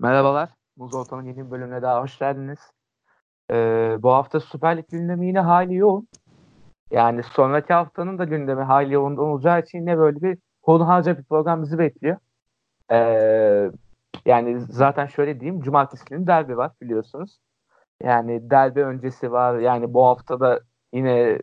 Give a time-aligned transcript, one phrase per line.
[0.00, 0.50] Merhabalar.
[0.76, 2.58] Muz Ortam'ın yeni bir bölümüne daha hoş geldiniz.
[3.50, 6.08] Ee, bu hafta Süper Lig gündemi yine hayli yoğun.
[6.90, 11.62] Yani sonraki haftanın da gündemi hayli yoğun olacağı için yine böyle bir hunharca bir program
[11.62, 12.16] bizi bekliyor.
[12.90, 13.70] Ee,
[14.26, 15.62] yani zaten şöyle diyeyim.
[15.62, 17.38] Cumartesi günü derbi var biliyorsunuz.
[18.02, 19.58] Yani derbi öncesi var.
[19.58, 20.60] Yani bu hafta da
[20.92, 21.38] yine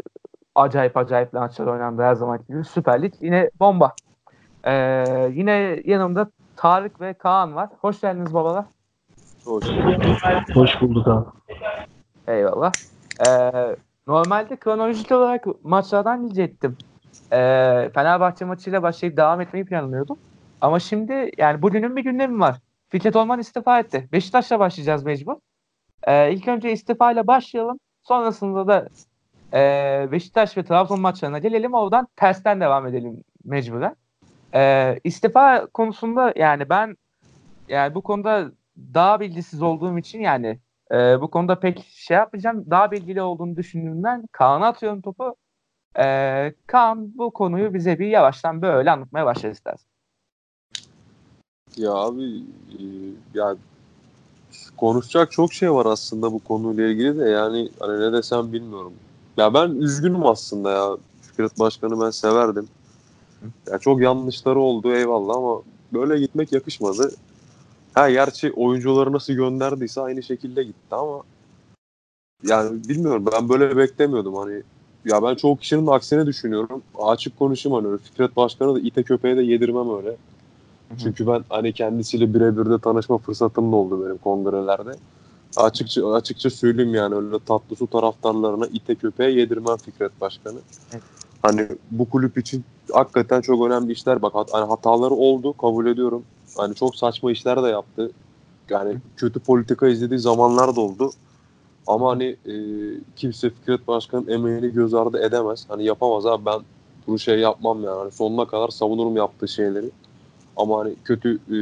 [0.55, 2.63] acayip acayip maçlar oynandı her zaman gibi.
[2.63, 3.93] Süper Lig yine bomba.
[4.65, 7.69] Ee, yine yanımda Tarık ve Kaan var.
[7.81, 8.65] Hoş geldiniz babalar.
[9.45, 10.55] Hoş bulduk.
[10.55, 11.25] Hoş bulduk abi.
[12.27, 12.71] Eyvallah.
[13.27, 13.51] Ee,
[14.07, 16.77] normalde kronolojik olarak maçlardan diyecektim.
[17.31, 20.17] Ee, Fenerbahçe maçıyla başlayıp devam etmeyi planlıyordum.
[20.61, 22.55] Ama şimdi yani bugünün bir gündemi var.
[22.89, 24.09] Fikret Orman istifa etti.
[24.11, 25.35] Beşiktaş'la başlayacağız mecbur.
[26.03, 27.79] Ee, ilk önce istifa ile başlayalım.
[28.03, 28.87] Sonrasında da
[29.53, 31.73] e, Beşiktaş ve Trabzon maçlarına gelelim.
[31.73, 33.95] Oradan tersten devam edelim mecburen.
[34.55, 36.97] Ee, istifa konusunda yani ben
[37.67, 38.51] yani bu konuda
[38.93, 40.59] daha bilgisiz olduğum için yani
[40.91, 42.65] e, bu konuda pek şey yapmayacağım.
[42.71, 45.35] Daha bilgili olduğunu düşündüğümden Kaan'a atıyorum topu.
[45.99, 49.87] E, Kaan bu konuyu bize bir yavaştan böyle anlatmaya başlar istersen.
[51.77, 52.23] Ya abi
[52.71, 52.83] e,
[53.33, 53.55] ya
[54.77, 58.93] konuşacak çok şey var aslında bu konuyla ilgili de yani hani ne desem bilmiyorum.
[59.37, 60.97] Ya ben üzgünüm aslında ya.
[61.21, 62.67] Fikret Başkan'ı ben severdim.
[63.71, 65.61] Ya çok yanlışları oldu eyvallah ama
[65.93, 67.11] böyle gitmek yakışmadı.
[67.93, 71.23] Ha gerçi oyuncuları nasıl gönderdiyse aynı şekilde gitti ama
[72.43, 74.61] yani bilmiyorum ben böyle beklemiyordum hani
[75.05, 76.83] ya ben çoğu kişinin aksine düşünüyorum.
[76.99, 77.97] Açık konuşayım hani öyle.
[77.97, 80.15] Fikret Başkanı da ite köpeğe de yedirmem öyle.
[81.03, 84.95] Çünkü ben hani kendisiyle birebir de tanışma fırsatım da oldu benim kongrelerde.
[85.57, 90.59] Açıkça açıkça söyleyeyim yani öyle tatlı su taraftarlarına ite köpeğe yedirmem Fikret Başkanı.
[91.43, 92.63] Hani bu kulüp için
[92.93, 96.23] hakikaten çok önemli işler bak hani hataları oldu kabul ediyorum.
[96.57, 98.11] Hani çok saçma işler de yaptı.
[98.69, 101.11] Yani kötü politika izlediği zamanlar da oldu.
[101.87, 102.55] Ama hani e,
[103.15, 105.65] kimse Fikret Başkan'ın emeğini göz ardı edemez.
[105.67, 106.59] Hani yapamaz abi ben
[107.07, 107.97] bunu şey yapmam yani.
[107.97, 109.89] Hani sonuna kadar savunurum yaptığı şeyleri.
[110.57, 111.57] Ama hani kötü e,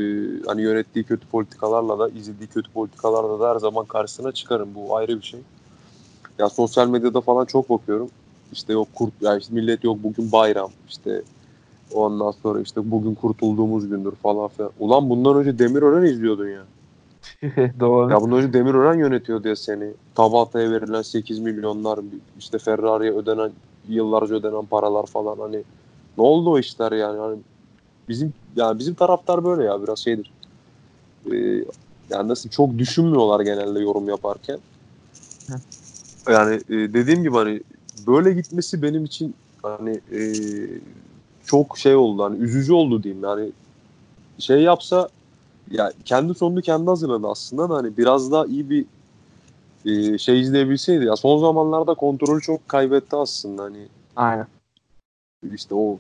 [0.48, 4.70] hani yönettiği kötü politikalarla da izlediği kötü politikalarla da her zaman karşısına çıkarım.
[4.76, 5.40] Bu ayrı bir şey.
[6.40, 8.10] Ya sosyal medyada falan çok bakıyorum.
[8.52, 11.22] İşte yok kurt ya işte millet yok bugün bayram işte
[11.94, 14.72] ondan sonra işte bugün kurtulduğumuz gündür falan filan.
[14.80, 16.64] Ulan bundan önce Demirören izliyordun ya.
[17.80, 18.12] Doğru.
[18.12, 19.92] Ya bundan önce Demirören yönetiyordu ya seni.
[20.16, 22.00] Tabata'ya verilen 8 milyonlar
[22.40, 23.52] işte Ferrari'ye ödenen
[23.90, 25.64] yıllarca ödenen paralar falan hani
[26.18, 27.18] ne oldu o işler yani?
[27.18, 27.38] yani
[28.10, 30.32] bizim yani bizim taraftar böyle ya biraz şeydir.
[31.32, 31.36] Ee,
[32.10, 34.58] yani nasıl çok düşünmüyorlar genelde yorum yaparken.
[36.30, 37.62] Yani e, dediğim gibi hani
[38.08, 40.22] böyle gitmesi benim için hani e,
[41.46, 43.52] çok şey oldu hani üzücü oldu diyeyim yani
[44.40, 45.10] şey yapsa
[45.72, 48.86] ya kendi sonunu kendi hazırladı aslında da hani biraz daha iyi bir
[49.86, 54.48] e, şey izleyebilseydi ya son zamanlarda kontrolü çok kaybetti aslında hani Aynen.
[55.54, 55.98] işte o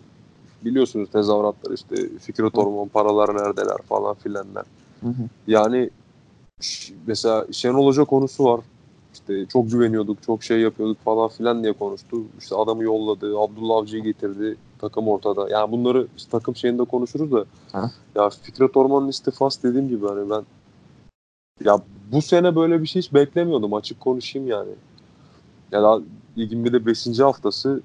[0.66, 4.66] biliyorsunuz tezahüratlar işte Fikret Orman paralar neredeler falan filanlar.
[5.02, 5.24] Hı hı.
[5.48, 5.90] Yani
[7.08, 8.60] mesela Şenol Hoca konusu var.
[9.14, 12.18] İşte çok güveniyorduk, çok şey yapıyorduk falan filan diye konuştu.
[12.40, 15.50] İşte adamı yolladı, Abdullah Avcı'yı getirdi, takım ortada.
[15.50, 17.46] Yani bunları işte takım şeyinde konuşuruz da.
[17.72, 17.92] Ha.
[18.16, 20.44] Ya Fikret Orman'ın istifası dediğim gibi hani ben
[21.66, 21.80] ya
[22.12, 24.72] bu sene böyle bir şey hiç beklemiyordum açık konuşayım yani.
[25.72, 26.00] Ya daha
[26.38, 27.20] ligin bir de 5.
[27.20, 27.82] haftası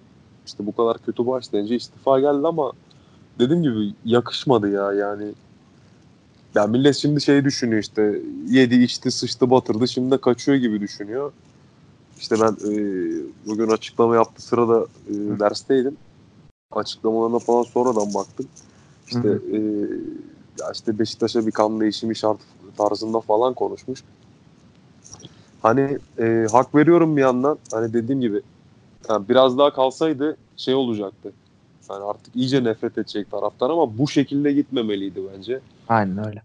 [0.47, 2.73] işte bu kadar kötü başlayınca istifa geldi ama
[3.39, 5.33] dediğim gibi yakışmadı ya yani.
[6.57, 11.33] Ya millet şimdi şey düşünüyor işte yedi içti sıçtı batırdı şimdi de kaçıyor gibi düşünüyor.
[12.19, 12.73] İşte ben e,
[13.47, 15.97] bugün açıklama yaptı sırada e, dersteydim.
[16.73, 18.47] Açıklamalarına falan sonradan baktım.
[19.07, 19.59] İşte Hı e,
[20.61, 22.39] ya işte Beşiktaş'a bir kan değişimi şart
[22.77, 24.03] tarzında falan konuşmuş.
[25.63, 27.59] Hani e, hak veriyorum bir yandan.
[27.73, 28.43] Hani dediğim gibi
[29.09, 31.33] yani biraz daha kalsaydı şey olacaktı.
[31.91, 35.61] Yani artık iyice nefret edecek taraftar ama bu şekilde gitmemeliydi bence.
[35.89, 36.43] Aynen öyle.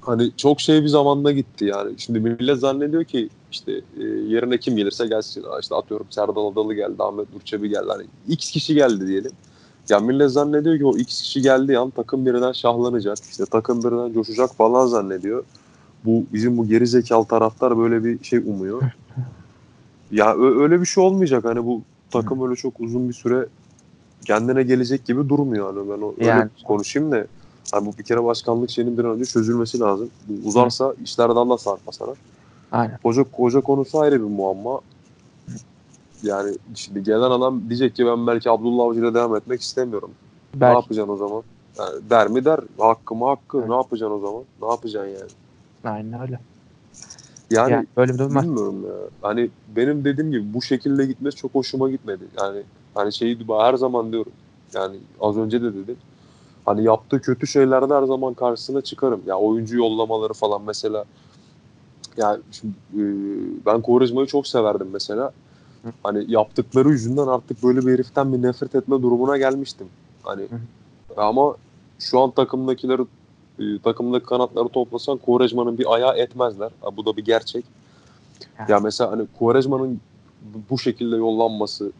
[0.00, 1.94] Hani çok şey bir zamanda gitti yani.
[1.98, 5.44] Şimdi millet zannediyor ki işte e, yerine kim gelirse gelsin.
[5.60, 7.86] İşte atıyorum Serdal Adalı geldi, Ahmet Burçebi geldi.
[7.88, 9.32] Hani X kişi geldi diyelim.
[9.88, 13.18] Ya millet zannediyor ki o X kişi geldiği an takım birden şahlanacak.
[13.30, 15.44] İşte takım birden coşacak falan zannediyor.
[16.04, 18.82] Bu bizim bu geri zekalı taraftar böyle bir şey umuyor.
[20.10, 21.44] Ya öyle bir şey olmayacak.
[21.44, 23.46] Hani bu takım öyle çok uzun bir süre
[24.24, 25.74] kendine gelecek gibi durmuyor.
[25.74, 26.50] Hani ben o, öyle Yani.
[26.64, 27.26] konuşayım da
[27.72, 30.10] hani bu bir kere başkanlık şeyinin bir an önce çözülmesi lazım.
[30.28, 32.16] Bu uzarsa işler daha da sarpa sarar.
[32.72, 32.98] Aynen.
[33.02, 34.80] Hoca, hoca konusu ayrı bir muamma.
[36.22, 40.10] Yani şimdi gelen adam diyecek ki ben belki Abdullah Avcı'yla devam etmek istemiyorum.
[40.54, 40.74] Ne Belki.
[40.76, 41.42] yapacaksın o zaman?
[41.78, 42.60] Yani der mi der.
[42.78, 43.58] Hakkı mı hakkı.
[43.58, 43.68] Evet.
[43.68, 44.42] Ne yapacaksın o zaman?
[44.62, 45.30] Ne yapacaksın yani?
[45.84, 46.40] Aynen öyle.
[47.50, 48.42] Yani, Yani böyle bir durum var.
[48.42, 48.94] bilmiyorum ya.
[49.22, 52.24] Hani benim dediğim gibi bu şekilde gitmesi çok hoşuma gitmedi.
[52.40, 52.62] Yani
[52.94, 54.32] hani şeyi her zaman diyorum.
[54.74, 55.96] Yani az önce de dedim.
[56.64, 59.20] Hani yaptığı kötü şeylerde her zaman karşısına çıkarım.
[59.26, 61.04] Ya oyuncu yollamaları falan mesela.
[62.16, 63.02] Ya şimdi, e,
[63.66, 65.32] ben Quaresma'yı çok severdim mesela.
[65.82, 65.88] Hı.
[66.02, 69.86] Hani yaptıkları yüzünden artık böyle bir heriften bir nefret etme durumuna gelmiştim.
[70.22, 70.56] Hani Hı.
[71.22, 71.54] ama
[71.98, 73.02] şu an takımdakileri
[73.58, 76.70] e, takımdaki kanatları toplasan Quaresma'nın bir ayağı etmezler.
[76.80, 77.64] Ha, bu da bir gerçek.
[78.58, 78.68] Evet.
[78.68, 80.00] Ya mesela hani Quaresma'nın
[80.70, 81.92] bu- şekilde yollanması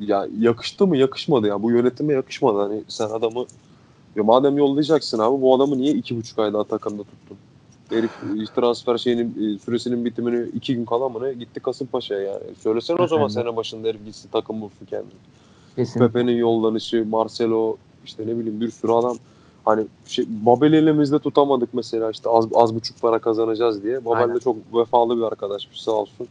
[0.00, 3.46] ya yakıştı mı yakışmadı ya bu yönetime yakışmadı hani sen adamı
[4.16, 7.36] ya madem yollayacaksın abi bu adamı niye iki buçuk ay daha takımda tuttun?
[7.90, 12.42] Herif e, transfer şeyinin e, süresinin bitimini iki gün kala mı ne gitti Kasımpaşa'ya yani.
[12.60, 15.12] Söylesene o zaman sene başında herif gitsin takım bulsun kendini.
[15.98, 19.16] Pepe'nin yollanışı, Marcelo işte ne bileyim bir sürü adam
[19.64, 24.04] hani şey, Babel'i elimizde tutamadık mesela işte az, az buçuk para kazanacağız diye.
[24.04, 24.34] Babel Aynen.
[24.34, 26.28] de çok vefalı bir arkadaşmış sağ olsun.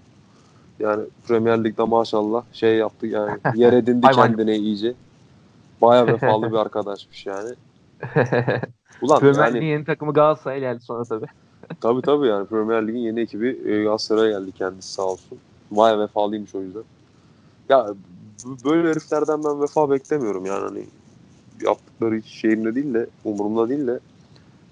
[0.80, 4.94] Yani Premier Lig'de maşallah şey yaptı yani yer edindi kendine iyice.
[5.81, 7.50] Baya vefalı bir arkadaşmış yani.
[9.01, 11.25] Ulan Premier yani Lig'in yeni takımı Galatasaray geldi sonra tabii.
[11.81, 15.38] tabii tabii yani Premier Lig'in yeni ekibi e, Galatasaray'a geldi kendisi sağ olsun.
[15.71, 16.83] Baya vefalıymış o yüzden.
[17.69, 17.88] Ya
[18.65, 20.85] böyle heriflerden ben vefa beklemiyorum yani hani
[21.63, 24.00] yaptıkları hiç şeyimde değil de umurumda değil de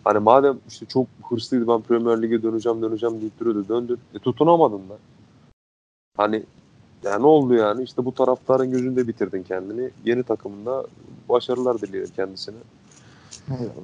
[0.04, 4.90] hani madem işte çok hırslıydı ben Premier Lig'e döneceğim döneceğim deyip duruyordu döndün e tutunamadın
[4.90, 4.98] da.
[6.18, 6.44] Hani
[7.04, 9.90] ya ne oldu yani işte bu taraftarın gözünde bitirdin kendini.
[10.06, 10.86] Yeni takımında
[11.30, 12.56] başarılar diliyorum kendisine.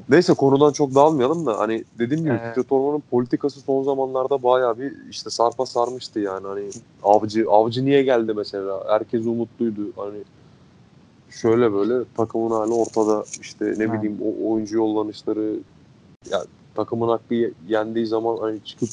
[0.10, 2.56] Neyse konudan çok dağılmayalım da hani dediğim gibi Evet.
[2.56, 6.70] Fikret Orman'ın politikası son zamanlarda bayağı bir işte sarpa sarmıştı yani hani
[7.04, 10.18] avcı avcı niye geldi mesela herkes umutluydu hani
[11.30, 15.54] şöyle böyle takımın hali ortada işte ne bileyim o oyuncu yollanışları
[16.32, 16.46] ya
[16.76, 18.90] takımın hakkı ye- yendiği zaman hani çıkıp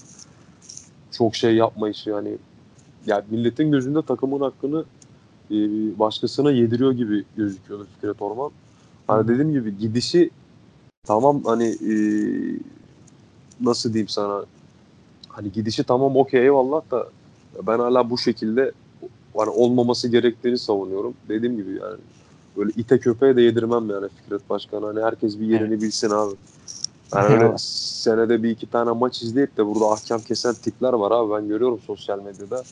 [1.10, 2.36] çok şey yapmayışı yani
[3.06, 4.84] ya milletin gözünde takımın hakkını
[5.50, 5.54] e,
[5.98, 8.50] başkasına yediriyor gibi gözüküyordu Fikret Orman.
[9.06, 9.28] Hani Hı.
[9.28, 10.31] dediğim gibi gidişi
[11.04, 11.94] tamam hani e,
[13.60, 14.44] nasıl diyeyim sana
[15.28, 17.08] hani gidişi tamam okey eyvallah da
[17.66, 18.72] ben hala bu şekilde
[19.36, 21.14] hani olmaması gerektiğini savunuyorum.
[21.28, 21.98] Dediğim gibi yani
[22.56, 24.82] böyle ite köpeğe de yedirmem yani Fikret Başkan.
[24.82, 26.34] Hani herkes bir yerini bilsin abi.
[27.14, 31.32] Yani öyle senede bir iki tane maç izleyip de burada ahkam kesen tipler var abi
[31.32, 32.62] ben görüyorum sosyal medyada.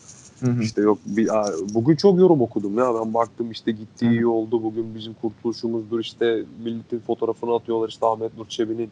[0.40, 0.62] Hı hı.
[0.62, 1.28] İşte yok bir,
[1.74, 6.42] bugün çok yorum okudum ya ben baktım işte gitti iyi oldu bugün bizim kurtuluşumuzdur işte
[6.64, 8.90] milletin fotoğrafını atıyorlar işte Ahmet Nur Çebi'nin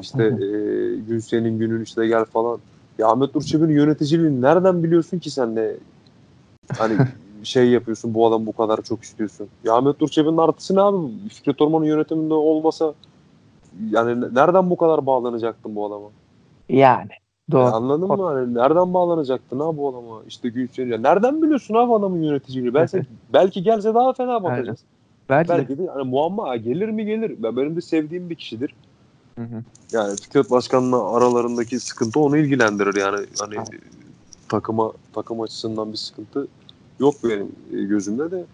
[0.00, 2.58] işte Hı e, gün senin günün işte gel falan.
[2.98, 5.76] Ya Ahmet Nur Çebi'nin yöneticiliğini nereden biliyorsun ki sen de
[6.78, 6.96] hani
[7.42, 9.48] şey yapıyorsun bu adam bu kadar çok istiyorsun.
[9.64, 11.28] Ya Ahmet Nur Çebi'nin artısı ne abi?
[11.28, 12.94] Fikret Orman'ın yönetiminde olmasa
[13.90, 16.06] yani nereden bu kadar bağlanacaktın bu adama?
[16.68, 17.10] Yani.
[17.50, 17.62] Doğru.
[17.62, 18.24] Ya anladın mı?
[18.24, 20.22] Hani nereden bağlanacaktın ha bu adama?
[20.28, 20.86] İşte Gülşen.
[20.86, 22.74] Ya nereden biliyorsun abi adamın yöneticiliğini?
[22.74, 23.02] Belki,
[23.32, 24.78] belki gelse daha fena bakacağız.
[25.28, 25.48] Belki.
[25.48, 27.34] Belki de hani muamma gelir mi gelir.
[27.38, 28.74] Ben benim de sevdiğim bir kişidir.
[29.38, 29.62] Hı hı.
[29.92, 33.26] Yani Fikret Başkan'la aralarındaki sıkıntı onu ilgilendirir yani.
[33.40, 33.68] Hani Evet.
[34.48, 36.46] Takıma takım açısından bir sıkıntı
[37.00, 38.44] yok benim e, gözümde de.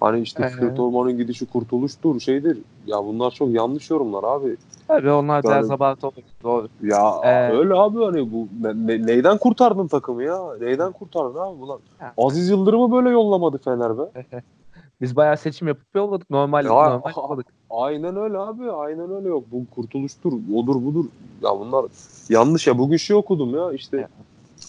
[0.00, 0.48] Hani işte Ee.
[0.48, 2.58] Fikret Orman'ın gidişi kurtuluştur şeydir.
[2.86, 4.56] Ya bunlar çok yanlış yorumlar abi.
[4.88, 6.14] Tabii onlar Yani- abartı olur.
[6.42, 6.68] Doğru.
[6.82, 10.38] Ya Ee, öyle abi hani bu ne- ne- neyden kurtardın takımı ya?
[10.60, 11.78] Neyden kurtardın abi ulan?
[11.98, 12.12] Ha.
[12.18, 14.02] Aziz Yıldırım'ı böyle yollamadı Fener be.
[15.00, 16.30] Biz bayağı seçim yapıp yolladık.
[16.30, 17.46] Normal, Ya, normal yolladık.
[17.70, 18.70] Aynen öyle abi.
[18.72, 19.44] Aynen öyle yok.
[19.52, 20.32] Bu kurtuluştur.
[20.54, 21.04] Odur budur.
[21.42, 21.84] Ya bunlar
[22.28, 22.78] yanlış ya.
[22.78, 24.08] Bugün şey okudum ya işte Ya.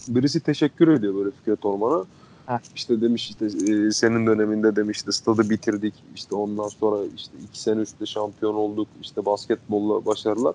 [0.08, 2.04] Birisi teşekkür ediyor böyle Fikret Orman'a.
[2.46, 2.60] Ha.
[2.74, 5.94] İşte demiş işte e, senin döneminde demişti stadı bitirdik.
[6.14, 8.88] İşte ondan sonra işte iki sene üstte şampiyon olduk.
[9.02, 10.54] İşte basketbolla başarılar.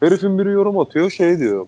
[0.00, 1.66] Herifin biri yorum atıyor şey diyor.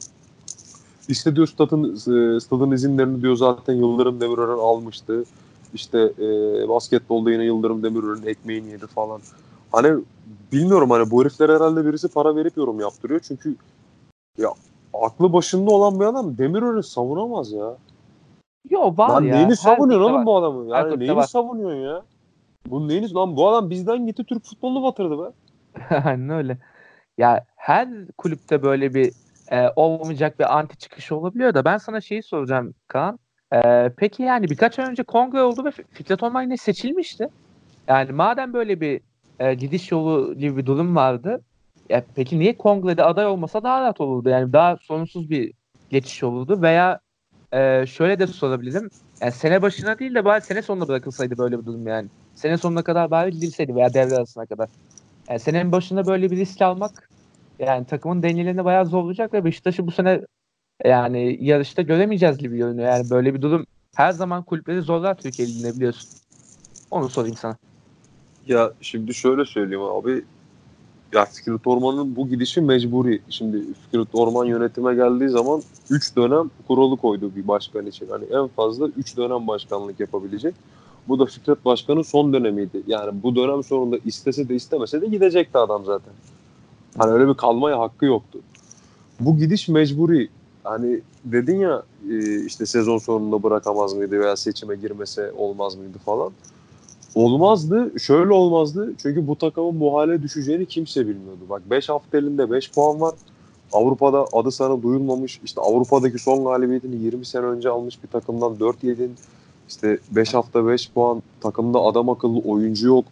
[1.09, 5.25] İşte diyor stadın, e, stadın izinlerini diyor zaten Yıldırım Demirören almıştı.
[5.75, 6.29] İşte e,
[6.69, 9.21] basketbolda yine Yıldırım Demirören ekmeğini yedi falan.
[9.73, 10.03] Hani
[10.53, 13.21] bilmiyorum hani bu herifler herhalde birisi para verip yorum yaptırıyor.
[13.21, 13.57] Çünkü
[14.39, 14.51] ya
[14.95, 17.77] aklı başında olan bir adam Demirören'i savunamaz ya.
[18.71, 19.35] Yo var Lan ya.
[19.35, 20.75] neyini her savunuyorsun oğlum bu adamı?
[20.75, 21.27] Her Yani kulüpte neyini var.
[21.27, 22.03] savunuyorsun ya?
[22.67, 25.33] Bu neyini lan bu adam bizden gitti Türk futbolunu batırdı be.
[26.05, 26.59] Aynen öyle.
[27.19, 29.13] Ya her kulüpte böyle bir
[29.51, 33.19] e, olmayacak bir anti çıkış olabiliyor da ben sana şeyi soracağım Kaan.
[33.55, 37.29] E, peki yani birkaç ay önce kongre oldu ve Fi- Fikret Orman yine seçilmişti.
[37.89, 39.01] Yani madem böyle bir
[39.39, 41.41] e, gidiş yolu gibi bir durum vardı.
[41.93, 44.29] Ya peki niye kongrede aday olmasa daha rahat olurdu?
[44.29, 45.53] Yani daha sorunsuz bir
[45.91, 47.01] geçiş olurdu veya
[47.53, 48.89] e, şöyle de sorabilirim.
[49.21, 52.09] Yani sene başına değil de bari sene sonuna bırakılsaydı böyle bir durum yani.
[52.35, 54.69] Sene sonuna kadar bari gidilseydi veya devre arasına kadar.
[55.29, 57.11] Yani senenin başında böyle bir risk almak
[57.59, 60.21] yani takımın dengelerini bayağı zorlayacak ve Beşiktaş'ı bu sene
[60.85, 62.89] yani yarışta göremeyeceğiz gibi görünüyor.
[62.89, 66.11] Yani böyle bir durum her zaman kulüpleri zorlar Türkiye Ligi'nde biliyorsun.
[66.91, 67.57] Onu sorayım sana.
[68.47, 70.25] Ya şimdi şöyle söyleyeyim abi.
[71.13, 73.21] Ya Fikret Orman'ın bu gidişi mecburi.
[73.31, 78.09] Şimdi Fikret Orman yönetime geldiği zaman 3 dönem kuralı koydu bir başkan için.
[78.11, 80.55] Hani en fazla 3 dönem başkanlık yapabilecek.
[81.09, 82.83] Bu da Fikret Başkan'ın son dönemiydi.
[82.87, 86.13] Yani bu dönem sonunda istese de istemese de gidecekti adam zaten.
[86.99, 88.39] Hani öyle bir kalmaya hakkı yoktu.
[89.21, 90.29] Bu gidiş mecburi.
[90.65, 96.33] Hani dedin ya e, işte sezon sonunda bırakamaz mıydı veya seçime girmese olmaz mıydı falan.
[97.15, 98.01] Olmazdı.
[98.01, 98.93] Şöyle olmazdı.
[98.99, 101.41] Çünkü bu takımın bu hale düşeceğini kimse bilmiyordu.
[101.51, 103.15] Bak 5 hafta elinde 5 puan var.
[103.73, 105.41] Avrupa'da adı sana duyulmamış.
[105.45, 109.15] İşte Avrupa'daki son galibiyetini 20 sene önce almış bir takımdan 4 yedin.
[109.69, 111.23] İşte 5 hafta 5 puan.
[111.41, 113.05] Takımda adam akıllı oyuncu yok.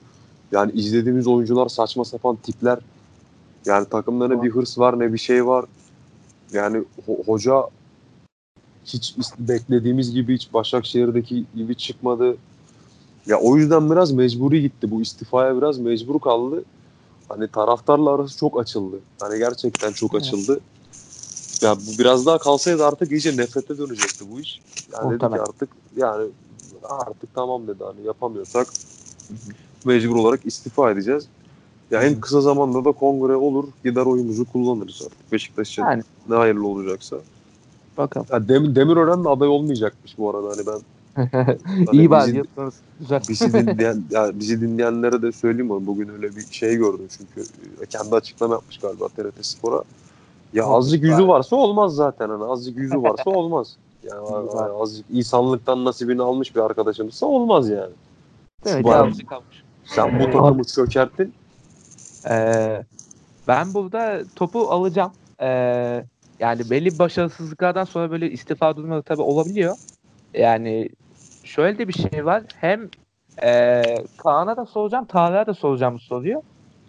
[0.52, 2.78] Yani izlediğimiz oyuncular saçma sapan tipler.
[3.66, 5.64] Yani takımda ne bir hırs var ne bir şey var.
[6.52, 7.62] Yani ho- hoca
[8.84, 12.36] hiç beklediğimiz gibi hiç Başakşehir'deki gibi çıkmadı.
[13.26, 14.90] Ya o yüzden biraz mecburi gitti.
[14.90, 16.64] Bu istifaya biraz mecbur kaldı.
[17.28, 18.96] Hani taraftarla arası çok açıldı.
[19.18, 20.22] Hani gerçekten çok Evet.
[20.22, 20.60] açıldı.
[21.62, 24.60] Ya bu biraz daha kalsaydı artık iyice nefrete dönecekti bu iş.
[24.92, 26.28] Yani dedi ki artık yani
[26.88, 28.68] artık tamam dedi hani yapamıyorsak
[29.84, 31.26] mecbur olarak istifa edeceğiz.
[31.90, 36.34] Ya en kısa zamanda da kongre olur gider oyumuzu kullanırız artık Beşiktaş için Yani ne
[36.34, 37.16] hayırlı olacaksa.
[37.98, 38.26] bakalım.
[38.32, 40.80] Ya Dem Demirören de aday olmayacakmış bu arada hani ben
[41.92, 42.74] İyi bari yapıyoruz.
[43.00, 43.22] Güzel.
[43.28, 45.86] bizi dinleyen ya bizi dinleyenlere de söyleyeyim onu.
[45.86, 47.48] Bugün öyle bir şey gördüm çünkü
[47.82, 49.82] e, kendi açıklama yapmış galiba TRT Spor'a.
[50.52, 51.10] Ya azıcık bari.
[51.10, 53.76] yüzü varsa olmaz zaten hani azıcık yüzü varsa olmaz.
[54.02, 54.72] Yani bari.
[54.72, 57.92] azıcık insanlıktan nasibini almış bir arkadaşımızsa olmaz yani.
[58.66, 59.64] Azıcık kalmış.
[59.84, 61.34] Sen bu takımı çökerttin.
[62.30, 62.82] Ee,
[63.48, 65.12] ben burada topu alacağım.
[65.40, 66.04] Ee,
[66.40, 69.76] yani belli başarısızlıklardan sonra böyle istifa durumları tabii olabiliyor.
[70.34, 70.88] Yani
[71.50, 72.42] şöyle de bir şey var.
[72.56, 72.88] Hem
[73.42, 73.82] e,
[74.18, 76.42] Kaan'a da soracağım, Tarık'a da soracağım bu soruyu.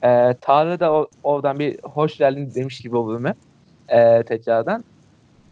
[0.04, 3.36] E, Tarık da o- oradan bir hoş geldin demiş gibi olurum hep.
[3.90, 4.84] E, tekrardan.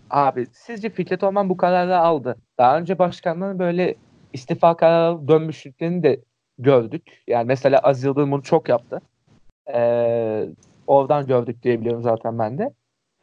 [0.10, 2.36] Abi sizce Fikret Orman bu kararı aldı.
[2.58, 3.96] Daha önce başkanların böyle
[4.34, 6.20] istifa kararı dönmüşlüklerini de
[6.58, 7.24] gördük.
[7.28, 9.02] Yani mesela Aziz Yıldırım bunu çok yaptı.
[9.74, 10.46] Ee,
[10.88, 12.74] oradan gördük diyebiliyorum zaten ben de.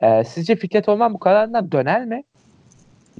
[0.00, 2.25] Ee, sizce Fikret Orman bu kararından döner mi?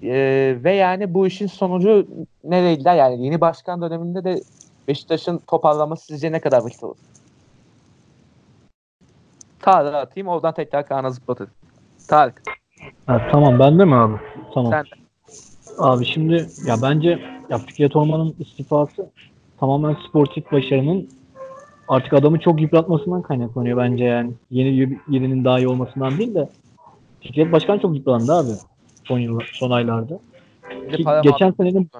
[0.03, 2.07] Ee, ve yani bu işin sonucu
[2.45, 2.97] nereye gider?
[2.97, 4.41] Yani yeni başkan döneminde de
[4.88, 6.97] Beşiktaş'ın toparlaması sizce ne kadar vakit olur?
[9.61, 11.49] Tarık'a atayım oradan tekrar Kaan'a zıplatır.
[12.09, 12.43] Tarık
[13.07, 14.15] Ha, tamam bende mi abi?
[14.55, 14.73] Tamam.
[14.73, 14.85] sen
[15.79, 17.19] Abi şimdi ya bence
[17.50, 19.11] ya Fikret Orman'ın istifası
[19.61, 21.09] tamamen sportif başarının
[21.88, 24.33] artık adamı çok yıpratmasından kaynaklanıyor bence yani.
[24.50, 26.49] Yeni birinin daha iyi olmasından değil de
[27.21, 28.53] Fikret Başkan çok yıprandı abi
[29.06, 30.18] son yıl, son aylarda.
[30.96, 31.90] Ki geçen senenin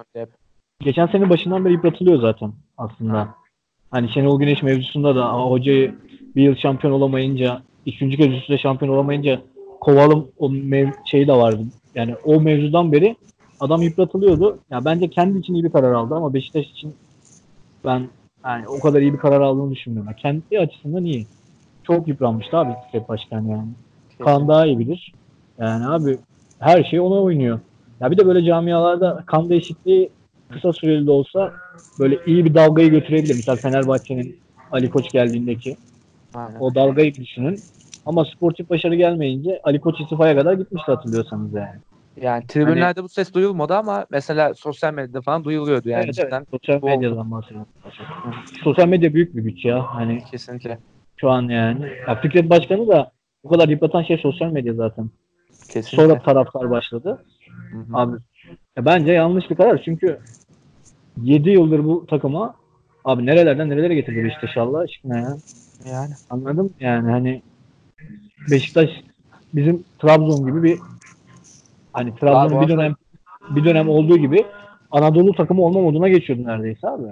[0.79, 3.35] geçen sene başından beri yıpratılıyor zaten aslında.
[3.91, 5.95] Hani Şenol Güneş mevzusunda da "Aa, hocayı
[6.35, 9.41] bir yıl şampiyon olamayınca, üçüncü kez üst üste şampiyon olamayınca
[9.81, 11.61] kovalım o mev- şeyi de vardı.
[11.95, 13.15] Yani o mevzudan beri
[13.59, 14.59] adam yıpratılıyordu.
[14.69, 16.95] Ya bence kendi için iyi bir karar aldı ama Beşiktaş için
[17.85, 18.07] ben
[18.45, 20.09] yani o kadar iyi bir karar aldığını düşünmüyorum.
[20.11, 21.27] Yani Kendi açısından iyi.
[21.83, 23.67] Çok yıpranmıştı abi Fikret Başkan yani.
[24.23, 25.13] Kaan daha iyi bilir.
[25.59, 26.17] Yani abi
[26.59, 27.59] her şey ona oynuyor.
[27.99, 30.09] Ya bir de böyle camialarda kan değişikliği
[30.53, 31.53] kısa süreli de olsa
[31.99, 33.35] böyle iyi bir dalgayı götürebilir.
[33.35, 34.39] Mesela Fenerbahçe'nin
[34.71, 35.77] Ali Koç geldiğindeki
[36.33, 36.59] Aynen.
[36.59, 37.59] o dalgayı düşünün.
[38.05, 41.75] Ama sportif başarı gelmeyince Ali Koç istifaya kadar gitmişti hatırlıyorsanız yani.
[42.21, 46.37] Yani tribünlerde bu ses duyulmadı ama mesela sosyal medyada falan duyuluyordu yani evet, cidden.
[46.37, 46.47] evet.
[46.51, 47.67] Sosyal medyadan bahsediyorum.
[48.63, 49.95] Sosyal medya büyük bir güç ya.
[49.95, 50.77] Hani Kesinlikle.
[51.17, 51.85] şu an yani.
[52.07, 53.11] Ya Fikret Başkanı da
[53.43, 55.09] bu kadar yıpratan şey sosyal medya zaten.
[55.67, 56.07] Kesinlikle.
[56.07, 57.23] Sonra taraftar başladı.
[57.71, 57.97] Hı hı.
[57.97, 58.17] Abi
[58.77, 60.19] ya bence yanlış bir karar çünkü
[61.23, 62.55] 7 yıldır bu takıma
[63.05, 65.37] abi nerelerden nerelere getirdi Beşiktaş Allah aşkına ya.
[65.91, 66.13] Yani.
[66.29, 67.41] Anladım yani hani
[68.51, 68.89] Beşiktaş
[69.53, 70.79] bizim Trabzon gibi bir
[71.93, 72.95] hani Trabzon'un bir dönem
[73.49, 74.45] bir dönem olduğu gibi
[74.91, 77.03] Anadolu takımı olma moduna geçiyordu neredeyse abi.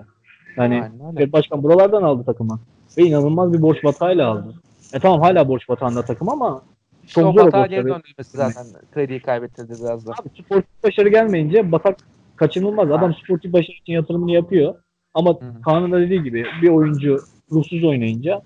[0.58, 0.84] Yani.
[1.10, 2.60] Fikret Başkan buralardan aldı takımı.
[2.98, 4.54] Ve inanılmaz bir borç batağıyla aldı.
[4.94, 6.62] E tamam hala borç batağında takım ama
[7.08, 10.12] İşte Çok o zor batağa geri döndürmesi zaten krediyi kaybettirdi biraz da.
[10.12, 11.98] Abi sportif başarı gelmeyince batak
[12.36, 12.92] kaçınılmaz.
[12.92, 14.76] Adam sportif başarı için yatırımını yapıyor.
[15.14, 15.62] Ama Hı hı.
[15.62, 18.42] Kaan'ın da dediği gibi bir oyuncu ruhsuz oynayınca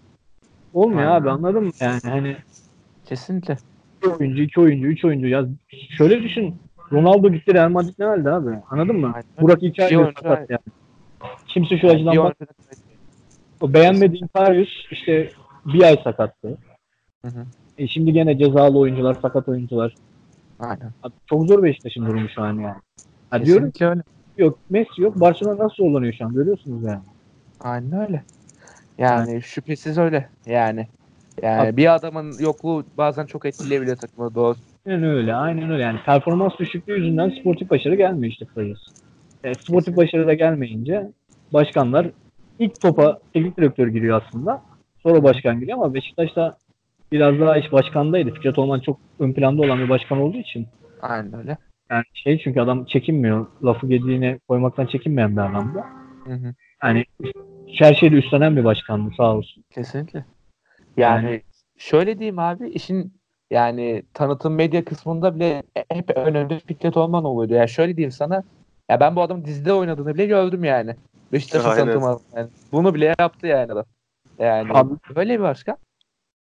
[0.73, 1.21] olmuyor Aynen.
[1.21, 1.71] abi anladın mı?
[1.79, 2.35] Yani hani
[3.05, 3.57] Kesinlikle.
[4.03, 5.27] bir oyuncu, iki oyuncu, üç oyuncu.
[5.27, 5.45] Ya
[5.97, 6.55] şöyle düşün.
[6.91, 8.49] Ronaldo gitti Real Madrid ne halde abi?
[8.69, 9.11] Anladın mı?
[9.15, 9.27] Aynen.
[9.41, 10.59] Burak de oyuncu, sakat yani.
[11.47, 12.37] Kimse şu açıdan bak.
[13.61, 15.31] O beğenmediğin Karius işte
[15.65, 16.57] bir ay sakattı.
[17.25, 17.45] Hı hı.
[17.79, 19.95] E şimdi gene cezalı oyuncular, sakat oyuncular.
[20.59, 20.91] Aynen.
[21.03, 22.75] Abi Çok zor Beşiktaş'ın durumu şu an yani.
[23.29, 24.01] Ha diyorum Kesinlikle öyle.
[24.37, 25.19] yok Messi yok.
[25.19, 27.01] Barcelona nasıl zorlanıyor şu an görüyorsunuz yani.
[27.59, 28.23] Aynen öyle.
[28.97, 30.29] Yani şüphesiz öyle.
[30.45, 30.87] Yani.
[31.41, 34.35] Yani Abi- bir adamın yokluğu bazen çok etkileyebiliyor takımı.
[34.35, 34.55] Doğru.
[34.87, 35.83] Aynen öyle, aynen öyle.
[35.83, 38.91] Yani performans düşüklüğü yüzünden sportif başarı gelmiyor işte kısacası.
[39.43, 41.11] E, sportif başarı da gelmeyince
[41.53, 42.07] başkanlar
[42.59, 44.61] ilk topa teknik direktör giriyor aslında.
[45.03, 46.57] Sonra başkan giriyor ama Beşiktaş'ta
[47.11, 48.33] biraz daha iş başkandaydı.
[48.33, 50.67] Fikret Orman çok ön planda olan bir başkan olduğu için.
[51.01, 51.57] Aynen öyle.
[51.91, 53.47] Yani şey çünkü adam çekinmiyor.
[53.63, 55.83] Lafı gediğine koymaktan çekinmeyen bir adamdı.
[56.25, 56.53] Hı hı.
[56.83, 57.05] Yani
[57.77, 59.63] her şeyde üstlenen bir başkandı sağ olsun.
[59.69, 60.25] Kesinlikle.
[60.97, 61.41] Yani, Yani-
[61.77, 63.13] şöyle diyeyim abi işin
[63.51, 67.53] yani tanıtım medya kısmında bile hep önünde Fikret Orman oluyordu.
[67.53, 68.43] Yani şöyle diyeyim sana
[68.89, 70.95] ya ben bu adamın dizide oynadığını bile gördüm yani.
[71.33, 72.19] Beşiktaş'ın tanıtım adamı.
[72.35, 73.85] Yani bunu bile yaptı yani adam.
[74.39, 75.77] Yani Abi- böyle bir başkan.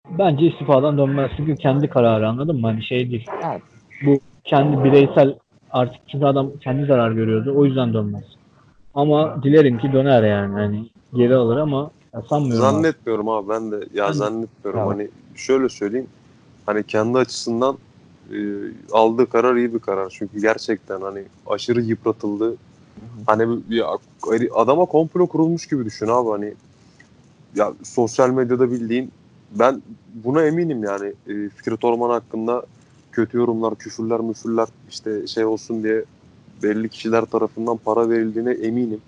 [0.09, 1.31] Bence istifadan dönmez.
[1.37, 2.67] Çünkü kendi kararı anladın mı?
[2.67, 3.27] Hani şey değil.
[3.51, 3.61] Evet.
[4.05, 5.35] Bu kendi bireysel
[5.71, 7.53] artık çünkü adam kendi zarar görüyordu.
[7.57, 8.23] O yüzden dönmez.
[8.93, 10.53] Ama dilerim ki döner yani.
[10.53, 12.65] Hani geri alır ama ya sanmıyorum.
[12.65, 12.71] abi.
[12.73, 14.17] Zannetmiyorum abi ben de ya Ben de.
[14.17, 14.87] zannetmiyorum Tamam.
[14.97, 16.07] hani şöyle söyleyeyim
[16.65, 17.77] hani kendi açısından
[18.33, 18.37] e,
[18.91, 22.55] aldığı karar iyi bir karar çünkü gerçekten hani aşırı yıpratıldı
[23.25, 23.79] hani bir-
[24.41, 26.53] bir adama komplo kurulmuş gibi düşün abi hani
[27.55, 29.11] ya sosyal medyada bildiğin
[29.51, 29.81] ben
[30.13, 32.65] buna eminim yani e, Fikret Orman hakkında
[33.11, 36.03] kötü yorumlar, küfürler, müfürler işte şey olsun diye
[36.63, 39.01] belli kişiler tarafından para verildiğine eminim.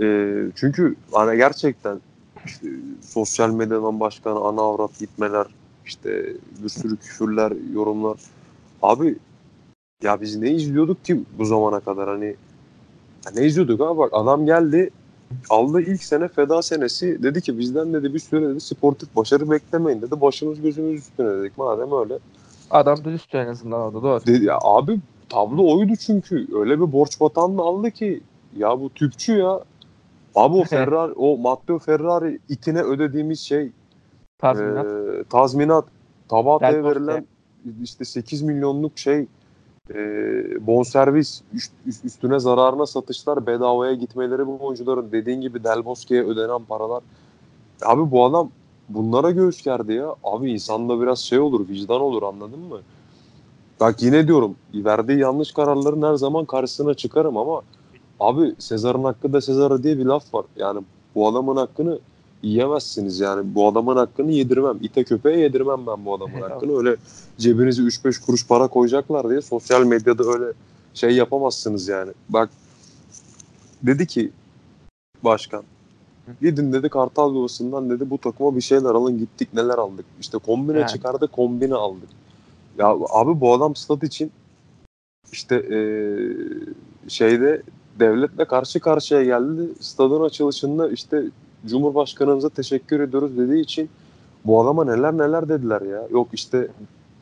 [0.00, 2.00] E, çünkü hani gerçekten
[2.46, 2.68] işte
[3.02, 5.46] sosyal medyadan başkan ana avrat gitmeler
[5.86, 6.32] işte
[6.62, 8.16] bir sürü küfürler, yorumlar.
[8.82, 9.16] Abi
[10.02, 12.34] ya biz ne izliyorduk ki bu zamana kadar hani
[13.34, 14.90] ne izliyorduk abi bak adam geldi
[15.50, 20.02] aldı ilk sene feda senesi dedi ki bizden dedi bir süre dedi sportif başarı beklemeyin
[20.02, 22.18] dedi başımız gözümüz üstüne dedik madem öyle.
[22.70, 24.26] Adam dürüst en azından orada doğru.
[24.26, 28.20] Dedi, ya abi tablo oydu çünkü öyle bir borç batağını aldı ki
[28.56, 29.60] ya bu tüpçü ya
[30.34, 33.72] abi o Ferrari o Matteo Ferrari itine ödediğimiz şey
[34.38, 34.86] Tazminat.
[34.86, 35.84] ee, tazminat
[36.28, 37.26] Tabata'ya verilen
[37.82, 39.26] işte 8 milyonluk şey
[39.94, 39.98] e,
[40.66, 46.64] bonservis üst- üst- üstüne zararına satışlar bedavaya gitmeleri bu oyuncuların dediğin gibi Del Bosque'ye ödenen
[46.64, 47.02] paralar.
[47.84, 48.50] Abi bu adam
[48.88, 50.14] bunlara göğüs gerdi ya.
[50.24, 52.78] Abi insanda biraz şey olur vicdan olur anladın mı?
[53.80, 57.62] Bak yine diyorum verdiği yanlış kararların her zaman karşısına çıkarım ama
[58.20, 60.44] abi Sezar'ın hakkı da Sezar'a diye bir laf var.
[60.56, 60.80] Yani
[61.14, 61.98] bu adamın hakkını
[62.46, 63.54] yiyemezsiniz yani.
[63.54, 64.78] Bu adamın hakkını yedirmem.
[64.82, 66.78] İte köpeğe yedirmem ben bu adamın hakkını.
[66.78, 66.96] Öyle
[67.38, 70.52] cebinize 3-5 kuruş para koyacaklar diye sosyal medyada öyle
[70.94, 72.10] şey yapamazsınız yani.
[72.28, 72.50] Bak
[73.82, 74.30] dedi ki
[75.24, 75.62] başkan
[76.40, 80.06] gidin dedi Kartal Yuvası'ndan dedi bu takıma bir şeyler alın gittik neler aldık.
[80.20, 80.90] İşte kombine Yani.
[80.90, 82.08] çıkardı kombine aldık.
[82.78, 84.32] Ya abi bu adam stat için
[85.32, 86.36] işte eee,
[87.08, 87.62] şeyde
[88.00, 89.68] devletle karşı karşıya geldi.
[89.80, 91.24] Stadın açılışında işte
[91.66, 93.88] Cumhurbaşkanımıza teşekkür ediyoruz dediği için
[94.44, 96.08] bu adama neler neler dediler ya.
[96.10, 96.68] Yok işte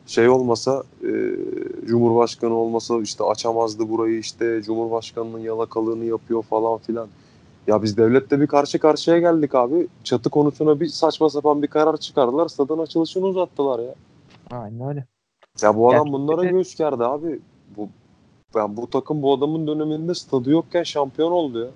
[0.07, 1.09] şey olmasa e,
[1.85, 7.07] Cumhurbaşkanı olmasa işte açamazdı burayı işte Cumhurbaşkanının yalakalığını yapıyor falan filan.
[7.67, 9.87] Ya biz devlette bir karşı karşıya geldik abi.
[10.03, 12.47] Çatı konusuna bir saçma sapan bir karar çıkardılar.
[12.47, 13.95] Stadın açılışını uzattılar ya.
[14.51, 15.05] Aynen öyle.
[15.61, 17.39] Ya bu adam bunlara de- göğüs gerdi abi.
[17.77, 17.89] Bu
[18.55, 21.67] yani bu takım bu adamın döneminde stadı yokken şampiyon oldu ya.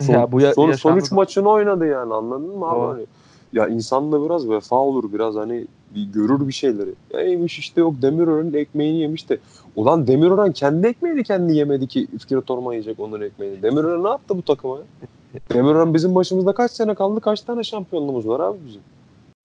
[0.00, 2.76] Son, Ya bu ya- son, son üç maçını oynadı yani anladın mı abi?
[2.76, 2.88] Doğru.
[2.88, 3.06] Hani,
[3.52, 6.90] ya insan da biraz vefa olur biraz hani bir görür bir şeyleri.
[7.12, 9.38] Ya işte yok Demirören'in ekmeğini yemiş de.
[9.76, 13.62] Ulan Demirören kendi ekmeğini kendi yemedi ki Fikret Orman yiyecek onun ekmeğini.
[13.62, 14.82] Demirören ne yaptı bu takıma ya?
[15.52, 18.82] Demirören bizim başımızda kaç sene kaldı kaç tane şampiyonluğumuz var abi bizim?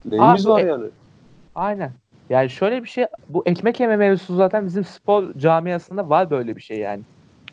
[0.06, 0.86] Neyimiz Abi, var e- yani?
[1.56, 1.92] Aynen.
[2.30, 6.62] Yani şöyle bir şey bu ekmek yeme mevzusu zaten bizim spor camiasında var böyle bir
[6.62, 7.02] şey yani.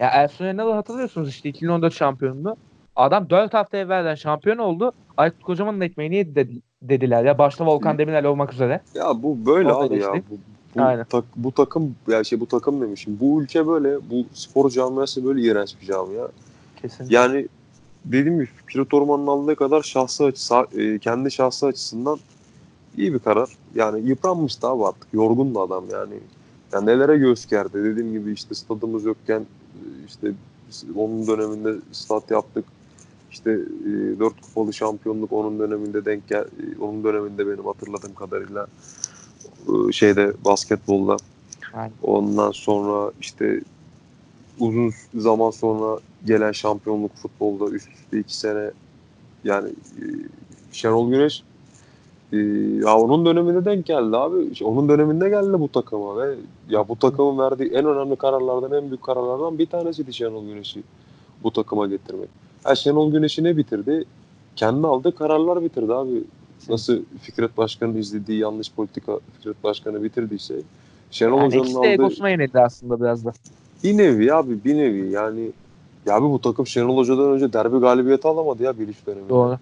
[0.00, 2.56] Ya Ersun Yanal'ı hatırlıyorsunuz işte 2014 şampiyonluğu.
[2.96, 4.92] Adam 4 hafta evvelden şampiyon oldu.
[5.16, 7.38] Aykut Kocaman'ın ekmeğini yedi dedi- dediler ya.
[7.38, 8.80] Başta Volkan Demirel olmak üzere.
[8.94, 10.12] Ya bu böyle O da abi ya.
[10.12, 10.38] Bu,
[10.76, 11.04] bu, Aynen.
[11.04, 13.18] tak- bu takım ya şey bu takım demişim.
[13.20, 16.28] Bu ülke böyle, bu spor camiası böyle iğrenç bir camia.
[16.82, 17.16] Kesinlikle.
[17.16, 17.46] Yani
[18.04, 22.18] dediğim gibi Fikret Orman'ın aldığı kadar şahsı açısı, e, kendi şahsı açısından
[22.96, 23.48] iyi bir karar.
[23.74, 25.06] Yani yıpranmıştı abi artık.
[25.12, 26.14] Yorgundu adam yani.
[26.72, 27.84] Ya nelere göğüs gerdi.
[27.84, 30.32] Dediğim gibi işte stadımız yokken e, işte
[30.96, 32.64] onun döneminde stat yaptık.
[33.36, 38.66] İşte e, dört kupalı şampiyonluk onun döneminde denk gel, e, onun döneminde benim hatırladığım kadarıyla
[39.68, 41.16] e, şeyde basketbolda.
[41.74, 41.92] Aynen.
[42.02, 43.60] Ondan sonra işte
[44.60, 48.70] uzun zaman sonra gelen şampiyonluk futbolda üst üste iki sene
[49.44, 50.04] yani e,
[50.72, 51.42] Şenol Güneş
[52.32, 52.36] e,
[52.84, 54.44] ya onun döneminde denk geldi abi.
[54.52, 56.34] İşte onun döneminde geldi bu takıma ve
[56.68, 60.82] ya bu takımın verdiği en önemli kararlardan en büyük kararlardan bir tanesiydi Şenol Güneş'i
[61.42, 62.45] bu takıma getirmek.
[62.66, 64.04] Ha, Şenol Güneş'i ne bitirdi?
[64.56, 66.24] Kendi aldığı kararlar bitirdi abi.
[66.68, 70.54] Nasıl Fikret Başkan'ın izlediği yanlış politika Fikret Başkan'ı bitirdiyse
[71.10, 73.32] Şenol Yani Hoca'nın ikisi de aldığı egosuna yenildi aslında biraz da.
[73.84, 75.50] bir nevi abi bir nevi yani
[76.06, 79.28] ya abi bu takım Şenol Hoca'dan önce derbi galibiyeti alamadı ya bir üç döneminde.
[79.28, 79.58] Doğru.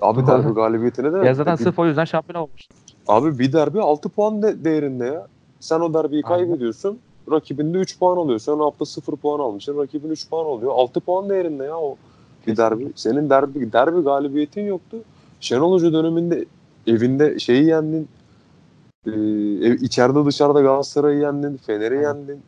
[0.00, 1.26] Abi derbi galibiyeti ne demek?
[1.26, 2.74] Ya zaten Bir- sırf o yüzden şampiyon olmuştu.
[3.08, 5.26] Abi bir derbi 6 puan de- değerinde ya.
[5.60, 6.38] Sen o derbiyi Aynen.
[6.46, 6.98] kaybediyorsun.
[7.30, 8.38] Rakibinde 3 puan alıyor.
[8.38, 9.78] Sen o hafta 0 puan almışsın.
[9.78, 10.72] Rakibin 3 puan oluyor.
[10.74, 11.96] 6 puan değerinde ya o
[12.46, 12.92] bir derbi.
[12.94, 14.96] Senin derbi derbi galibiyetin yoktu.
[15.40, 16.44] Şenol Hoca döneminde
[16.86, 18.08] evinde şeyi yendin.
[19.06, 21.56] Ev, içeride dışarıda Galatasaray'ı yendin.
[21.56, 22.42] Fener'i yendin.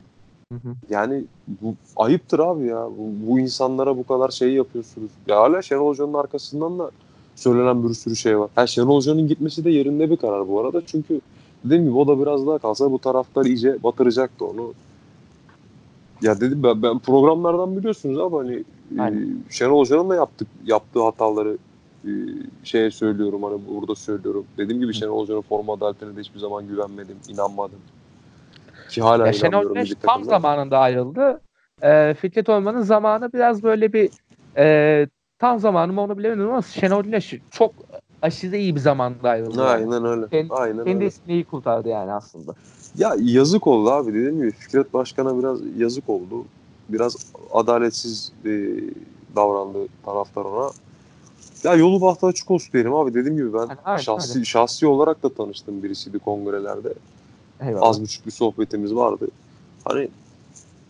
[0.53, 0.75] Hı hı.
[0.91, 2.87] Yani bu ayıptır abi ya.
[2.99, 5.11] Bu, bu insanlara bu kadar şey yapıyorsunuz.
[5.27, 6.91] Ya hala Şenol Hoca'nın arkasından da
[7.35, 8.51] söylenen bir sürü şey var.
[8.55, 10.83] Ha, Şenol Hoca'nın gitmesi de yerinde bir karar bu arada.
[10.87, 11.21] Çünkü
[11.67, 14.75] dediğim gibi o da biraz daha kalsa bu taraftar iyice batıracaktı onu.
[16.23, 18.65] Ya dedim ben, ben programlardan biliyorsunuz ama hani
[18.99, 19.39] e, Aynen.
[19.51, 21.59] Şenol Hoca'nın da yaptık, yaptığı hataları
[22.05, 22.11] e,
[22.65, 24.47] şeye söylüyorum hani burada söylüyorum.
[24.59, 27.79] Dediğim gibi Şenol Hoca'nın forma adaletine de hiçbir zaman güvenmedim, inanmadım.
[28.91, 31.41] Ki hala Ya Şenol Güneş tam zamanında ayrıldı.
[31.83, 34.11] Ee, Fikret Orman'ın zamanı biraz böyle bir
[34.57, 35.07] e,
[35.39, 37.75] tam zamanı mı onu bilemedim ama Şenol Güneş çok
[38.23, 39.59] aşırı iyi bir zamanda ayrıldı.
[39.59, 39.69] yani.
[39.69, 40.29] Aynen öyle.
[40.29, 41.15] Kendi- Aynen Kendi öyle.
[41.29, 42.55] iyi kurtardı yani aslında.
[42.99, 46.45] Ya yazık oldu abi dediğim gibi Fikret Başkan'a biraz yazık oldu.
[46.89, 47.17] Biraz
[47.53, 48.51] adaletsiz e,
[49.37, 50.71] davrandı taraftar ona.
[51.65, 53.15] Ya yolu bahtı açık olsun diyelim abi.
[53.15, 56.93] Dediğim gibi ben Yani şahsi şahsi olarak da tanıştığım birisiydi kongrelerde.
[57.61, 57.89] Eyvallah.
[57.89, 59.29] Az buçuk bir sohbetimiz vardı.
[59.85, 60.09] Hani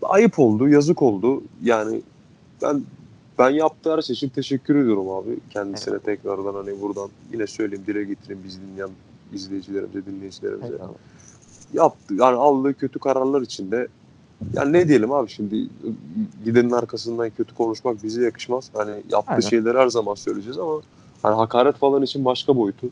[0.03, 1.43] ayıp oldu, yazık oldu.
[1.63, 2.03] Yani
[2.63, 2.83] ben
[3.39, 5.39] ben yaptığı her şey için teşekkür ediyorum abi.
[5.51, 8.91] Kendisine tekrardan hani buradan yine söyleyeyim, dile getireyim biz dinleyen
[9.33, 10.91] izleyicilerimize, dinleyicilerimize Eyvallah.
[11.73, 12.15] yaptı.
[12.15, 13.89] Yani aldığı kötü kararlar içinde
[14.55, 15.69] yani ne diyelim abi şimdi
[16.45, 18.71] gidenin arkasından kötü konuşmak bize yakışmaz.
[18.75, 19.41] Hani yaptığı Aynen.
[19.41, 20.81] şeyleri her zaman söyleyeceğiz ama
[21.23, 22.89] hani hakaret falan için başka boyutu.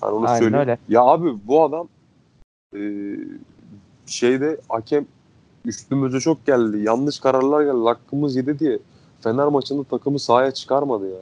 [0.00, 0.60] Hani onu Aynen söyleyeyim.
[0.60, 0.78] öyle.
[0.88, 1.88] Ya abi bu adam
[2.76, 2.80] e,
[4.06, 5.06] şeyde hakem
[5.64, 6.78] üstümüze çok geldi.
[6.78, 7.84] Yanlış kararlar geldi.
[7.84, 8.78] Hakkımız yedi diye
[9.24, 11.20] Fener maçında takımı sahaya çıkarmadı ya.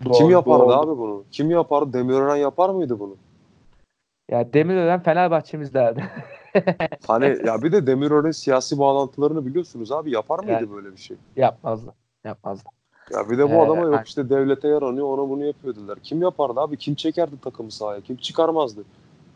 [0.00, 0.72] Kim Doğru, yapardı doğru.
[0.72, 1.24] abi bunu?
[1.32, 1.92] Kim yapardı?
[1.92, 3.16] Demirören yapar mıydı bunu?
[4.30, 6.04] Ya Demirören Fenerbahçemiz derdi.
[7.06, 10.70] Hani ya bir de Demirören siyasi bağlantılarını biliyorsunuz abi yapar mıydı Yani.
[10.70, 11.16] böyle bir şey?
[11.36, 11.94] Yapmazdı.
[12.24, 12.68] Yapmazdı.
[13.12, 15.98] Ya bir de bu Ee, adama yok işte devlete yaranıyor ona bunu yapıyor dediler.
[16.02, 16.76] Kim yapardı abi?
[16.76, 18.00] Kim çekerdi takımı sahaya?
[18.00, 18.84] Kim çıkarmazdı?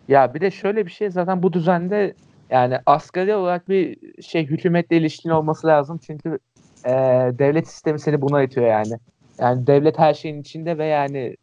[0.09, 2.15] Ya bir de şöyle bir şey zaten bu düzende
[2.51, 6.39] yani asgari olarak bir şey hükümetle ilişkin olması lazım çünkü
[6.85, 6.91] e,
[7.39, 8.95] devlet sistemi seni buna itiyor yani.
[9.39, 11.37] Yani devlet her şeyin içinde ve yani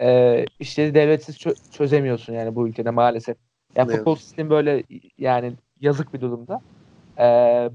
[0.00, 3.36] e, işleri devletsiz çö- çözemiyorsun yani bu ülkede maalesef.
[3.76, 4.82] Ya Ne futbol sistemi böyle
[5.18, 6.60] yani yazık bir durumda.
[7.18, 7.24] E,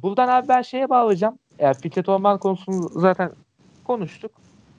[0.01, 1.39] buradan abi ben şeye bağlayacağım.
[1.59, 3.31] Ya Fikret Orman konusunu zaten
[3.83, 4.31] konuştuk.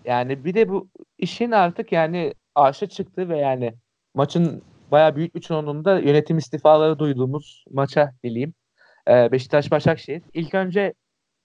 [0.04, 3.74] Yani bir de bu işin artık yani arşa çıktı ve yani
[4.14, 8.54] maçın bayağı büyük bir çoğunluğunda yönetim istifaları duyduğumuz maça dileyim.
[9.08, 10.22] Ee, Beşiktaş Başakşehir.
[10.34, 10.94] İlk önce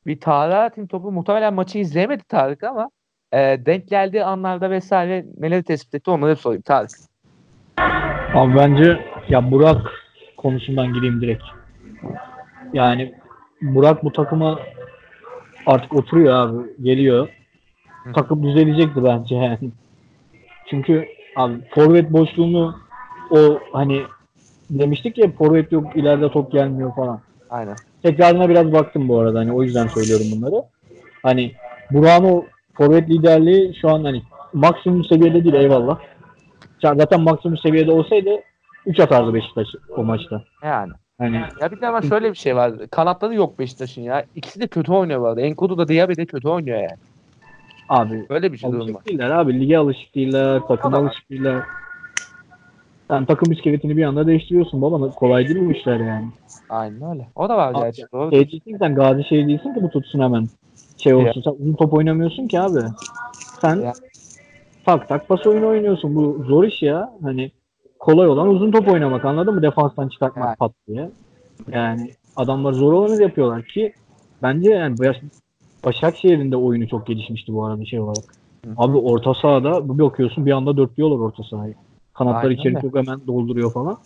[0.08, 1.12] bir Tarık atayım topu.
[1.12, 2.90] Muhtemelen maçı izleyemedi Tarık ama
[3.32, 6.90] e, denk geldiği anlarda vesaire neleri tespit etti onları sorayım Tarık.
[8.34, 9.92] Abi bence ya Burak
[10.38, 11.44] konusundan gireyim direkt.
[12.74, 13.14] Yani
[13.62, 14.60] Burak bu takıma
[15.66, 16.84] artık oturuyor abi.
[16.84, 17.30] Geliyor.
[18.04, 18.14] Hı.
[18.14, 19.72] Takım düzelecekti bence yani.
[20.70, 22.80] Çünkü abi forvet boşluğunu
[23.32, 24.04] o hani
[24.70, 27.20] demiştik ya forvet yok ileride top gelmiyor falan.
[27.50, 27.76] Aynen.
[28.04, 30.64] Tekrarına biraz baktım bu arada hani o yüzden söylüyorum bunları.
[31.24, 31.52] Hani
[31.92, 34.22] Burak'ın o forvet liderliği şu an hani
[34.54, 36.00] maksimum seviyede değil eyvallah.
[36.84, 38.30] Zaten maksimum seviyede olsaydı
[38.86, 40.44] 3 atardı Beşiktaş o maçta.
[40.64, 40.92] Yani.
[41.18, 42.74] Hani Ya bir de ama şöyle bir şey var.
[42.92, 44.26] Kanatları yok Beşiktaş'ın ya.
[44.36, 45.42] İkisi de kötü oynuyor bu arada.
[45.42, 47.00] Enkudu da Diaby de kötü oynuyor yani.
[47.90, 49.06] abi Böyle bir şey durum var.
[49.06, 49.60] değiller abi.
[49.60, 50.60] Lige alışık değiller.
[50.68, 51.62] Takıma Ama- alışık değiller.
[53.12, 55.10] Sen takım iskeletini bir anda değiştiriyorsun baba.
[55.12, 56.26] Kolay değil bu işler yani.
[56.70, 57.28] Aynen öyle.
[57.36, 58.04] O da var gerçi.
[58.14, 58.32] Doğru.
[58.32, 60.48] Şey değilsin sen gazi şey değilsin ki bu tutsun hemen.
[60.98, 61.42] Şey olsun.
[61.42, 62.80] Sen uzun top oynamıyorsun ki abi.
[63.62, 63.94] Sen Ya.
[64.86, 66.16] tak tak pas oyunu oynuyorsun.
[66.16, 67.14] Bu zor iş ya.
[67.24, 67.52] Hani
[68.00, 69.62] kolay olan uzun top oynamak anladın mı?
[69.62, 70.56] Defanstan çıkartmak Yani.
[70.56, 71.10] pat diye.
[71.72, 73.94] Yani adamlar zor olanı yapıyorlar ki
[74.44, 75.22] bence yani Baş-
[75.86, 78.24] Başakşehir'in de oyunu çok gelişmişti bu arada şey olarak.
[78.66, 78.72] Hı.
[78.78, 81.76] Abi orta sahada bir bakıyorsun bir anda dörtlüyorlar orta sahayı.
[82.14, 83.98] Kanatlar Aynen içeri çok hemen dolduruyor falan.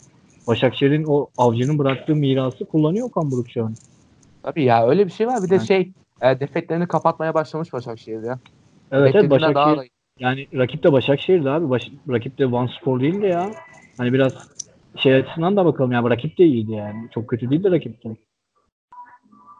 [0.48, 3.74] Başakşehir'in o avcının bıraktığı mirası kullanıyor Okan Buruk şu an.
[4.44, 5.44] Tabii ya öyle bir şey var.
[5.44, 5.68] Bir de Yani.
[5.68, 5.92] şey
[6.22, 8.40] e, defeklerini kapatmaya başlamış Başakşehir ya.
[8.92, 9.90] Evet evet daha Başakşehir da iyi.
[10.20, 11.70] yani rakip de Başakşehir'di abi.
[11.70, 13.52] Baş, rakip de Van Spor değildi ya.
[13.98, 14.34] Hani biraz
[14.96, 16.04] şey açısından da bakalım ya.
[16.04, 17.10] Rakip de iyiydi yani.
[17.14, 18.16] Çok kötü değildi rakip de.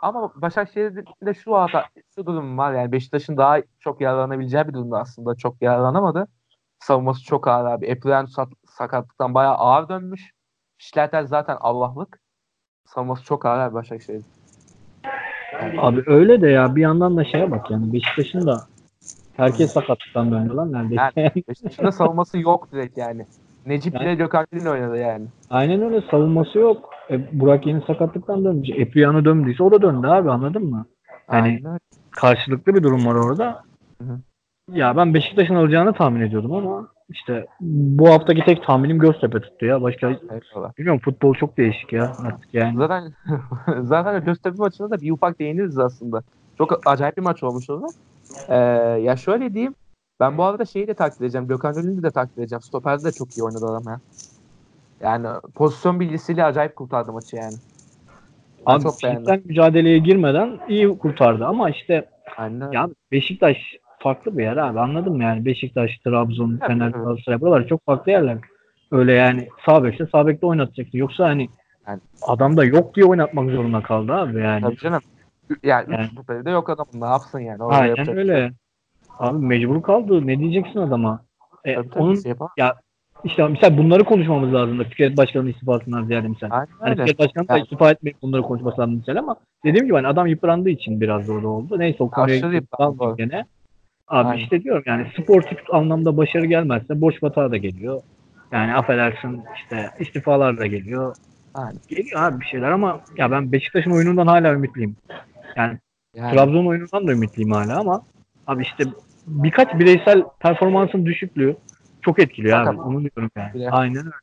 [0.02, 5.36] Ama Başakşehir'de şu hata, şu durum var yani Beşiktaş'ın daha çok yararlanabileceği bir durumda aslında.
[5.36, 6.28] Çok yararlanamadı.
[6.86, 7.86] Savunması çok ağır abi.
[7.86, 8.28] Eprian
[8.66, 10.32] sakatlıktan bayağı ağır dönmüş.
[10.78, 12.20] Şilerter zaten Allah'lık.
[12.86, 14.26] Savunması çok ağır abi Başakşehir'in.
[15.78, 18.58] Abi öyle de ya bir yandan da şeye bak yani Beşiktaş'ın da
[19.38, 21.04] herkes sakatlıktan döndü lan neredeyse.
[21.16, 23.26] Yani Beşiktaş'ın da savunması yok direkt yani.
[23.66, 25.28] Necip Yani- ile Gökhan oynadı yani.
[25.50, 26.90] Aynen öyle savunması yok.
[27.10, 28.70] E, Burak yeni sakatlıktan dönmüş.
[28.70, 30.86] Epriyan'ı döndüyse o da döndü abi anladın mı?
[31.32, 31.80] Yani- Aynen.
[32.12, 33.64] Karşılıklı bir durum var orada.
[34.02, 34.20] Hı hı.
[34.74, 39.82] Ya ben Beşiktaş'ın alacağını tahmin ediyordum ama işte bu haftaki tek tahminim Göztepe tuttu ya.
[39.82, 40.78] Başka Eyvallah.
[40.78, 42.78] bilmiyorum futbol çok değişik ya artık yani.
[42.78, 43.14] Zaten
[43.82, 46.22] zaten Göztepe maçında da bir ufak değiniriz aslında.
[46.58, 47.88] Çok acayip bir maç olmuş o da.
[48.50, 48.56] Ee,
[49.02, 49.76] ya şöyle diyeyim.
[50.20, 51.48] Ben bu arada şeyi de takdir edeceğim.
[51.48, 52.62] Gökhan Gönül'ü de takdir edeceğim.
[52.62, 54.00] Stoper'de de çok iyi oynadı adam ya.
[55.02, 57.56] Yani pozisyon bilgisiyle acayip kurtardı maçı yani.
[58.68, 59.42] Ben Abi çok beğendim.
[59.46, 63.58] mücadeleye girmeden iyi kurtardı ama işte Aynen ya Beşiktaş
[64.06, 66.90] farklı bir yer abi anladın mı yani Beşiktaş, Trabzon, Fener.
[66.90, 68.38] Galatasaray buralar çok farklı yerler.
[68.92, 70.98] Öyle yani sağ bekte sağ bekte oynatacaksın.
[70.98, 71.50] Yoksa hani
[71.88, 74.62] Yani- adam da yok diye oynatmak zorunda kaldı abi yani.
[74.62, 75.02] Tabii canım.
[75.64, 76.08] Yani, Yani-
[76.40, 77.02] üç de yok adamın.
[77.06, 77.64] Ne yapsın yani?
[77.64, 78.40] Orada Aynen yapacak şey öyle.
[78.40, 78.52] yok.
[79.20, 80.28] Abi mecbur kaldı.
[80.28, 81.20] Ne diyeceksin adama?
[81.66, 82.52] E, Tabii, tabii, onun şey yapamaz.
[83.24, 86.48] işte mesela bunları konuşmamız lazım da Fikret Başkan'ın istifasından ziyade misal.
[86.52, 86.96] Aynen Hani.
[86.96, 90.28] Fikret Başkan da Yani- istifa etmeyip bunları konuşması lazım misal ama dediğim gibi hani adam
[90.28, 91.80] yıprandığı için biraz da orada oldu.
[91.80, 92.40] Neyse o konuya
[93.18, 93.46] gene.
[94.08, 94.44] Abi Aynen.
[94.44, 98.02] işte diyorum yani sportif anlamda başarı gelmezse boş batağı da geliyor.
[98.52, 101.16] Yani affedersin işte istifalar da geliyor.
[101.54, 101.80] Aynen.
[101.88, 104.96] Geliyor abi bir şeyler ama ya ben Beşiktaş'ın oyunundan hala ümitliyim.
[105.56, 105.78] Yani
[106.16, 108.02] Yani, Trabzon oyunundan da ümitliyim hala ama
[108.48, 108.84] abi işte
[109.28, 111.56] birkaç bireysel performansın düşüklüğü
[112.02, 112.66] çok etkiliyor abi.
[112.68, 112.96] Bakalım.
[112.96, 113.54] Onu diyorum yani.
[113.54, 113.70] Bile.
[113.70, 114.16] Aynen öyle.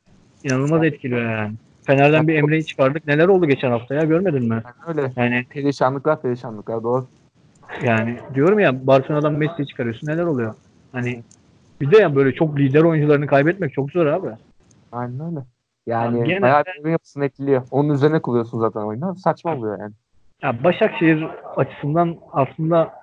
[0.43, 1.53] İnanılmaz etkiliyor yani.
[1.85, 3.07] Fener'den bir Emre'yi çıkardık.
[3.07, 4.61] Neler oldu geçen hafta ya görmedin mi?
[4.87, 5.13] aynen öyle.
[5.15, 7.07] Yani Perişanlıklar perişanlıklar doğru.
[7.81, 10.55] Yani diyorum ya Barcelona'dan Messi'yi çıkarıyorsun neler oluyor?
[10.91, 11.23] Hani
[11.81, 14.27] bir de ya böyle çok lider oyuncularını kaybetmek çok zor abi.
[14.91, 15.45] Aynen öyle.
[15.87, 17.63] Yani Abi gene- bayağı bir oyun yapısını etkiliyor.
[17.71, 19.15] Onun üzerine kuruyorsun zaten oyunu.
[19.15, 19.93] Saçma oluyor yani.
[20.43, 22.93] Ya Başakşehir açısından aslında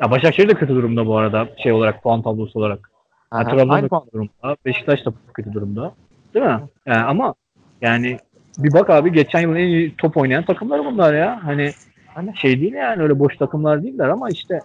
[0.00, 2.90] ya Başakşehir de kötü durumda bu arada şey olarak puan tablosu olarak.
[3.30, 4.02] Aha, Trabzon da Aynı puan.
[4.04, 4.56] kötü durumda.
[4.64, 5.92] Beşiktaş da kötü durumda.
[6.34, 6.60] Değil mi?
[6.86, 7.34] Yani ama
[7.80, 8.18] yani
[8.58, 11.40] bir bak abi geçen yılın en iyi top oynayan takımlar bunlar ya.
[11.44, 11.70] Hani
[12.14, 12.36] Hani?
[12.36, 14.60] şey değil yani öyle boş takımlar değiller ama işte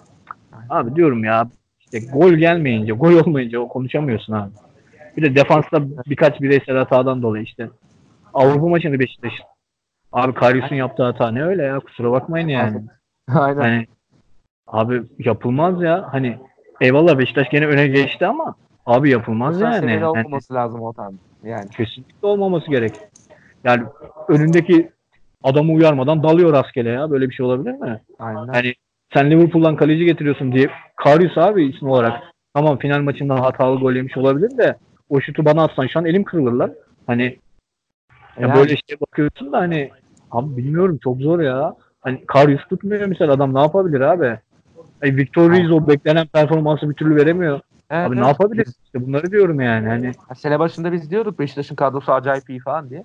[0.70, 4.52] abi diyorum ya işte gol gelmeyince, gol olmayınca o konuşamıyorsun abi.
[5.18, 7.70] Bir de defansta birkaç bireysel hatadan dolayı işte.
[8.34, 9.46] Avrupa maçını Beşiktaş'ın.
[10.12, 12.84] Abi Karius'un yaptığı hata ne öyle ya kusura bakmayın yani.
[13.36, 13.62] Aynen.
[13.62, 13.88] Hani
[14.68, 16.08] abi yapılmaz ya.
[16.12, 16.38] Hani
[16.82, 18.56] eyvallah Beşiktaş gene öne geçti ama
[18.86, 19.92] abi yapılmaz Profesyonel yani.
[19.92, 21.14] Yani olmaması lazım o tam.
[21.44, 21.70] Yani.
[21.70, 22.94] kesinlikle olmaması gerek.
[23.64, 23.84] Yani
[24.28, 24.92] önündeki
[25.48, 27.12] adamı uyarmadan dalıyor rastgele ya.
[27.12, 28.02] Böyle bir şey olabilir mi?
[28.20, 28.48] Aynen.
[28.48, 28.74] Hani
[29.14, 32.24] sen Liverpool'dan kaleci getiriyorsun diye Karius abi isim olarak.
[32.54, 34.76] Tamam final maçında hatalı gol yemiş olabilir de
[35.10, 36.74] o şutu bana atsan şu an elim kırılır lan.
[37.08, 38.56] Hani ya Yani.
[38.56, 39.90] böyle şeye bakıyorsun da hani
[40.32, 41.76] abi bilmiyorum çok zor ya.
[42.02, 44.40] Hani Karius tutmuyor mesela adam ne yapabilir abi?
[45.04, 47.60] Ay Victor Ruiz o beklenen performansı bir türlü veremiyor.
[47.92, 48.28] Evet, abi ne evet.
[48.28, 48.68] yapabilir?
[48.86, 49.88] İşte bunları diyorum yani.
[49.88, 53.04] Hani Sene başında biz diyorduk Beşiktaş'ın kadrosu acayip iyi falan diye.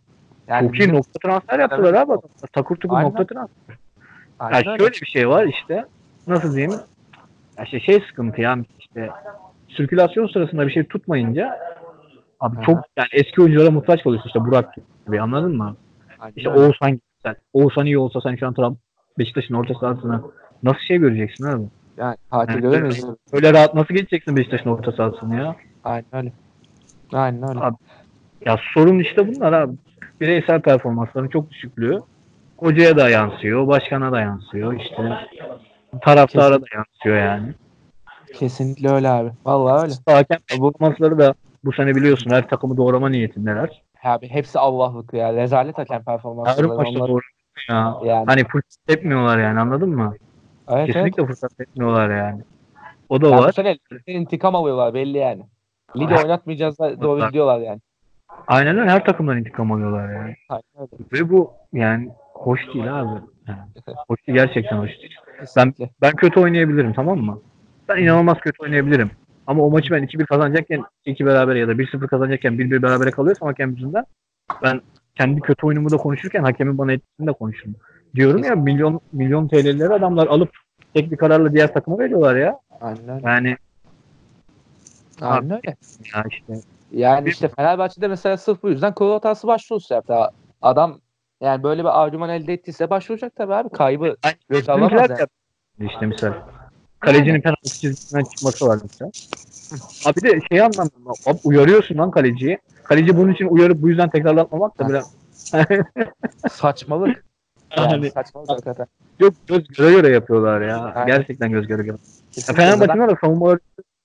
[0.53, 2.12] Yani çok iyi nokta transfer yaptılar abi.
[2.53, 3.77] Takır tukur nokta transfer.
[4.38, 4.79] Aynen Ya öyle.
[4.79, 5.85] şöyle bir şey var işte.
[6.27, 6.73] Nasıl diyeyim?
[7.59, 9.11] Ya işte şey sıkıntı ya işte
[9.77, 11.59] sirkülasyon sırasında bir şey tutmayınca
[12.41, 14.75] abi çok yani eski oyunculara muhtaç kalıyorsun işte Burak
[15.07, 15.77] gibi anladın mı?
[16.19, 16.61] Aynen İşte öyle.
[16.61, 17.37] Oğuzhan gibi sen.
[17.53, 18.79] Oğuzhan iyi olsa sen şu an Trabzon
[19.19, 20.23] Beşiktaş'ın orta sahasına
[20.62, 21.62] nasıl şey göreceksin abi?
[21.97, 23.05] Yani Fatih Yani göremeyiz.
[23.33, 25.57] Öyle rahat nasıl geçeceksin Beşiktaş'ın orta sahasını ya?
[25.85, 26.33] Aynen öyle.
[27.12, 27.61] Aynen öyle.
[27.61, 27.77] Abi,
[28.47, 29.77] Ya sorun işte bunlar abi.
[30.23, 32.01] Bireysel performansların çok düşüklüğü.
[32.57, 35.03] Hocaya da yansıyor, başkana da yansıyor işte.
[36.03, 37.55] Taraftara da yansıyor yani.
[38.35, 39.31] Kesinlikle öyle abi.
[39.45, 39.93] Vallahi öyle.
[40.07, 43.83] Hakem performansları da bu sene biliyorsun her takımı doğrama niyetindeler.
[44.05, 45.35] Abi hepsi Allah'lık ya.
[45.35, 46.69] Rezalet hakem Her performansları.
[46.69, 47.09] maçta Onlar...
[47.09, 47.21] doğru
[47.71, 47.95] ya.
[48.05, 48.25] Yani.
[48.27, 50.15] Hani fırsat etmiyorlar yani anladın mı?
[50.69, 50.87] Evet, evet.
[50.87, 52.43] Kesinlikle fırsat etmiyorlar yani.
[53.09, 53.53] O da Ya bu var.
[53.53, 55.43] sene ligden intikam alıyorlar belli yani.
[55.97, 57.81] Ligi oynatmayacağız da doğru gidiyorlar yani.
[58.47, 60.37] Aynen öyle her takımdan intikam alıyorlar yani.
[60.49, 60.90] Aynen öyle.
[61.12, 63.21] Ve bu yani hoş değil abi.
[63.49, 63.61] Yani,
[64.09, 65.14] hoş değil gerçekten hoş değil.
[65.40, 65.90] Kesinlikle.
[66.01, 67.40] Ben kötü oynayabilirim tamam mı?
[67.88, 69.11] Ben inanılmaz kötü oynayabilirim.
[69.47, 73.49] Ama o maçı ben 2-1 kazanacakken 2 beraber ya da 1-0 kazanacakken 1-1 berabere kalıyorsam
[73.49, 74.05] hakem yüzünden
[74.62, 74.81] ben
[75.14, 77.75] kendi kötü oyunumu da konuşurken hakemin bana etkisini de konuşurum.
[78.14, 80.51] Diyorum ya milyon milyon TL'leri adamlar alıp
[80.95, 82.59] tek bir kararla diğer takıma veriyorlar ya.
[82.81, 83.21] Aynen.
[83.25, 83.57] Yani
[85.21, 85.77] Aynen öyle.
[86.14, 86.53] Ya işte.
[86.93, 90.15] Yani işte Fenerbahçe'de mesela sırf bu yüzden kol hatası başvurusu yaptı.
[90.63, 91.01] Adam
[91.41, 93.69] yani böyle bir argüman elde ettiyse başvuracak tabii abi.
[93.69, 94.17] Kaybı
[94.49, 95.91] göz alamaz yani.
[95.91, 96.33] işte misal.
[97.01, 99.11] Kalecinin penaltı çizgisinden çıkması var mesela.
[100.07, 102.59] Abi de şey anlamında abi uyarıyorsun lan kaleciyi.
[102.85, 105.15] Kaleci bunun için uyarıp bu yüzden tekrarlatmamak da biraz
[106.51, 107.25] Saçmalık.
[107.77, 108.87] Yani Yani- saçmalık hakikaten.
[109.19, 110.79] yok göz göre göre yapıyorlar ya.
[110.85, 111.07] Aynen.
[111.07, 111.97] Gerçekten göz göre göre.
[112.57, 113.59] Fenerbahçe'nin de savunmaları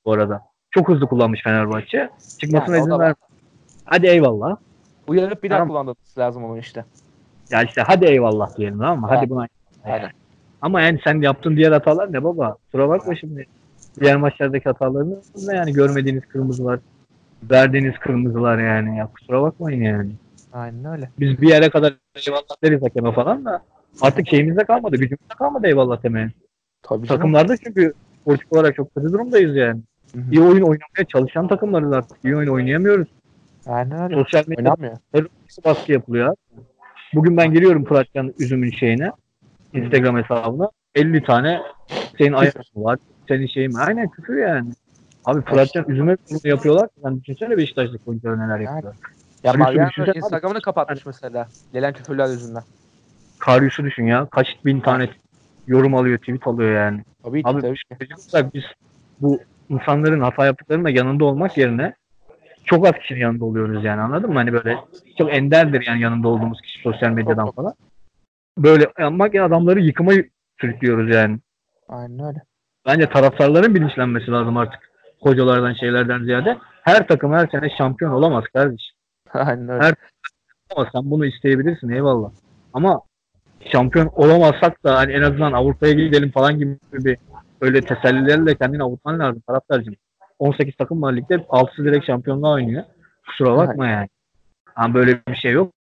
[0.05, 0.41] bu arada.
[0.77, 2.09] Çok hızlı kullanmış Fenerbahçe.
[2.39, 3.13] Çıkmasına Yani izin ver.
[3.85, 4.57] Hadi eyvallah.
[5.07, 5.69] Uyarıp bir daha Tamam.
[5.69, 6.85] kullanması lazım onu işte.
[7.51, 9.07] Ya işte hadi eyvallah diyelim tamam mı?
[9.09, 9.47] Hadi buna.
[9.83, 10.11] Aynen.
[10.61, 12.53] Ama yani sen yaptığın diğer hatalar ne baba?
[12.53, 13.47] Kusura bakma şimdi.
[13.99, 16.79] Diğer maçlardaki hatalarınız ne yani görmediğiniz kırmızılar,
[17.51, 18.97] verdiğiniz kırmızılar yani.
[18.97, 20.11] Ya kusura bakmayın yani.
[20.53, 21.09] Aynen öyle.
[21.19, 21.93] Biz bir yere kadar
[22.27, 23.61] eyvallah deriz hakeme falan da
[24.01, 26.31] artık şeyimizde kalmadı, gücümüzde kalmadı eyvallah demeye.
[26.81, 27.21] Tabii canım.
[27.21, 29.81] Takımlarda çünkü sportif olarak çok kötü durumdayız yani.
[30.15, 30.31] Hı hı.
[30.31, 32.17] İyi oyun oynamaya çalışan takımlarız artık.
[32.23, 33.07] İyi oyun oynayamıyoruz.
[33.67, 34.15] Aynen öyle.
[34.15, 34.97] Sosyal medyada Oynamıyor.
[35.65, 36.35] baskı yapılıyor.
[37.13, 39.11] Bugün ben giriyorum Fıratcan Üzüm'ün şeyine,
[39.73, 40.69] Instagram hesabına.
[40.95, 41.61] 50 tane
[42.17, 43.87] senin ayakın var, senin şeyin var.
[43.87, 44.71] Aynen küfür yani.
[45.25, 46.89] Abi Fıratcan Üzüm'e bunu yapıyorlar.
[47.03, 48.95] Sen düşünsene Beşiktaş'taki oyuncular neler yapıyorlar.
[49.43, 49.89] Ya Mariano.
[50.15, 51.47] Instagram'ını kapatmış mesela.
[51.73, 52.63] Gelen küfürler yüzünden.
[53.39, 54.27] Karius'u düşün ya.
[54.31, 55.09] Kaç bin tane
[55.67, 57.01] yorum alıyor, tweet alıyor yani.
[57.23, 58.51] Tabii ki Abi tabii ki.
[58.53, 58.63] biz
[59.21, 59.39] bu
[59.69, 61.93] insanların hata yaptıklarında yanında olmak yerine
[62.65, 64.35] çok az kişinin yanında oluyoruz yani anladın mı?
[64.35, 64.77] Hani böyle
[65.17, 67.73] çok enderdir yani yanında olduğumuz kişi sosyal medyadan falan.
[68.57, 70.11] Böyle yapmak ya adamları yıkıma
[70.61, 71.39] sürüklüyoruz yani.
[71.89, 72.41] Aynen öyle.
[72.85, 74.79] Bence taraftarların bilinçlenmesi lazım artık.
[75.21, 76.57] Hocalardan şeylerden ziyade.
[76.83, 78.95] Her takım her sene şampiyon olamaz kardeşim.
[79.33, 79.83] Aynen öyle.
[79.83, 79.95] Her-
[80.75, 82.31] Ama sen bunu isteyebilirsin eyvallah.
[82.73, 83.01] Ama
[83.71, 87.17] şampiyon olamazsak da hani en azından Avrupa'ya gidelim falan gibi bir
[87.61, 89.95] öyle tesellilerle kendini avutman lazım taraftarcığım.
[90.39, 92.83] 18 takım var ligde 6'sı direkt şampiyonluğa oynuyor.
[93.27, 94.07] Kusura bakma yani.
[94.73, 95.71] Hani böyle bir şey yok.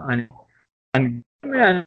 [0.00, 0.28] Hani
[0.92, 1.22] hani
[1.54, 1.84] yani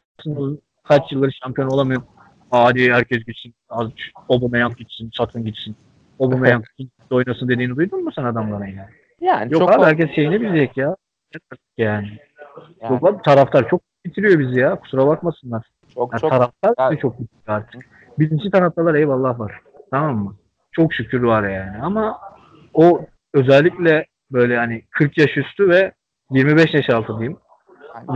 [0.84, 2.02] kaç yıldır şampiyon olamıyor.
[2.50, 3.54] Hadi herkes gitsin.
[3.68, 3.88] Az
[4.28, 5.76] Aubameyang gitsin, Satın gitsin.
[6.20, 8.90] Aubameyang gitsin, oynasın dediğini duydun mu sen adamların yani?
[9.20, 10.96] Yani Yok çok abi herkes şeyini bilecek ya.
[11.78, 12.20] Yani.
[12.80, 14.76] yani Yok abi taraftar çok bitiriyor bizi ya.
[14.80, 15.62] Kusura bakmasınlar.
[15.94, 17.99] çok Ya çok taraftar Ya- bizi çok bitiriyor artık.
[18.18, 19.60] Birinci taraftarlar eyvallah var.
[19.90, 20.36] Tamam mı?
[20.72, 21.76] Çok şükür var yani.
[21.82, 22.18] Ama
[22.74, 25.92] o özellikle böyle hani 40 yaş üstü ve
[26.30, 27.38] 25 yaş altı diyeyim.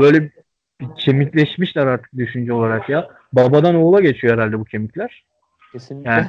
[0.01, 0.31] Böyle
[0.99, 3.09] kemikleşmişler artık düşünce olarak ya.
[3.33, 5.25] Babadan oğula geçiyor herhalde bu kemikler.
[5.73, 6.11] kesinlikle.
[6.11, 6.27] Yani-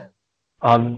[0.61, 0.97] Abi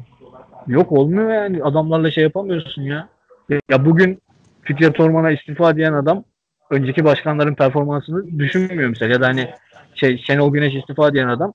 [0.67, 1.63] yok olmuyor yani.
[1.63, 3.09] Adamlarla şey yapamıyorsun ya.
[3.49, 4.21] Ya, ya bugün
[4.61, 6.23] Fikret Orman'a istifa diyen adam
[6.69, 9.13] önceki başkanların performansını düşünmüyor mesela.
[9.13, 9.49] Ya da hani
[9.95, 11.53] şey Şenol Güneş istifa diyen adam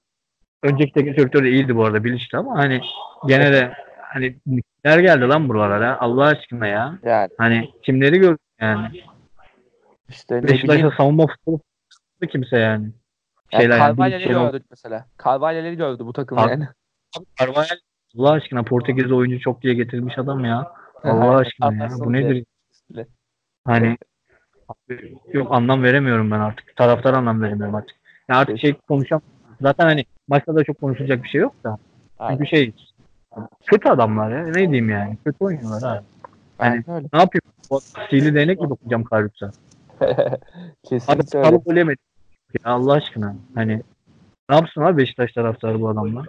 [0.62, 2.80] önceki teknik direktör de iyiydi bu arada bilinçli ama hani
[3.26, 6.98] gene de hani kimler geldi lan buralara Allah aşkına ya.
[7.02, 8.86] Yani Hani kimleri gördük yani.
[10.08, 11.60] işte Beşiktaş'ta savunma futbolu
[12.32, 12.84] kimse yani.
[13.52, 15.06] Yani Şeyler yani, Carvalho'yu Şenol- gördük mesela.
[15.24, 16.68] Carvalho'yu gördü bu takım Abi- yani.
[17.40, 17.66] Carvalho
[18.18, 20.72] Allah aşkına Portekiz oyuncu çok diye getirmiş adam ya.
[21.04, 21.90] Allah aşkına ya.
[21.98, 22.44] Bu nedir?
[23.66, 23.96] Hani
[25.32, 26.76] yok anlam veremiyorum ben artık.
[26.76, 27.96] Taraftar anlam veremiyorum artık.
[28.28, 29.22] Ya artık şey konuşam.
[29.60, 31.78] Zaten hani maçta da çok konuşulacak bir şey yok da.
[32.18, 32.36] Aynen.
[32.38, 32.72] Çünkü şey
[33.66, 34.46] kötü adamlar ya.
[34.46, 35.16] Ne diyeyim yani.
[35.24, 36.04] Kötü oynuyorlar abi.
[36.58, 37.06] Aynen öyle.
[37.12, 37.42] Ne yapayım?
[38.10, 39.46] Sihirli değnek mi dokunacağım Karlut'a?
[39.46, 39.52] Abi
[40.88, 41.48] Kesinlikle öyle.
[41.48, 42.00] salıp ölemedik.
[42.64, 43.34] Ya Allah aşkına.
[43.54, 43.82] Hani
[44.50, 46.26] ne yapsın abi Beşiktaş taraftarı bu adamlar?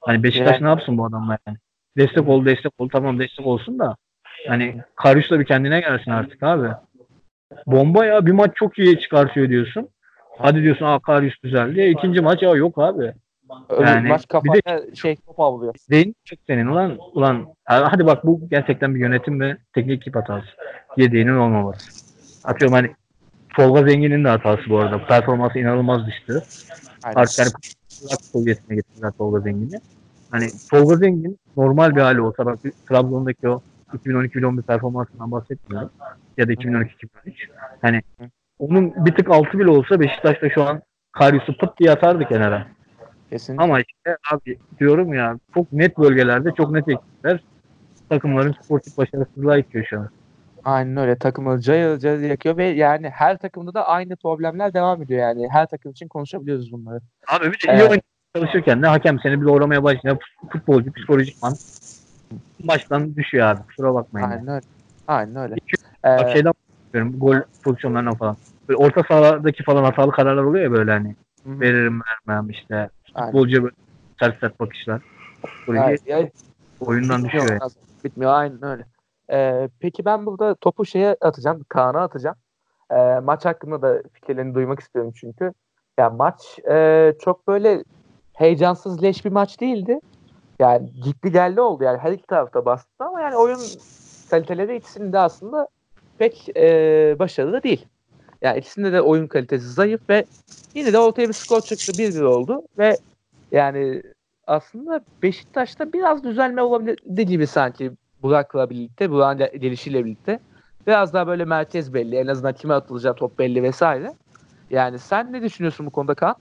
[0.00, 1.58] Hani Beşiktaş Yani- ne yapsın bu adamlar yani?
[1.96, 2.88] Destek ol, destek ol.
[2.92, 3.96] Tamam destek olsun da.
[4.48, 6.68] Hani Karius da bir kendine gelsin artık abi.
[7.66, 8.26] Bomba ya.
[8.26, 9.88] Bir maç çok iyi çıkartıyor diyorsun.
[10.38, 11.80] Hadi diyorsun aa Karius düzeldi.
[11.80, 13.12] E, ikinci maç ya yok abi.
[13.80, 15.74] Yani maç bir kafaya şey top avlıyor.
[15.78, 20.46] Zeyn çok senin ulan ulan hadi bak bu gerçekten bir yönetim ve teknik ekip hatası.
[20.96, 21.90] Yediğinin olmaması.
[22.44, 22.90] Atıyorum hani
[23.56, 25.06] Tolga Zengin'in de hatası bu arada.
[25.06, 26.42] Performansı inanılmaz düştü.
[27.02, 27.50] Artık yani
[28.20, 29.80] seviyesine getirdiler Tolga Zengin'i.
[30.30, 33.62] Hani Tolga Zengin normal bir hali olsa bak Trabzon'daki o
[33.92, 35.90] 2012-2011 performansından bahsetmiyorum.
[36.36, 36.88] Ya da 2012-2013.
[37.82, 38.02] Hani
[38.58, 40.82] onun bir tık altı bile olsa Beşiktaş'ta şu an
[41.12, 42.66] Karius'u pıt diye atardı kenara.
[43.32, 43.64] Kesinlikle.
[43.64, 47.44] Ama işte abi diyorum ya çok net bölgelerde çok net ekipler
[48.08, 50.08] takımların sportif başarısızlığa itiyor şu an.
[50.64, 51.18] Aynen öyle.
[51.18, 55.48] Takımı cayır cayır yakıyor ve yani her takımda da aynı problemler devam ediyor yani.
[55.48, 57.00] Her takım için konuşabiliyoruz bunları.
[57.28, 58.00] Abi bir de iyi oynamaya
[58.36, 60.16] çalışırken de hakem seni bir doğramaya başlıyor.
[60.52, 61.54] Futbolcu psikolojikman
[62.64, 63.60] maçtan düşüyor abi.
[63.66, 64.30] Kusura bakmayın.
[64.30, 64.66] Aynen öyle.
[65.08, 65.54] Aynen öyle.
[66.04, 67.20] Bak Ee, şeyden bahsediyorum.
[67.20, 68.36] Gol pozisyonlarından falan.
[68.68, 71.16] Böyle orta sahadaki falan hatalı kararlar oluyor ya böyle hani.
[71.44, 71.60] hı.
[71.60, 72.90] Veririm vermem işte.
[73.16, 73.74] Futbolcuya böyle
[74.18, 75.02] sert sert bakışlar.
[75.46, 76.30] Psikoloji Ya- ya-
[76.80, 77.60] oyundan bitmiyor, düşüyor.
[77.60, 77.70] yani.
[78.04, 78.84] Bitmiyor aynen öyle.
[79.32, 82.36] Ee, peki ben burada topu şeye atacağım, Kaan'a atacağım.
[82.90, 85.52] Ee, maç hakkında da fikirlerini duymak istiyorum çünkü.
[85.98, 87.84] Ya maç e, çok böyle
[88.32, 90.00] heyecansız leş bir maç değildi.
[90.58, 93.60] Yani gitti geldi oldu yani her iki tarafta bastı ama yani oyun
[94.30, 95.68] kaliteleri ikisinin de aslında
[96.18, 97.86] pek e, başarılı değil.
[98.42, 100.24] Yani ikisinde de oyun kalitesi zayıf ve
[100.74, 102.96] yine de ortaya bir skor çıktı 1-1 oldu ve
[103.52, 104.02] yani
[104.46, 110.38] aslında Beşiktaş'ta biraz düzelme olabilir gibi sanki Burak'la birlikte, Burak'ın gelişiyle birlikte.
[110.86, 112.16] Biraz daha böyle merkez belli.
[112.16, 114.12] En azından kime atılacağı top belli vesaire.
[114.70, 116.34] Yani sen ne düşünüyorsun bu konuda Kaan?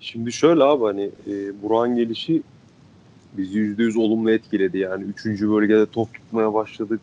[0.00, 2.42] Şimdi şöyle abi hani e, Burak'ın gelişi
[3.32, 4.78] bizi yüzde yüz olumlu etkiledi.
[4.78, 7.00] Yani üçüncü bölgede top tutmaya başladık.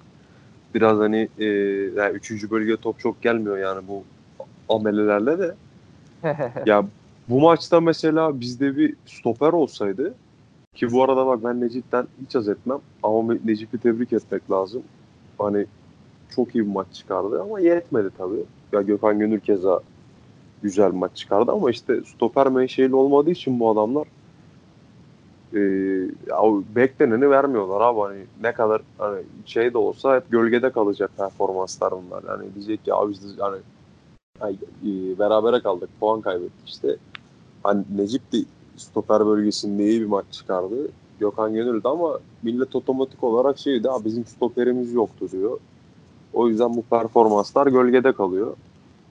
[0.78, 1.46] Biraz hani e,
[1.96, 4.04] yani üçüncü bölgede top çok gelmiyor yani bu
[4.70, 5.56] amelelerle de.
[6.66, 6.86] ya
[7.30, 10.14] bu maçta mesela bizde bir stoper olsaydı
[10.76, 14.84] ki bu arada bak ben Necip'ten hiç az etmem ama Necip'i tebrik etmek lazım.
[15.38, 15.66] Hani
[16.36, 18.44] çok iyi bir maç çıkardı ama yetmedi tabii.
[18.72, 19.82] Ya Gökhan Gönül keza
[20.64, 24.08] güzel maç çıkardı ama işte stoper menşeili olmadığı için bu adamlar
[25.54, 25.60] e,
[26.76, 32.24] bekleneni vermiyorlar abi hani ne kadar hani şey de olsa hep gölgede kalacak performanslar bunlar.
[32.28, 33.58] Yani diyecek ki abi biz hani,
[34.40, 36.96] hani e, berabere kaldık puan kaybettik işte.
[37.64, 38.38] Hani Necip de
[38.78, 40.76] stoper bölgesinde iyi bir maç çıkardı.
[41.20, 45.58] Gökhan Gönül de ama millet otomatik olarak şeydi abi bizim stoperimiz yoktu diyor.
[46.34, 48.56] O yüzden bu performanslar gölgede kalıyor.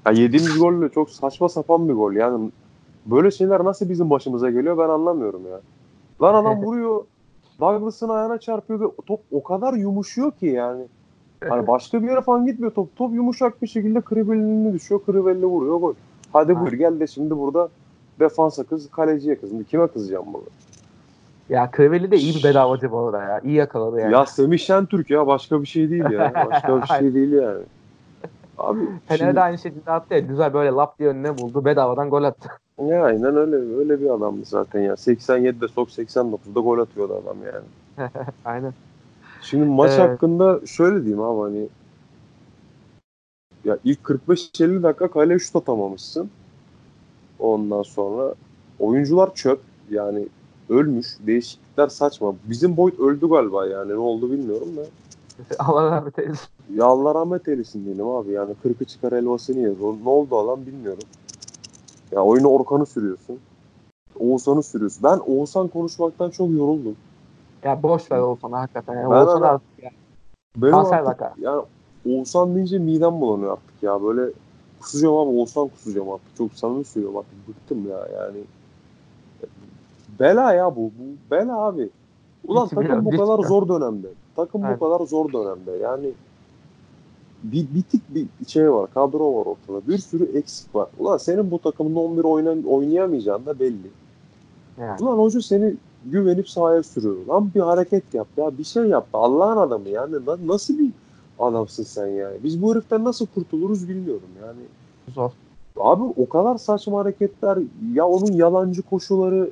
[0.07, 2.13] Ya yediğimiz gol de çok saçma sapan bir gol.
[2.13, 2.51] Yani
[3.07, 5.61] böyle şeyler nasıl bizim başımıza geliyor ben anlamıyorum ya.
[6.23, 7.05] Lan adam vuruyor.
[7.61, 10.85] Douglas'ın ayağına çarpıyor ve top o kadar yumuşuyor ki yani.
[11.49, 12.97] Hani başka bir yere falan gitmiyor top.
[12.97, 15.01] Top yumuşak bir şekilde Krivelli'ne düşüyor.
[15.07, 15.95] Krivelli vuruyor gol.
[16.33, 17.69] Hadi buyur gel de şimdi burada
[18.21, 19.51] defansa kız, kaleciye kız.
[19.71, 20.43] Kime kızacağım bunu?
[21.49, 23.41] Ya Krivelli de iyi bir bedavacı bu arada ya.
[23.41, 24.13] İyi yakaladı yani.
[24.13, 26.33] Ya Semih Şentürk ya başka bir şey değil ya.
[26.51, 27.63] Başka bir şey değil yani.
[28.59, 29.41] Abi Fener'de şimdi...
[29.41, 30.21] aynı şekilde attı ya.
[30.21, 31.65] Güzel böyle lap diye önüne buldu.
[31.65, 32.49] Bedavadan gol attı.
[32.83, 34.93] Ya aynen öyle öyle bir adamdı zaten ya.
[34.95, 38.11] 87'de sok 89'da gol atıyordu adam yani.
[38.45, 38.75] aynen.
[39.43, 40.01] Şimdi maç ee...
[40.01, 41.69] hakkında şöyle diyeyim abi hani
[43.65, 46.31] ya ilk 45-50 dakika kale şut atamamışsın.
[47.39, 48.35] Ondan sonra
[48.79, 49.61] oyuncular çöp
[49.91, 50.27] yani
[50.69, 51.07] ölmüş.
[51.27, 52.35] Değişiklikler saçma.
[52.45, 54.83] Bizim Boyd öldü galiba yani ne oldu bilmiyorum da.
[55.59, 56.49] Allah rahmet eylesin.
[56.75, 58.33] Ya Allah rahmet eylesin diyelim abi.
[58.33, 59.73] Yani kırkı çıkar elvasını yer.
[60.05, 61.05] Ne oldu alan bilmiyorum.
[62.13, 63.39] Ya oyunu Orkan'ı sürüyorsun.
[64.21, 65.03] Oğuzhan'ı sürüyorsun.
[65.03, 66.97] Ben Oğuzhan konuşmaktan çok yoruldum.
[67.63, 68.95] Ya boş ver Oğuzhan'ı hakikaten.
[68.95, 69.91] Yani ben Oğuzhan artık ya.
[70.57, 71.35] Benim Kanser artık, vaka.
[71.41, 71.63] Yani
[72.09, 74.03] Oğuzhan deyince midem bulanıyor artık ya.
[74.03, 74.33] Böyle
[74.81, 76.37] kusacağım abi Oğuzhan kusacağım artık.
[76.39, 77.49] Çok samimi söylüyorum artık.
[77.49, 78.39] Bıktım ya yani.
[80.21, 80.81] Bela ya bu.
[80.81, 81.91] bu bela abi.
[82.49, 84.09] Ulan Hiç takım bu kadar zor dönemde.
[84.37, 84.81] Takım evet.
[84.81, 85.71] bu kadar zor dönemde.
[85.71, 86.13] Yani
[87.53, 88.91] bir bitik bir şey var.
[88.95, 89.89] Kadro var ortada.
[89.89, 90.89] Bir sürü eksik var.
[90.99, 93.91] Ulan senin bu takımın 11 oynan, oynayamayacağın da belli.
[94.81, 95.03] Yani.
[95.03, 95.75] Ulan hoca seni
[96.05, 97.27] güvenip sahaya sürüyor.
[97.29, 98.59] Lan bir hareket yap ya.
[98.59, 99.07] Bir şey yap.
[99.13, 100.17] Allah'ın adamı yani.
[100.47, 100.91] Nasıl bir
[101.39, 102.37] adamsın sen yani.
[102.45, 104.61] Biz bu heriften nasıl kurtuluruz bilmiyorum yani.
[105.15, 105.31] Zor.
[105.77, 107.59] Abi o kadar saçma hareketler
[107.95, 109.51] ya onun yalancı koşuları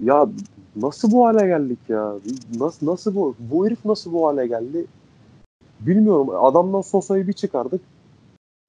[0.00, 0.28] ya
[0.76, 2.14] nasıl bu hale geldik ya?
[2.60, 4.86] Nasıl nasıl bu bu herif nasıl bu hale geldi?
[5.86, 6.44] Bilmiyorum.
[6.44, 7.80] Adamdan Sosa'yı bir çıkardık.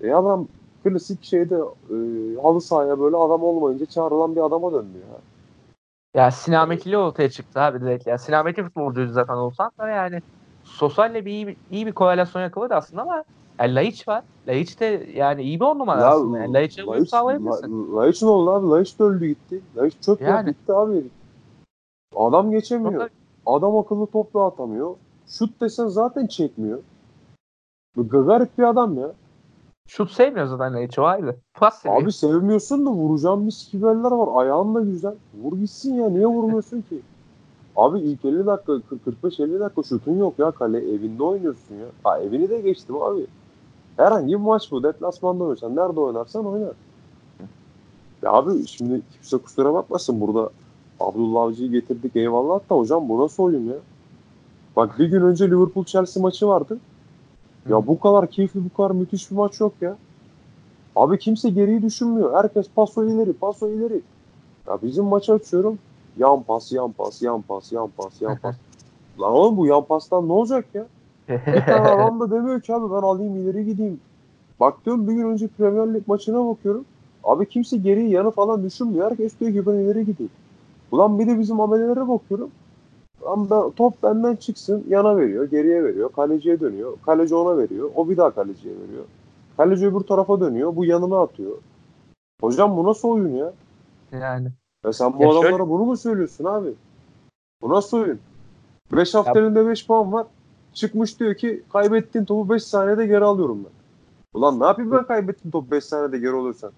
[0.04, 0.48] E adam
[0.84, 1.56] klasik şeyde
[1.90, 1.96] e,
[2.42, 5.18] halı sahaya böyle adam olmayınca çağrılan bir adama döndü ya.
[6.22, 8.18] Ya Sinamekili ortaya çıktı abi direkt ya.
[8.18, 10.22] Sinamekli futbolcuydu zaten olsan da yani
[10.64, 13.24] Sosa'yla bir iyi, iyi bir korelasyon yakaladı aslında ama
[13.60, 14.24] yani Laiç var.
[14.48, 16.38] Laiç de yani iyi bir on numara ya, aslında.
[16.38, 17.96] Yani Laiç'e uyum sağlayabilirsin.
[17.96, 18.68] Laiç ne oldu abi?
[18.68, 19.62] Laiç de öldü gitti.
[19.78, 20.50] Laiç çöp yani.
[20.50, 21.04] gitti abi.
[22.16, 23.10] Adam geçemiyor.
[23.46, 24.96] Adam akıllı top atamıyor.
[25.28, 26.80] Şut desen zaten çekmiyor.
[27.98, 29.12] Garip bir adam ya.
[29.88, 31.36] Şut sevmiyor zaten hiç o ayrı.
[31.54, 32.02] Pas seviyor.
[32.02, 34.42] Abi sevmiyorsun da vuracağım mis gibi eller var.
[34.42, 35.16] Ayağın da güzel.
[35.42, 36.10] Vur gitsin ya.
[36.10, 37.02] Niye vurmuyorsun ki?
[37.76, 38.74] Abi ilk 50 dakika
[39.24, 41.86] 45-50 dakika şutun yok ya kale evinde oynuyorsun ya.
[42.04, 43.28] Ha evini de geçtim abi.
[43.98, 44.84] Herhangi bir maç bu.
[44.84, 46.72] Deplasmanda oynuyorsan nerede oynarsan oyna.
[48.22, 50.50] Ya abi şimdi kimse kusura bakmasın burada
[51.00, 53.76] Abdullah Avcı'yı getirdik eyvallah da hocam bu nasıl oyun ya?
[54.76, 56.78] Bak bir gün önce Liverpool Chelsea maçı vardı.
[57.70, 59.98] Ya bu kadar keyifli, bu kadar müthiş bir maç yok ya.
[60.96, 62.34] Abi kimse geriyi düşünmüyor.
[62.34, 64.02] Herkes paso ileri, paso ileri.
[64.68, 65.80] Ya bizim maçı açıyorum.
[66.18, 68.56] Yan pas, yan pas, yan pas, yan pas, yan pas.
[69.22, 70.86] Lan oğlum bu yan pastan ne olacak ya?
[71.30, 74.00] Bir tane adam da demiyor ki abi ben alayım ileri gideyim.
[74.60, 76.86] Bak diyorum bir gün önce Premier Lig maçına bakıyorum.
[77.24, 79.12] Abi kimse geriyi yanı falan düşünmüyor.
[79.12, 80.32] Herkes diyor ki ben ileri gideyim.
[80.92, 82.52] Ulan bir de bizim amelelere bakıyorum.
[83.26, 86.98] Ama ben- top benden çıksın yana veriyor, geriye veriyor, kaleciye dönüyor.
[87.06, 89.04] Kaleci ona veriyor, o bir daha kaleciye veriyor.
[89.58, 91.58] Kaleci öbür tarafa dönüyor, bu yanına atıyor.
[92.42, 93.54] Hocam bu nasıl oyun ya?
[94.12, 94.48] Yani.
[94.86, 96.74] Ya sen bu Ya adamlara şöyle- bunu mu söylüyorsun abi?
[97.62, 98.20] Bu nasıl oyun?
[98.92, 100.28] 5 hafta elinde 5 puan var.
[100.74, 103.72] Çıkmış diyor ki kaybettiğin topu 5 saniyede geri alıyorum ben.
[104.40, 106.72] Ulan ne yapayım ben kaybettiğim topu 5 saniyede geri alıyorsan?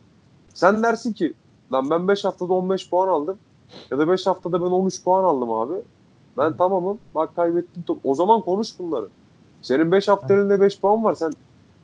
[0.53, 1.33] Sen dersin ki
[1.73, 3.37] lan ben 5 haftada 15 puan aldım.
[3.91, 5.73] Ya da 5 haftada ben 13 puan aldım abi.
[6.37, 6.99] Ben tamamım.
[7.15, 7.99] Bak kaybettim top.
[8.03, 9.07] O zaman konuş bunları.
[9.61, 11.13] Senin 5 hafta elinde 5 puan var.
[11.13, 11.31] Sen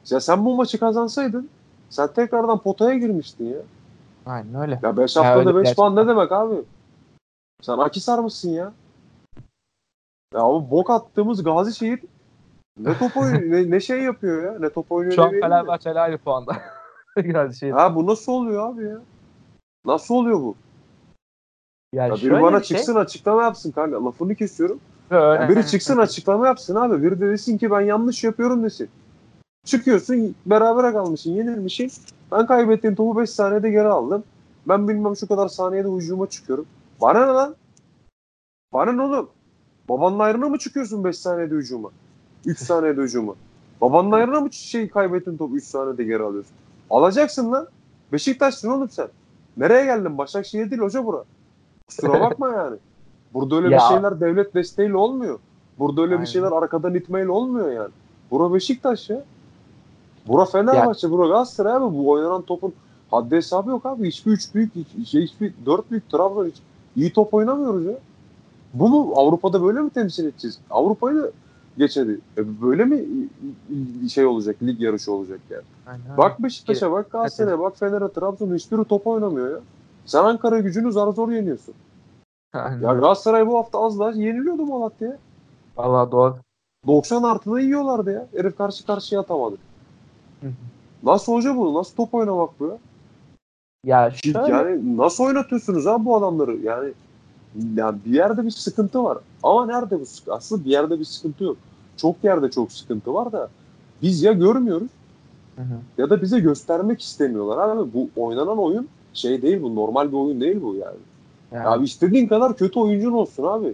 [0.10, 1.49] ya sen bu maçı kazansaydın
[1.89, 3.60] sen tekrardan potaya girmiştin ya.
[4.26, 4.80] Aynen öyle.
[4.84, 5.76] Ya 5 Ya haftada öyle 5 gerçekten.
[5.76, 6.56] puan ne demek abi?
[7.62, 8.74] Sen Akisar mısın ya?
[10.34, 11.99] Ya bu bok attığımız Gazi şehir
[12.80, 14.60] ne top oynuyor, ne, ne şey yapıyor ya?
[14.60, 15.56] Ne top oynuyor Şu an demeyelim de.
[15.56, 16.58] Fenerbahçe ile aynı puanda.
[17.60, 17.72] şey.
[17.72, 18.97] Ha bu nasıl oluyor abi ya?
[19.86, 20.56] Nasıl oluyor bu?
[21.94, 24.06] Yani Ya biri bana bir şey, çıksın açıklama yapsın kanka.
[24.06, 24.80] Lafını kesiyorum.
[25.12, 27.04] öyle- Ya biri çıksın açıklama yapsın abi.
[27.04, 28.89] Biri de desin ki ben yanlış yapıyorum desin.
[29.66, 31.92] Çıkıyorsun berabere kalmışsın yenilmişsin.
[32.32, 34.24] Ben kaybettiğim topu 5 saniyede geri aldım.
[34.68, 36.66] Ben bilmem şu kadar saniyede hücuma çıkıyorum.
[37.02, 37.56] Bana ne lan?
[38.74, 39.30] Bana ne oğlum?
[39.89, 41.89] Babanın ayrına mı çıkıyorsun 5 saniyede hücuma?
[42.46, 43.34] 3 saniyede hücuma.
[43.82, 46.54] Babanın ayrına mı şey kaybettin topu 3 saniyede geri alıyorsun?
[46.89, 47.68] Alacaksın lan.
[48.12, 49.08] Beşiktaş'sın oğlum sen.
[49.58, 50.18] Nereye geldin?
[50.18, 51.24] Başakşehir değil hoca bura.
[51.96, 52.78] Kusura bakma yani.
[53.34, 53.78] Burada öyle Ya.
[53.80, 55.39] bir şeyler devlet desteğiyle olmuyor.
[55.80, 56.26] Burada öyle Aynen.
[56.26, 57.89] bir şeyler arkadan itmeyle olmuyor yani.
[58.32, 59.24] Bura Beşiktaş ya.
[60.28, 61.98] Bura Fenerbahçe, bura Galatasaray abi.
[61.98, 62.74] Bu oynanan topun
[63.12, 64.08] haddi hesabı yok abi.
[64.08, 66.56] Hiçbir üç büyük, hiç, şey, hiçbir dört büyük Trabzon hiç
[66.96, 67.98] iyi top oynamıyoruz ya.
[68.74, 70.60] Bu mu Avrupa'da böyle mi temsil edeceğiz?
[70.70, 71.32] Avrupa'yı da
[71.78, 72.20] geçedi.
[72.38, 73.06] E böyle mi
[74.10, 75.64] şey olacak, lig yarışı olacak yani?
[75.88, 76.18] Aynen.
[76.18, 79.60] Bak Beşiktaş'a, bak Galatasaray'a, bak Fener'e, Trabzon'a hiçbiri top oynamıyor ya.
[80.06, 81.74] Sen Ankara gücünü zar zor yeniyorsun.
[82.54, 82.82] Aynen.
[82.82, 85.18] Ya Galatasaray bu hafta az daha yeniliyordu Malatya'ya.
[85.78, 86.36] Vallahi doğru.
[86.88, 88.28] 90 artıda yiyorlardı ya.
[88.36, 89.56] Herif karşı karşıya atamadı.
[90.41, 90.52] Hı hı.
[91.04, 91.74] Nasıl hoca bu?
[91.74, 92.78] Nasıl top oynamak bu ya?
[93.84, 96.58] Ya şöyle Yani nasıl oynatıyorsunuz ha bu adamları?
[96.58, 96.93] Yani
[97.76, 99.18] ya bir yerde bir sıkıntı var.
[99.43, 100.34] Ama nerede bu sıkıntı?
[100.34, 101.58] Aslında bir yerde bir sıkıntı yok.
[101.97, 103.49] Çok yerde çok sıkıntı var da
[104.02, 104.89] biz ya görmüyoruz
[105.97, 107.70] ya da bize göstermek istemiyorlar.
[107.70, 109.76] Abi bu oynanan oyun şey değil bu.
[109.76, 110.97] Normal bir oyun değil bu yani.
[111.51, 113.74] yani, Abi istediğin kadar kötü oyuncun olsun abi.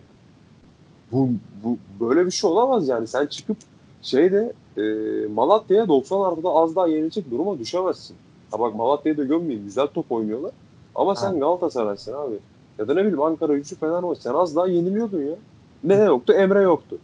[1.11, 1.29] Bu,
[1.63, 3.07] bu böyle bir şey olamaz yani.
[3.07, 3.57] Sen çıkıp
[4.01, 4.81] şeyde e,
[5.27, 8.15] Malatya'ya 90 artıda az daha yenilecek duruma düşemezsin.
[8.51, 9.63] Ha bak Malatya'yı da gömmeyin.
[9.63, 10.51] Güzel top oynuyorlar.
[10.95, 11.41] Ama sen Evet.
[11.41, 12.35] Galatasaray'sın abi.
[12.79, 14.21] Ya da ne bileyim Ankara gücü Fenerbahçe.
[14.21, 15.35] Sen az daha yeniliyordun ya.
[15.83, 16.33] Ne yoktu?
[16.33, 16.97] Emre yoktu.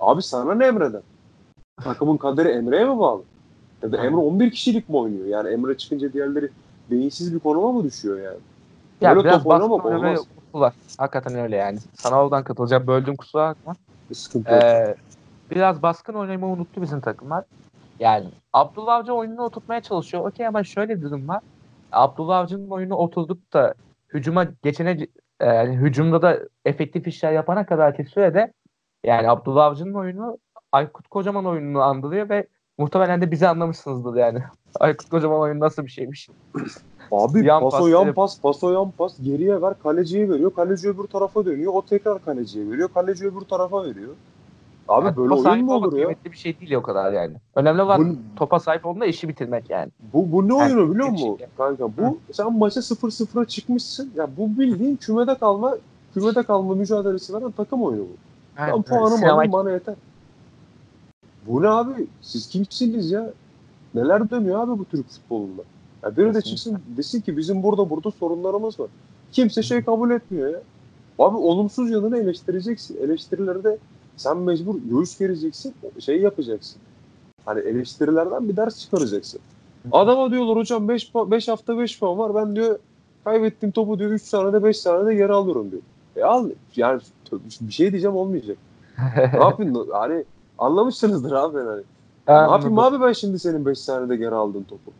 [0.00, 1.02] Abi sana ne Emre'den?
[1.84, 3.22] Takımın kaderi Emre'ye mi bağlı?
[3.82, 3.96] Ya da.
[3.96, 5.26] Emre 11 kişilik mi oynuyor?
[5.26, 6.48] Yani Emre çıkınca diğerleri
[6.90, 8.38] beyinsiz bir konuma mı düşüyor yani?
[9.00, 10.26] ya Böyle biraz oynamayı olmaz.
[10.36, 10.72] unuttular.
[10.98, 11.78] Hakikaten öyle yani.
[11.94, 12.86] Sana oradan katılacağım.
[12.86, 13.74] Böldüm kusura bakma.
[14.12, 14.50] Sıkıntı.
[14.50, 14.94] Ee,
[15.50, 17.44] biraz baskın oynamayı unuttu bizim takımlar.
[18.00, 20.28] Yani Abdullah Avcı oyununu oturtmaya çalışıyor.
[20.28, 21.40] Okey ama şöyle bir durum var.
[21.92, 23.74] Abdullah Avcı'nın oyunu oturduk da
[24.08, 25.06] hücuma geçene
[25.40, 28.52] e, yani hücumda da efektif işler yapana kadarki sürede
[29.04, 30.38] yani Abdullah Avcı'nın oyunu
[30.72, 32.46] Aykut Kocaman oyununu andırıyor ve
[32.78, 34.42] muhtemelen de bizi anlamışsınızdır yani.
[34.80, 36.28] Aykut Kocaman oyunu nasıl bir şeymiş.
[37.12, 38.16] Abi Yan paso pas, yan evet.
[38.16, 40.54] pas, paso yan pas geriye ver, kaleciye veriyor.
[40.54, 41.72] Kaleci öbür tarafa dönüyor.
[41.74, 42.88] O tekrar kaleciye veriyor.
[42.94, 44.14] Kaleci öbür tarafa veriyor.
[44.88, 45.98] Abi Yani böyle oyun mu olur ya?
[46.06, 47.34] kıymetli bir şey değil o kadar yani.
[47.54, 49.90] Önemli olan Bu, topa sahip olduğunda işi bitirmek yani.
[50.12, 51.84] bu, bu ne Yani oyunu biliyor musun şey- kanka?
[51.98, 54.12] Bu sen maça 0-0'a çıkmışsın.
[54.16, 55.76] Ya bu bildiğin kümede kalma
[56.14, 58.16] kümede kalma mücadelesi veren takım oyunu bu.
[58.58, 59.94] Ben puanım alayım bana yeter.
[61.46, 62.06] Bu ne abi?
[62.22, 63.30] Siz kimsiniz ya?
[63.94, 65.62] Neler dönüyor abi bu Türk futbolunda?
[66.02, 68.88] Ya biri de çıksın desin ki bizim burada burada sorunlarımız var.
[69.32, 70.60] Kimse şey kabul etmiyor ya.
[71.18, 72.96] Abi olumsuz yanını eleştireceksin.
[73.02, 73.78] Eleştirileri de
[74.16, 75.74] sen mecbur göğüs gereceksin.
[75.98, 76.80] Şey yapacaksın.
[77.44, 79.40] Hani eleştirilerden bir ders çıkaracaksın.
[79.92, 82.34] Adama diyorlar hocam 5 5 hafta 5 puan var.
[82.34, 82.78] Ben diyor
[83.24, 85.82] kaybettiğim topu diyor 3 saniyede 5 saniyede geri alıyorum diyor.
[86.16, 87.00] E al yani
[87.60, 88.56] bir şey diyeceğim olmayacak.
[89.16, 89.86] ne yapayım?
[89.92, 90.24] Hani
[90.58, 91.82] anlamışsınızdır abi yani.
[92.28, 94.90] Ne yapayım abi ben şimdi senin 5 saniyede geri aldığın topu?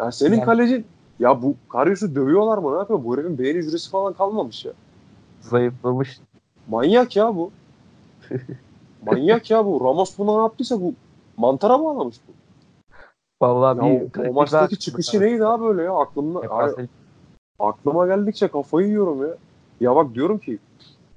[0.00, 0.86] Ya senin Yani- kalecin
[1.18, 3.04] ya bu Karius'u dövüyorlar mı ne yapıyor?
[3.04, 4.72] Bu herifin beyin hücresi falan kalmamış ya.
[5.40, 6.20] Zayıflamış.
[6.68, 7.50] Manyak ya bu.
[9.06, 9.84] Manyak ya bu.
[9.84, 10.94] Ramos buna ne yaptıysa bu
[11.36, 12.32] mantara bağlamış bu.
[13.42, 15.92] Vallahi Ya bir o, o maçtaki çıkışı neydi abi böyle ya?
[15.94, 16.86] Aklımda, Hep Ay-
[17.58, 19.34] aklıma geldikçe kafayı yiyorum ya.
[19.80, 20.58] Ya bak diyorum ki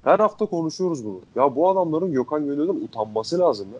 [0.04, 1.20] her hafta konuşuyoruz bunu.
[1.34, 3.78] Ya bu adamların Gökhan Gönül'den utanması lazım ya.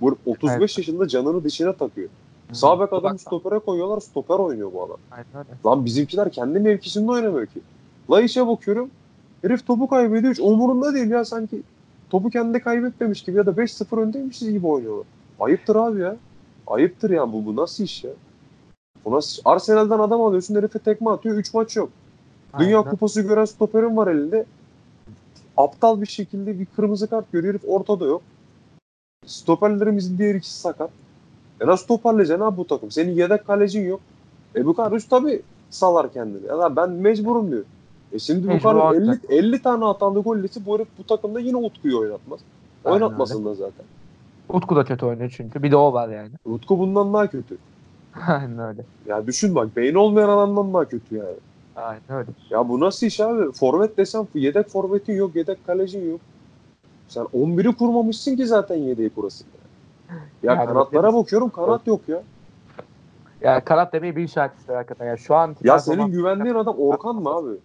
[0.00, 2.08] Bu 35 yaşında canını dişine takıyor.
[2.52, 4.00] Sağ bek adamı stopere koyuyorlar.
[4.00, 4.96] Stoper oynuyor bu adam.
[5.10, 5.46] Aynen.
[5.66, 7.60] Lan bizimkiler kendi mevkisinde oynamıyor ki.
[8.10, 8.90] La işe bakıyorum.
[9.42, 10.32] Herif topu kaybediyor.
[10.32, 11.62] Hiç umurunda değil ya sanki
[12.10, 15.06] topu kendi kaybetmemiş gibi ya da 5-0 öndeymişiz gibi oynuyorlar.
[15.40, 16.16] Ayıptır abi ya.
[16.66, 18.10] Ayıptır yani bu, bu nasıl iş ya?
[19.04, 19.40] Bu nasıl iş?
[19.44, 21.90] Arsenal'dan adam alıyorsun herife tekme atıyor 3 maç yok.
[22.58, 22.90] Dünya Aynen.
[22.90, 24.44] kupası gören stoperin var elinde.
[25.56, 28.22] Aptal bir şekilde bir kırmızı kart görüyor herif ortada yok.
[29.28, 30.90] Stoperlerimizin diğer ikisi sakat.
[31.60, 32.90] E nasıl toparlayacaksın abi bu takım?
[32.90, 34.00] Senin yedek kalecin yok.
[34.56, 36.46] E bu Karus tabii salar kendini.
[36.46, 37.64] Ya ben mecburum diyor.
[38.12, 39.20] E şimdi bu Karus 50, olacak.
[39.28, 42.40] 50 tane hatalı gollesi bu herif bu takımda yine Utku'yu oynatmaz.
[42.84, 43.86] Aynen Oynatmasın da zaten.
[44.48, 45.62] Utku da kötü oynuyor çünkü.
[45.62, 46.30] Bir de o var yani.
[46.44, 47.56] Utku bundan daha kötü.
[48.28, 48.84] Aynen öyle.
[49.06, 51.36] Ya düşün bak beyni olmayan adamdan daha kötü yani.
[51.76, 52.30] Aynen öyle.
[52.50, 53.52] Ya bu nasıl iş abi?
[53.52, 56.20] Forvet desem yedek forvetin yok, yedek kalecin yok.
[57.08, 59.46] Sen 11'i kurmamışsın ki zaten yedeği kurasın.
[60.42, 62.22] Ya, ya kanatlara bakıyorum kanat yok ya.
[63.40, 65.06] Yani kanat demeyi bir işaretçisi hakikaten.
[65.06, 67.56] Yani şu an Ya senin güvendiğin adam Orkan mı abi?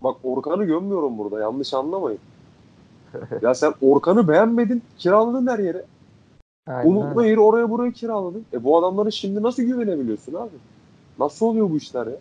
[0.00, 2.20] Bak Orkan'ı gömmüyorum burada yanlış anlamayın.
[3.42, 5.84] ya sen Orkan'ı beğenmedin kiraladın her yere.
[6.66, 7.16] Aynen.
[7.16, 8.44] Nehir oraya buraya kiraladın.
[8.52, 10.56] E bu adamlara şimdi nasıl güvenebiliyorsun abi?
[11.18, 12.16] Nasıl oluyor bu işler ya?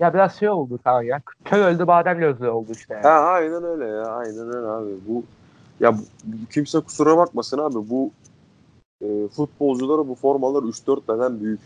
[0.00, 1.20] Ya biraz şey oldu tamam ya.
[1.44, 3.02] Köy öldü badem gözlü oldu işte yani.
[3.02, 4.06] Ha aynen öyle ya.
[4.06, 4.90] Aynen öyle abi.
[5.08, 5.22] Bu
[5.80, 5.98] ya
[6.50, 7.90] kimse kusura bakmasın abi.
[7.90, 8.10] Bu
[9.02, 11.60] e, futbolculara bu formalar 3-4 beden büyük.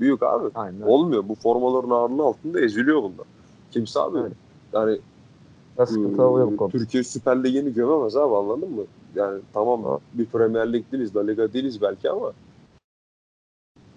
[0.00, 0.50] Büyük abi.
[0.54, 0.80] Aynen.
[0.80, 1.28] Olmuyor.
[1.28, 3.26] Bu formaların ağırlığı altında eziliyor bunlar.
[3.70, 4.18] Kimse abi.
[4.72, 4.98] Yani
[5.78, 6.70] e.
[6.70, 8.82] Türkiye Süper Ligi'ni gömemez abi anladın mı?
[9.14, 10.00] Yani tamam Doğru.
[10.14, 12.32] bir Premier Lig değiliz, La Liga değiliz belki ama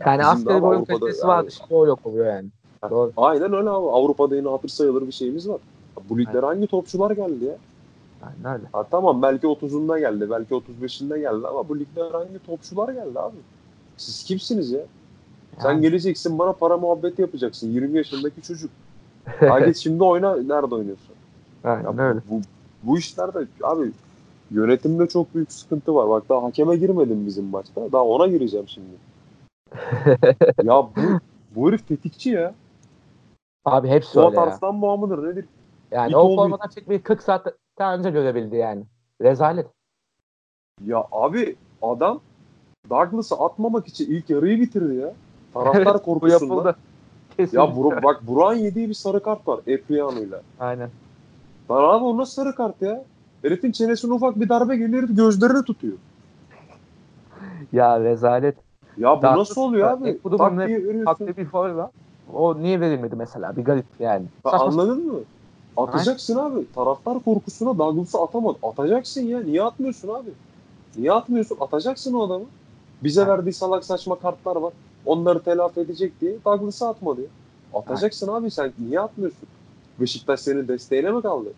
[0.06, 1.46] Yani bizim asgari boyun kalitesi var.
[1.48, 2.48] İşte o yok oluyor yani.
[2.90, 3.12] Doğru.
[3.18, 3.88] aynen öyle abi.
[3.88, 5.62] Avrupa'da yine hatır sayılır bir şeyimiz var.
[6.10, 7.58] Bu liglere hangi topçular geldi ya?
[8.26, 8.68] Aynen öyle.
[8.72, 13.36] Ha, tamam belki 30'unda geldi, belki 35'inde geldi ama bu ligde hangi topçular geldi abi?
[13.98, 14.82] Siz kimsiniz ya?
[15.60, 17.72] Sen Yani- geleceksin bana para muhabbeti yapacaksın.
[17.72, 18.72] 20 yaşındaki çocuk.
[19.40, 20.36] Ha git şimdi oyna.
[20.36, 21.16] Nerede oynuyorsun?
[21.64, 22.20] Ya Aynen bu, öyle.
[22.30, 22.42] bu,
[22.84, 23.92] bu işlerde abi
[24.52, 26.10] yönetimde çok büyük sıkıntı var.
[26.10, 27.92] Bak daha hakeme girmedim bizim maçta.
[27.92, 28.88] Daha ona gireceğim şimdi.
[30.64, 30.92] ya bu,
[31.56, 32.54] bu herif tetikçi ya.
[33.66, 34.42] Abi hepsi Suat öyle ya.
[34.46, 35.46] Arslan boğa mıdır nedir?
[35.92, 37.48] Yani İt o formadan çekmeyi 40 saat
[37.80, 38.84] önce görebildi yani.
[39.22, 39.68] Rezalet.
[40.86, 42.20] Ya abi adam
[42.90, 45.14] Douglas'ı atmamak için ilk yarıyı bitirdi ya.
[45.54, 46.56] Taraftar Bu korkusundan.
[46.56, 46.76] yapıldı.
[47.38, 47.60] Kesinlikle.
[47.60, 50.42] Ya Bur bak Burak'ın yediği bir sarı kart var Epriano'yla.
[50.60, 50.90] Aynen.
[51.72, 53.04] Lan abi o nasıl sarı kart ya?
[53.42, 55.94] Herifin çenesine ufak bir darbe geliyor gözlerini tutuyor.
[57.74, 58.56] Ya rezalet.
[58.98, 60.20] Ya bu Daha- nasıl oluyor abi?
[60.24, 61.28] Bu da Tak bunun diye veriyorsun.
[61.28, 61.90] Bir faul var.
[62.34, 63.56] O niye verilmedi mesela?
[63.56, 64.26] Bir garip yani.
[64.44, 65.20] Ha, anladın mı?
[65.78, 66.72] Atacaksın abi.
[66.76, 68.58] Taraftar korkusuna Douglas'ı atamadı.
[68.64, 69.40] Atacaksın ya.
[69.42, 70.30] Niye atmıyorsun abi?
[70.98, 71.58] Niye atmıyorsun?
[71.60, 72.46] Atacaksın o adamı.
[73.04, 73.28] Bize Ha.
[73.28, 74.74] verdiği salak saçma kartlar var.
[75.06, 77.28] Onları telafi edecek diye Douglas'ı atmadı ya.
[77.74, 78.74] Atacaksın abi sen.
[78.80, 79.48] Niye atmıyorsun?
[80.02, 81.50] Beşiktaş senin desteğine mi kaldı?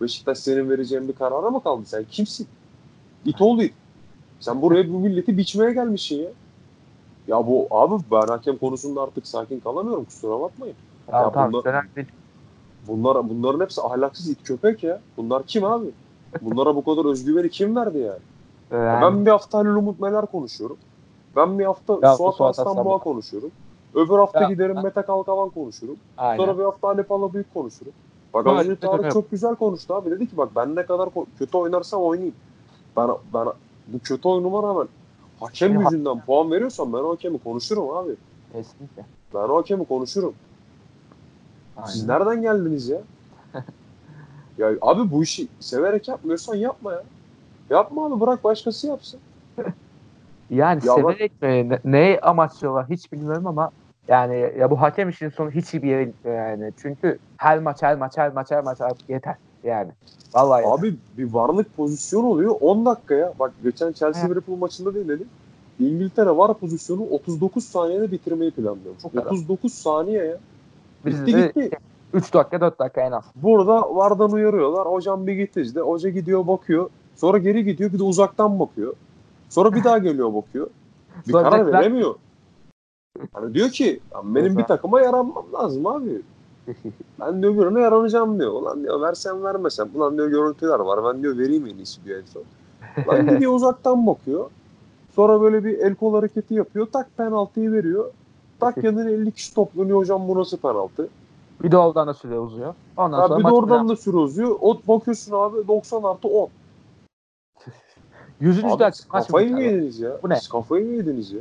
[0.00, 1.82] Beşiktaş senin vereceğin bir karara mı kaldı?
[1.86, 2.46] Sen kimsin?
[3.24, 3.74] İt oğlu it.
[4.40, 6.30] Sen buraya bu milleti biçmeye gelmişsin ya.
[7.28, 10.76] Ya bu abi ben hakem konusunda artık sakin kalamıyorum kusura bakmayın.
[11.12, 11.52] Ya, Ya tamam.
[11.52, 11.84] bunda-.
[12.88, 15.00] Bunlar bunların hepsi ahlaksız it köpek ya.
[15.16, 15.86] Bunlar kim abi?
[16.40, 18.18] Bunlara bu kadar özgüveni kim verdi yani?
[18.70, 20.76] Ya yani Ben bir hafta Halil Umut Meler konuşuyorum.
[21.36, 22.98] Ben bir hafta hafta Suat Suat Aslan Aslan Boğa Boğa.
[22.98, 23.50] konuşuyorum.
[23.94, 25.96] Öbür hafta Ya- giderim Mete Kalkavan konuşurum.
[26.18, 26.44] aynen.
[26.44, 27.92] Sonra bir hafta Ali Palabıyık konuşurum.
[28.34, 30.10] Bak bir Tarık çok güzel konuştu abi.
[30.10, 31.08] Dedi ki bak ben ne kadar
[31.38, 32.34] kötü oynarsam oynayayım.
[32.96, 33.46] Ben, ben
[33.88, 34.88] bu kötü oyunuma rağmen
[35.40, 38.16] hakem Ya- yüzünden puan veriyorsam ben o hakemi konuşurum abi.
[38.52, 39.06] Kesinlikle.
[39.34, 40.34] Ben o hakemi konuşurum.
[41.86, 42.20] Siz Aynen.
[42.20, 42.98] nereden geldiniz ya?
[44.58, 47.02] ya abi bu işi severek yapmıyorsan yapma ya.
[47.70, 49.20] Yapma abi bırak başkası yapsın.
[50.50, 51.78] Yani Ya bak- severek mi?
[51.84, 53.70] Ne, amaçlıyorlar hiç bilmiyorum ama
[54.08, 56.72] yani ya bu hakem işinin sonu hiç bir yere gitmiyor yani.
[56.76, 59.90] Çünkü her maç her maç her maç her maç artık yeter yani.
[60.34, 60.78] Vallahi yeter.
[60.78, 63.32] Abi bir varlık pozisyonu oluyor 10 dakikaya.
[63.38, 64.26] Bak geçen Chelsea.
[64.28, 65.28] Liverpool maçında dinledim.
[65.80, 68.74] İngiltere var pozisyonu 39 saniyede bitirmeyi kadar.
[69.14, 70.36] 39 saniye ya.
[71.06, 71.70] Biz Bitti de gitti.
[72.14, 73.24] 3 dakika 4 dakika en az.
[73.36, 74.86] Burada vardan uyarıyorlar.
[74.86, 75.80] Hocam bir git izle.
[75.80, 76.90] Hoca gidiyor bakıyor.
[77.16, 78.94] Sonra geri gidiyor bir de uzaktan bakıyor.
[79.48, 80.66] Sonra bir daha geliyor bakıyor.
[81.26, 82.14] Bir Sonra karar veremiyor.
[83.32, 86.22] Hani diyor ki "Ya benim bir takıma yaranmam lazım abi.
[87.20, 88.52] Ben diyor öbürüne yaranacağım diyor.
[88.52, 89.88] Ulan diyor versem vermesem.
[89.94, 91.14] Ulan diyor görüntüler var.
[91.14, 92.42] Ben diyor vereyim en iyisi diyor en son.
[93.06, 94.50] Ulan gidiyor uzaktan bakıyor.
[95.14, 96.86] Sonra böyle bir el kol hareketi yapıyor.
[96.92, 98.10] Tak penaltıyı veriyor.
[98.60, 101.08] Tak yanına 50 kişi toplanıyor hocam bu nasıl penaltı?
[101.62, 102.74] Bir de oradan da süre uzuyor.
[102.96, 104.56] Ondan Ha, sonra bir de oradan da süre uzuyor.
[104.60, 106.48] O bakıyorsun abi 90 artı 10.
[108.40, 108.64] 100.
[108.64, 110.10] Abi dakika maç kafayı mı yediniz ya?
[110.22, 110.36] Bu ne?
[110.36, 111.40] Siz kafayı mı yediniz ya?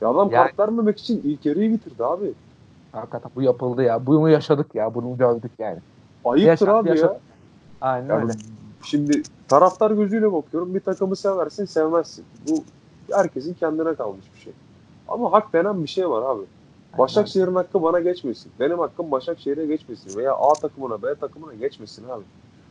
[0.00, 2.32] Ya adam Yani- kart vermemek için ilk yarıyı bitirdi abi.
[2.92, 4.06] Hakikaten bu yapıldı ya.
[4.06, 4.94] Bunu yaşadık ya.
[4.94, 5.78] Bunu gördük yani.
[6.24, 7.20] Ayıptır Yaşa- abi yaşa- ya.
[7.80, 8.32] Aynen Yani öyle.
[8.82, 10.74] Şimdi taraftar gözüyle bakıyorum.
[10.74, 12.24] Bir takımı seversin sevmezsin.
[12.48, 12.64] Bu
[13.12, 14.52] herkesin kendine kalmış bir şey.
[15.08, 16.42] Ama hak denen bir şey var abi.
[16.98, 18.52] Başakşehir'in hakkı bana geçmesin.
[18.60, 20.18] Benim hakkım Başakşehir'e geçmesin.
[20.18, 22.24] Veya A takımına B takımına geçmesin abi.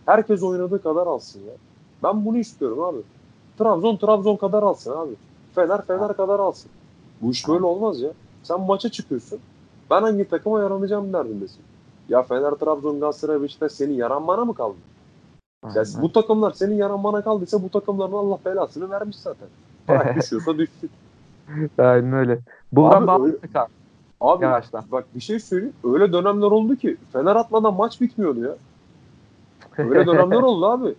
[0.05, 1.53] Herkes oynadığı kadar alsın ya.
[2.03, 2.97] Ben bunu istiyorum abi.
[3.57, 5.15] Trabzon Trabzon kadar alsın abi.
[5.55, 6.71] Fener Fener kadar alsın.
[7.21, 8.11] Bu iş böyle olmaz ya.
[8.43, 9.39] Sen maça çıkıyorsun.
[9.91, 11.61] Ben hangi takıma yaranacağım derdindesin.
[12.09, 14.75] Ya Fener, Trabzon, Galatasaray, Beşiktaş senin yaranmana mı kaldı?
[15.75, 19.47] Ya bu takımlar senin yaranmana kaldıysa bu takımların Allah belasını vermiş zaten.
[19.87, 20.89] Bırak düşüyorsa düşsün.
[21.77, 22.39] Aynen öyle.
[22.71, 23.69] Buradan bağladık abi.
[24.21, 24.45] Abi
[24.91, 25.73] bak bir şey söyleyeyim.
[25.83, 28.55] Öyle dönemler oldu ki Fener atmadan maç bitmiyordu ya.
[29.77, 30.95] Öyle dönemler oldu abi.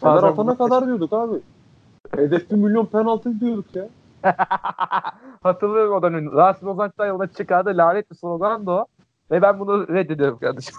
[0.00, 1.40] Fener atana kadar diyorduk abi.
[2.16, 3.88] Hedef bir milyon penaltı diyorduk ya.
[5.42, 6.32] Hatırlıyorum o dönemi.
[6.32, 7.76] Rasim Ozanç'tan yola çıkardı.
[7.76, 8.86] Lanet bir slogan da o.
[9.30, 10.74] Ve ben bunu reddediyorum kardeşim.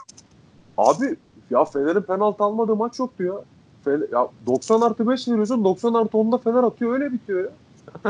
[0.77, 1.15] Abi
[1.49, 3.33] ya Fener'in penaltı almadığı maç yoktu ya.
[3.83, 7.49] Fener, ya 90 artı 5 veriyorsun 90 artı 10'da Fener atıyor öyle bitiyor ya.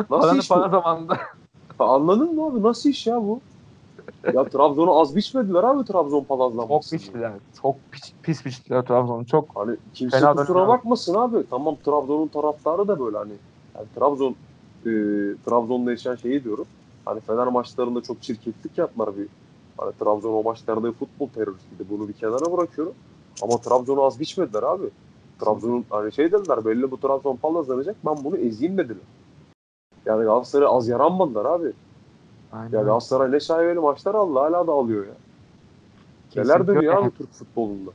[0.10, 0.54] Nasıl iş bu?
[0.54, 1.18] para zamanında.
[1.78, 2.64] Ha, Anladın mı abi?
[2.64, 3.40] Nasıl iş ya bu?
[4.34, 6.90] Ya Trabzon'u az biçmediler abi Trabzon palazlanması.
[6.90, 7.32] Çok biçtiler.
[7.62, 9.26] Çok pis, pis biçtiler Trabzon'u.
[9.26, 11.44] Çok Hani kimse Fena kusura bakmasın abi.
[11.50, 13.34] Tamam Trabzon'un taraftarı da böyle hani.
[13.76, 14.36] Yani Trabzon
[14.86, 14.92] e,
[15.46, 16.66] Trabzon'da yaşayan şeyi diyorum.
[17.06, 19.28] Hani Fener maçlarında çok çirkeflik yaptılar bir.
[19.78, 21.84] Hani Trabzon o maçlarda futbol teröristiydi.
[21.90, 22.94] Bunu bir kenara bırakıyorum.
[23.42, 24.90] Ama Trabzon'u az biçmediler abi.
[25.40, 29.04] Trabzon'un hani şey dediler belli bu Trabzon palazlanacak ben bunu ezeyim dediler.
[30.06, 31.72] Yani Galatasaray'a az yaranmadılar abi.
[32.54, 32.78] Aynen.
[32.78, 35.14] Ya Galatasaray ne şaibeli maçlar aldı hala da alıyor ya.
[36.36, 36.76] Neler Kesinlikle.
[36.76, 37.92] dönüyor abi Türk futbolunda.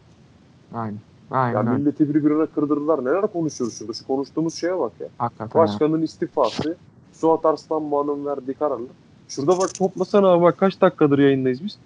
[0.75, 0.99] Aynen.
[1.31, 1.67] Ya Aynen.
[1.67, 1.79] öyle.
[1.79, 3.05] milleti birbirine kırdırdılar.
[3.05, 3.93] Neler konuşuyoruz şurada?
[3.93, 5.09] Şu konuştuğumuz şeye bak ya.
[5.19, 5.61] Hakikaten.
[5.61, 5.67] ya.
[5.67, 6.77] Başkanın istifası,
[7.13, 8.87] Suat Arslanbağ'ın verdiği kararla.
[9.29, 11.79] Şurada bak toplasana abi bak kaç dakikadır yayındayız biz.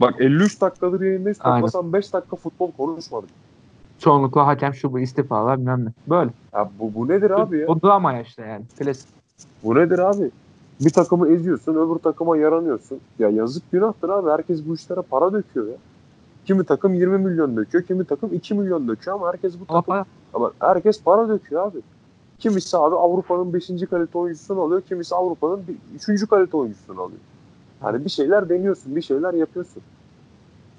[0.00, 1.38] Bak 53 dakikadır yayındayız.
[1.40, 1.56] Aynen.
[1.60, 3.30] Toplasan 5 dakika futbol konuşmadık.
[3.98, 5.88] Çoğunlukla hakem şu bu istifalar bilmem ne.
[6.10, 6.30] Böyle.
[6.54, 7.68] Ya bu, bu nedir abi ya?
[7.68, 8.64] Bu drama ya işte yani.
[8.78, 9.15] Klasik.
[9.64, 10.30] Bu nedir abi?
[10.80, 13.00] Bir takımı eziyorsun, öbür takıma yaranıyorsun.
[13.18, 14.30] Ya yazık günahtır abi.
[14.30, 15.76] Herkes bu işlere para döküyor ya.
[16.44, 19.94] Kimi takım 20 milyon döküyor, kimi takım 2 milyon döküyor ama herkes bu Ama takım
[19.94, 20.04] para.
[20.34, 21.78] Ama herkes para döküyor abi.
[22.38, 23.66] Kimisi abi Avrupa'nın 5.
[23.90, 24.82] kalite oyuncusunu alıyor.
[24.82, 25.64] Kimisi Avrupa'nın
[26.08, 26.28] 3.
[26.28, 27.20] kalite oyuncusunu alıyor.
[27.80, 29.82] Hani bir şeyler deniyorsun, bir şeyler yapıyorsun.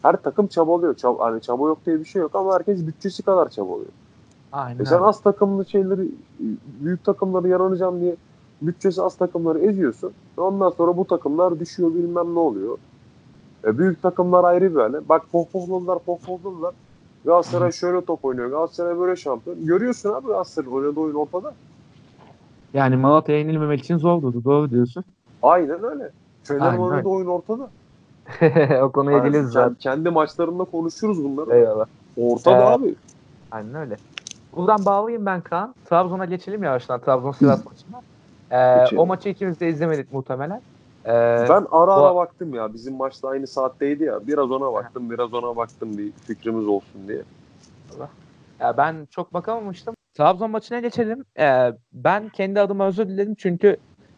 [0.01, 0.93] Her takım çabalıyor.
[0.93, 3.91] Çab hani çaba yok diye bir şey yok ama herkes bütçesi kadar çabalıyor.
[4.51, 4.84] Aynen.
[4.84, 6.12] E sen az takımlı şeyleri,
[6.82, 8.16] büyük takımları yaranacağım diye
[8.62, 10.12] bütçesi az takımları eziyorsun.
[10.38, 12.78] Ondan sonra bu takımlar düşüyor bilmem ne oluyor.
[13.66, 15.10] E büyük takımlar ayrı bir hale.
[15.10, 16.74] Bak pohpohladılar, pohpohladılar.
[17.26, 18.49] Galatasaray şöyle top oynuyor.
[18.49, 19.66] Galatasaray böyle şampiyon.
[19.66, 21.53] Görüyorsun abi Galatasaray'ın oynadığı oyun ortada.
[22.74, 24.43] Yani Malatya'ya yenilmemek için zor durdu.
[24.45, 25.03] Doğru diyorsun.
[25.43, 26.12] Aynen öyle.
[26.49, 27.70] Aynen oynadığı oyun ortada.
[28.84, 29.74] o konuya Yani geliriz zaten.
[29.80, 31.55] kendi maçlarında konuşuruz bunları.
[31.55, 31.86] Eyvallah.
[32.18, 32.95] Ortada Ee, abi.
[33.51, 33.97] Aynen öyle.
[34.55, 35.76] Buradan bağlayayım ben Kaan.
[35.89, 36.99] Trabzon'a geçelim yavaştan.
[36.99, 38.01] Trabzon Sivas maçına.
[38.51, 40.61] Ee, o maçı ikimiz de izlemedik muhtemelen.
[41.05, 41.09] Ee,
[41.49, 42.73] Ben ara ara bu- baktım ya.
[42.73, 44.27] Bizim maçta aynı saatteydi ya.
[44.27, 47.21] Biraz ona baktım, biraz ona baktım bir fikrimiz olsun diye.
[48.59, 49.95] Ya ben çok bakamamıştım.
[50.13, 51.25] Trabzon maçına geçelim.
[51.39, 53.77] Ee, ben kendi adıma özür diledim çünkü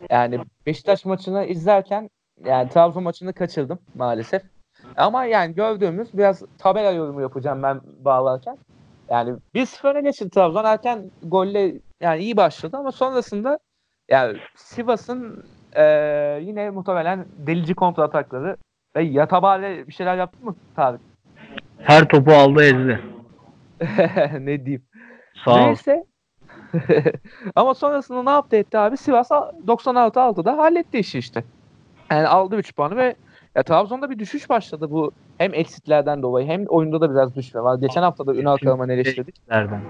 [0.09, 2.09] yani Beşiktaş maçını izlerken
[2.45, 4.41] yani Trabzon maçını kaçırdım maalesef.
[4.97, 8.57] Ama yani gördüğümüz biraz tabela yorumu yapacağım ben bağlarken.
[9.09, 10.65] Yani 1-0 öne geçti Trabzon.
[10.65, 13.59] Erken golle yani iyi başladı ama sonrasında
[14.09, 15.43] yani Sivas'ın
[15.75, 18.57] eee, yine muhtemelen delici kontra atakları
[18.95, 21.01] ve Yatabare bir şeyler yaptı mı Tarık?
[21.77, 22.99] Her topu aldı ezdi.
[24.39, 24.83] ne diyeyim?
[25.45, 25.65] Sağ ol.
[25.65, 26.03] Neyse.
[27.55, 28.97] Ama sonrasında ne yaptı etti abi?
[28.97, 31.43] Sivas 96-6'da halletti işi işte.
[32.11, 33.15] Yani aldı 3 puanı ve
[33.55, 37.79] ya Trabzon'da bir düşüş başladı bu hem eksitlerden dolayı hem oyunda da biraz düşme var.
[37.79, 39.35] Geçen hafta da Ünal Karaman'ı eleştirdik.
[39.49, 39.81] Nereden?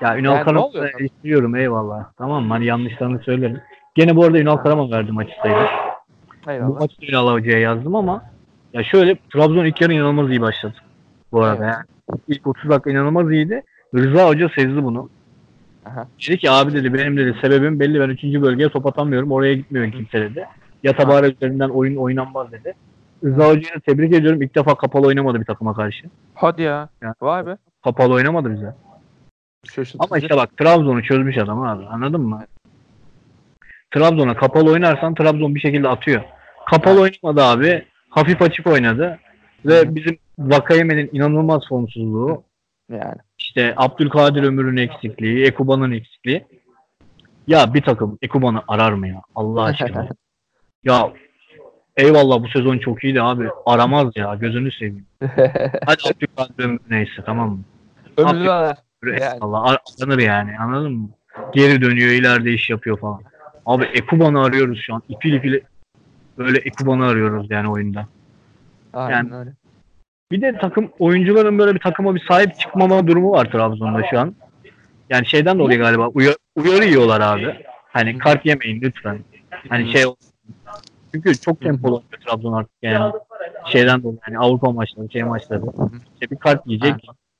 [0.00, 2.04] Ya Ünal Yani Karaman'ı eleştiriyorum eyvallah.
[2.18, 2.52] Tamam mı?
[2.52, 3.60] Hani yanlışlarını söylerim.
[3.94, 5.68] Gene bu arada Ünal Karaman verdi maçı sayılır.
[6.46, 6.80] Bu Eyvallah.
[6.80, 8.22] maçı Ünal Hoca'ya yazdım ama
[8.72, 10.74] ya şöyle Trabzon ilk yarı inanılmaz iyi başladı.
[11.32, 11.74] Bu arada Evet.
[11.74, 12.20] yani.
[12.28, 13.62] İlk 30 dakika inanılmaz iyiydi.
[13.94, 15.08] Rıza Hoca sezdi bunu.
[15.86, 16.06] Aha.
[16.28, 18.22] Dedi ki abi dedi benim dedi sebebim belli ben 3.
[18.24, 20.46] bölgeye top atamıyorum oraya gitmiyor kimse dedi.
[20.82, 22.74] Yatabare üzerinden oyun oynanmaz dedi.
[23.24, 24.42] Rıza Hoca'yı tebrik ediyorum.
[24.42, 26.06] İlk defa kapalı oynamadı bir takıma karşı.
[26.34, 26.88] Hadi ya.
[27.02, 27.14] Ya.
[27.20, 27.56] Vay be.
[27.84, 28.74] Kapalı oynamadı bize.
[29.64, 29.98] Şaşırtıcı.
[30.04, 31.86] Ama işte bak Trabzon'u çözmüş adam abi.
[31.86, 32.46] Anladın mı?
[33.90, 36.22] Trabzon'a kapalı oynarsan Trabzon bir şekilde atıyor.
[36.70, 37.84] Kapalı oynamadı abi.
[38.10, 39.18] Hafif açık oynadı.
[39.66, 42.44] Ve Hı bizim Vakayeme'nin inanılmaz formsuzluğu,
[42.90, 43.16] yani.
[43.38, 46.44] işte Abdülkadir Ömür'ün eksikliği, Ekuba'nın eksikliği.
[47.46, 49.22] Ya bir takım Ekuba'nı arar mı ya?
[49.34, 50.08] Allah aşkına.
[50.84, 51.12] ya
[51.96, 53.48] eyvallah bu sezon çok iyiydi abi.
[53.66, 55.06] Aramaz ya gözünü seveyim.
[55.86, 57.60] Hadi Abdülkadir Ömür neyse tamam mı?
[58.16, 58.76] Ömrü var.
[59.06, 59.38] Yani.
[59.40, 59.62] Allah
[60.00, 61.08] aranır yani anladın mı?
[61.54, 63.20] Geri dönüyor ileride iş yapıyor falan.
[63.66, 65.02] Abi Ekuban'ı arıyoruz şu an.
[65.08, 65.60] İpil ipil
[66.38, 68.06] böyle Ekuban'ı arıyoruz yani oyunda.
[68.92, 69.50] Aynen Yani- öyle.
[70.32, 74.34] Bir de takım oyuncuların böyle bir takıma bir sahip çıkmama durumu var Trabzon'da şu an.
[75.10, 77.64] Yani şeyden dolayı galiba uyar, uyarı yiyorlar abi.
[77.88, 79.18] Hani kart yemeyin lütfen.
[79.68, 80.04] Hani şey
[81.14, 83.12] çünkü çok tempolu oynuyor Trabzon artık yani.
[83.72, 85.62] Şeyden dolayı hani Avrupa maçları, şey maçları.
[86.14, 86.94] İşte bir kart yiyecek.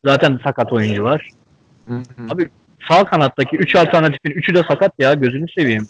[0.04, 1.28] Zaten sakat oyuncu var.
[1.88, 2.26] Hı hı.
[2.30, 2.48] Abi
[2.88, 5.88] sağ kanattaki 3 alternatifin 3'ü de sakat ya gözünü seveyim.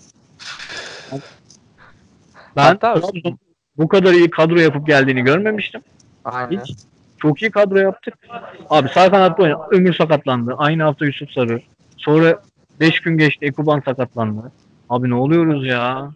[2.57, 3.01] Ben Hatta-
[3.77, 5.81] bu kadar iyi kadro yapıp geldiğini görmemiştim.
[6.25, 6.61] Aynen.
[6.61, 6.77] Hiç.
[7.19, 8.15] Çok iyi kadro yaptık.
[8.71, 9.61] Abi sağ kanatta oynadı.
[9.71, 10.55] Ömür sakatlandı.
[10.59, 11.61] Aynı hafta Yusuf Sarı.
[11.97, 12.43] Sonra
[12.81, 14.53] 5 gün geçti Ekuban sakatlandı.
[14.89, 16.11] Abi ne oluyoruz ya?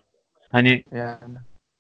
[0.53, 1.18] Hani Yani.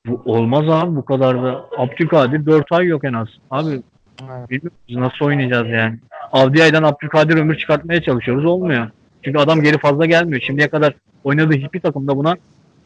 [0.06, 1.64] bu olmaz abi bu kadar da.
[1.78, 3.28] Abdülkadir 4 ay yok en az.
[3.50, 3.82] Abi
[4.30, 4.48] Aynen.
[4.48, 5.98] bilmiyorum biz nasıl oynayacağız yani.
[6.32, 8.44] Avdiyay'dan Abdülkadir Ömür çıkartmaya çalışıyoruz.
[8.44, 8.90] Olmuyor.
[9.22, 10.40] Çünkü adam geri fazla gelmiyor.
[10.40, 10.94] Şimdiye kadar
[11.24, 12.36] oynadığı hiçbir takımda buna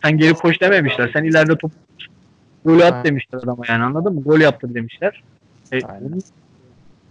[0.03, 1.11] sen geri koş dememişler.
[1.13, 1.73] Sen ileride top
[2.65, 3.05] gol at Aynen.
[3.05, 4.23] demişler adama yani anladın mı?
[4.23, 5.23] Gol yaptır demişler.
[5.73, 6.21] E, Aynen.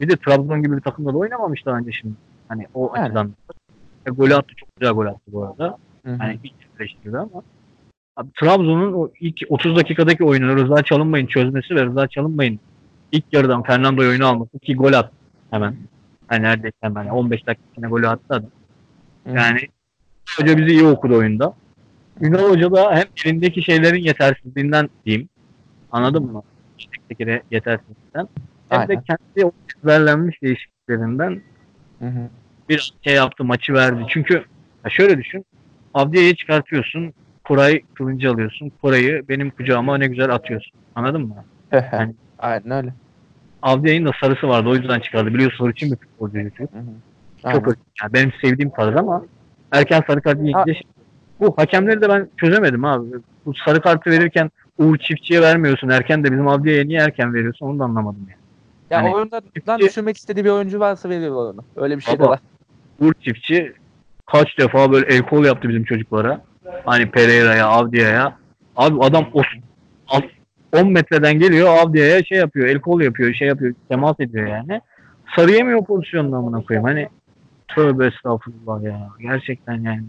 [0.01, 2.13] bir de Trabzon gibi bir takımda da oynamamış daha önce şimdi.
[2.47, 3.05] Hani o Yani.
[3.05, 3.33] açıdan.
[4.07, 4.53] E, golü attı.
[4.55, 5.77] Çok güzel gol attı bu arada.
[6.05, 6.15] Hı hı.
[6.17, 7.43] Hani ilk eleştirdi ama.
[8.17, 12.59] Abi, Trabzon'un o ilk 30 dakikadaki oyunu Rıza Çalınbay'ın çözmesi ve Rıza Çalınbay'ın
[13.15, 15.11] ilk yarıdan Fernando'yu oyuna alması ki gol attı
[15.51, 15.75] hemen.
[16.27, 18.49] Hani neredeyse hemen 15 dakikasına golü attı adam.
[19.23, 19.35] Hı hı.
[19.35, 19.59] Yani
[20.39, 21.53] hoca bizi iyi okudu oyunda.
[22.21, 25.29] Ünal Hoca da hem elindeki şeylerin yetersizliğinden diyeyim.
[25.91, 26.43] Anladın mı?
[27.09, 28.27] Teknik yetersizliğinden.
[28.69, 29.03] Hem de Aynen.
[29.03, 31.41] kendi o ezberlenmiş değişikliklerinden
[31.99, 32.29] Hı hı.
[32.69, 34.05] bir şey yaptı maçı verdi.
[34.09, 34.33] Çünkü
[34.85, 35.45] ya şöyle düşün.
[35.93, 37.13] Avdiye'yi çıkartıyorsun.
[37.43, 38.71] Koray kılıncı alıyorsun.
[38.81, 40.71] Koray'ı benim kucağıma ne güzel atıyorsun.
[40.95, 41.35] Anladın mı?
[41.71, 42.93] Yani- Aynen öyle.
[43.65, 44.69] Avdiye'nin de sarısı vardı.
[44.69, 45.33] O yüzden çıkardı.
[45.33, 46.39] Biliyorsun sarı için bir futbolcu.
[46.39, 46.49] Hı.
[46.57, 46.73] Çok
[47.67, 47.75] önemli.
[48.03, 49.23] Yani benim sevdiğim tarz ama
[49.71, 50.79] erken sarı kart yiyince Ha.
[51.39, 53.07] bu hakemleri de ben çözemedim abi.
[53.45, 55.89] Bu sarı kartı verirken Uğur Çiftçi'ye vermiyorsun.
[55.89, 58.39] Erken de bizim Avdiye'ye niye erken veriyorsun onu da anlamadım yani.
[58.89, 61.61] Ya Hani- oyundan Çiftçi- düşürmek istediği bir oyuncu varsa veriyorlar onu.
[61.75, 62.29] Öyle bir şey de Baba.
[62.29, 62.39] var.
[62.99, 63.73] Uğur Çiftçi
[64.25, 66.41] kaç defa böyle el kol yaptı bizim çocuklara.
[66.85, 68.37] Hani Pereira'ya, Avdia'ya.
[68.75, 69.41] Abi adam o,
[70.81, 74.81] 10 metreden geliyor Avdia'ya şey yapıyor, el kol yapıyor, şey yapıyor, temas ediyor yani.
[75.35, 76.87] Sarı yemiyor pozisyonunu amına koyayım.
[76.87, 77.09] Hani
[77.67, 79.09] tövbe estağfurullah ya.
[79.19, 80.03] Gerçekten yani.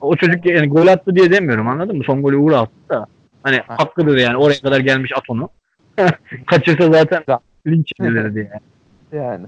[0.00, 2.04] O çocuk yani gol attı diye demiyorum anladın mı?
[2.04, 3.06] Son golü Uğur attı da.
[3.42, 3.74] Hani Ha.
[3.78, 4.36] hakkıdır yani.
[4.36, 5.48] Oraya kadar gelmiş at onu.
[6.46, 7.22] Kaçırsa zaten
[7.66, 9.24] linç edilirdi yani.
[9.24, 9.46] Yani.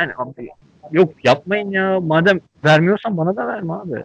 [0.00, 0.48] Yani abi,
[0.92, 2.00] yok yapmayın ya.
[2.00, 4.04] Madem vermiyorsan bana da verme abi.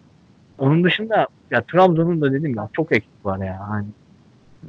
[0.58, 3.60] Onun dışında ya Trabzon'un da dedim ya çok eksik var ya.
[3.70, 3.86] Hani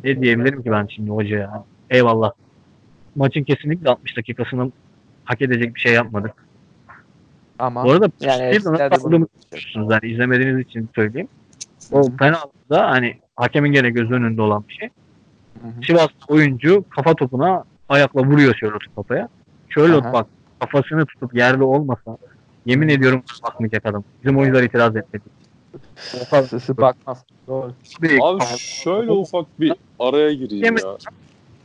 [0.04, 1.64] ne diyebilirim ki ben şimdi hocaya?
[1.90, 2.32] Eyvallah.
[3.16, 4.70] Maçın kesinlikle 60 dakikasını
[5.24, 6.32] hak edecek bir şey yapmadık.
[7.58, 8.54] Ama Bu arada yani
[8.90, 9.28] nasıl bunu-
[9.90, 11.28] yani izlemediğiniz için söyleyeyim.
[11.92, 14.88] O penaltıda hani hakemin gene göz önünde olan bir şey.
[15.62, 15.84] Hı hı.
[15.86, 19.28] Sivas oyuncu kafa topuna ayakla vuruyor Charlotte kafaya.
[20.04, 20.12] Aha.
[20.12, 20.26] bak
[20.60, 22.18] kafasını tutup yerde olmasa
[22.66, 24.04] yemin ediyorum bakmayacak adam.
[24.24, 25.24] Bizim oyuncular itiraz etmedi.
[26.48, 27.24] Sesi bakmaz.
[27.48, 27.72] Doğru.
[28.02, 30.96] bir- Abi şöyle ufak bir araya gireyim Yemin- ya.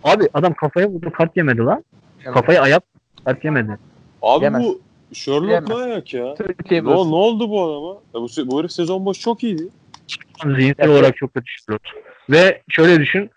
[0.04, 1.84] Abi adam kafaya vurdu kart yemedi lan.
[2.24, 2.84] Kafaya ayak
[3.26, 3.78] kart yemedi.
[4.22, 4.64] Abi Yemez.
[4.64, 4.82] bu
[5.14, 6.36] Sherlock ne ayak ya?
[6.36, 7.94] Türkiye Ne, ne oldu bu adama?
[8.14, 9.64] Ya bu, bu herif sezon başı çok iyiydi.
[10.44, 10.90] Zihinsel Evet.
[10.90, 11.90] olarak çok kötü Charlotte.
[12.30, 13.30] Ve şöyle düşün.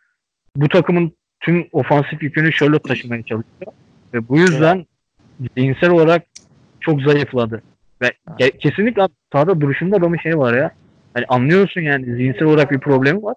[0.56, 3.72] Bu takımın tüm ofansif yükünü Charlotte taşımaya çalışıyor.
[4.14, 4.86] Ve bu yüzden
[5.56, 6.26] zihinsel olarak
[6.80, 7.62] çok zayıfladı.
[8.02, 9.02] Ve ge- kesinlikle
[9.32, 10.70] sahada duruşunda adamın şey var ya.
[11.14, 13.36] Hani anlıyorsun yani zihinsel olarak bir problemi var.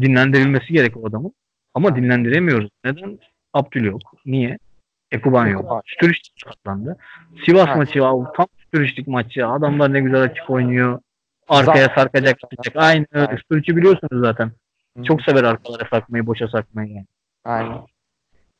[0.00, 1.32] Dinlendirilmesi gerek o adamın.
[1.74, 2.70] Ama dinlendiremiyoruz.
[2.84, 3.18] Neden?
[3.52, 4.00] Abdül yok.
[4.26, 4.58] Niye?
[5.10, 5.60] Ekuban yok.
[5.60, 5.82] Ekuban.
[5.96, 6.96] Stüriştik sakatlandı.
[7.44, 7.76] Sivas Evet.
[7.76, 8.12] maçı ya.
[8.36, 9.50] Tam Stüriştik maçı ya.
[9.50, 11.00] Adamlar ne güzel açık oynuyor.
[11.48, 12.76] Arkaya Zaten- sarkacak, sarkacak.
[12.76, 13.76] Aynı öyle.
[13.76, 14.52] Biliyorsunuz zaten.
[14.98, 15.04] Hı.
[15.04, 17.06] Çok sever arkalara sarkmayı, boşa sarkmayı yani.
[17.44, 17.70] Aynen.
[17.72, 17.86] Ya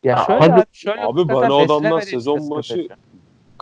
[0.05, 2.89] Ya şöyle abi, şöyle Abi adamdan beslenemediği sezon başı-.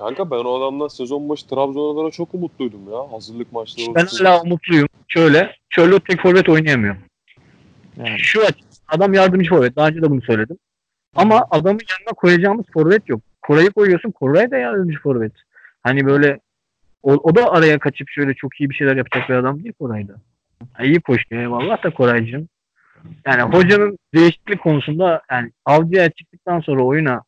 [0.00, 3.12] Kanka ben o adamdan sezon başı Trabzon'a çok umutluydum ya.
[3.12, 4.88] Hazırlık maçları Ben hala umutluyum.
[5.08, 6.96] Şöyle, Charlotte tek forvet oynayamıyor.
[7.96, 8.18] Yani.
[8.18, 8.54] Şu aç,
[8.88, 9.76] adam yardımcı forvet.
[9.76, 10.56] Daha önce de bunu söyledim.
[11.14, 13.20] Ama adamın yanına koyacağımız forvet yok.
[13.42, 15.32] Koray'ı koyuyorsun, Koray da yardımcı forvet.
[15.82, 16.40] Hani böyle
[17.02, 20.14] o, o da araya kaçıp şöyle çok iyi bir şeyler yapacak bir adam değil Koray'da.
[20.72, 22.48] Ha, iyi koşuyor eyvallah da Koraycığım.
[23.26, 27.22] Yani hocanın değişiklik konusunda yani Avcı'ya çıktıktan sonra oyuna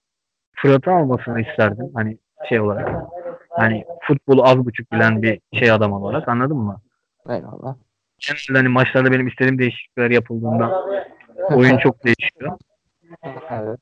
[0.56, 1.90] Fırat'ı almasını isterdim.
[1.94, 2.18] Hani
[2.48, 3.06] şey olarak.
[3.50, 6.80] Hani futbolu az buçuk bilen bir şey adam olarak anladın mı?
[7.28, 7.76] Eyvallah.
[8.18, 10.84] Genelde hani maçlarda benim istediğim değişiklikler yapıldığında
[11.54, 12.58] oyun çok değişiyor.
[13.50, 13.78] Evet.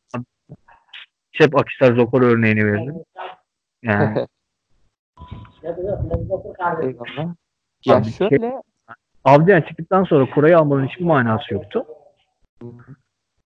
[1.32, 2.94] Hep Akisar Zokor örneğini verdim.
[3.82, 4.26] Yani
[6.82, 7.34] Eyvallah.
[7.84, 8.62] Ya Abi, şöyle
[9.24, 11.84] Avdiyan çıktıktan sonra Kuray'ı almanın hiçbir manası yoktu.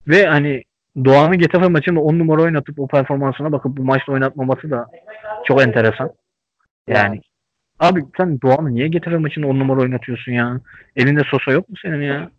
[0.08, 0.62] Ve hani
[1.04, 4.86] Doğan'ın Getafe maçında 10 numara oynatıp o performansına bakıp bu maçta oynatmaması da
[5.44, 6.10] çok enteresan.
[6.88, 7.20] Yani
[7.80, 10.60] abi sen Doğan'ı niye Getafe maçında 10 numara oynatıyorsun ya?
[10.96, 12.30] Elinde Sosa yok mu senin ya?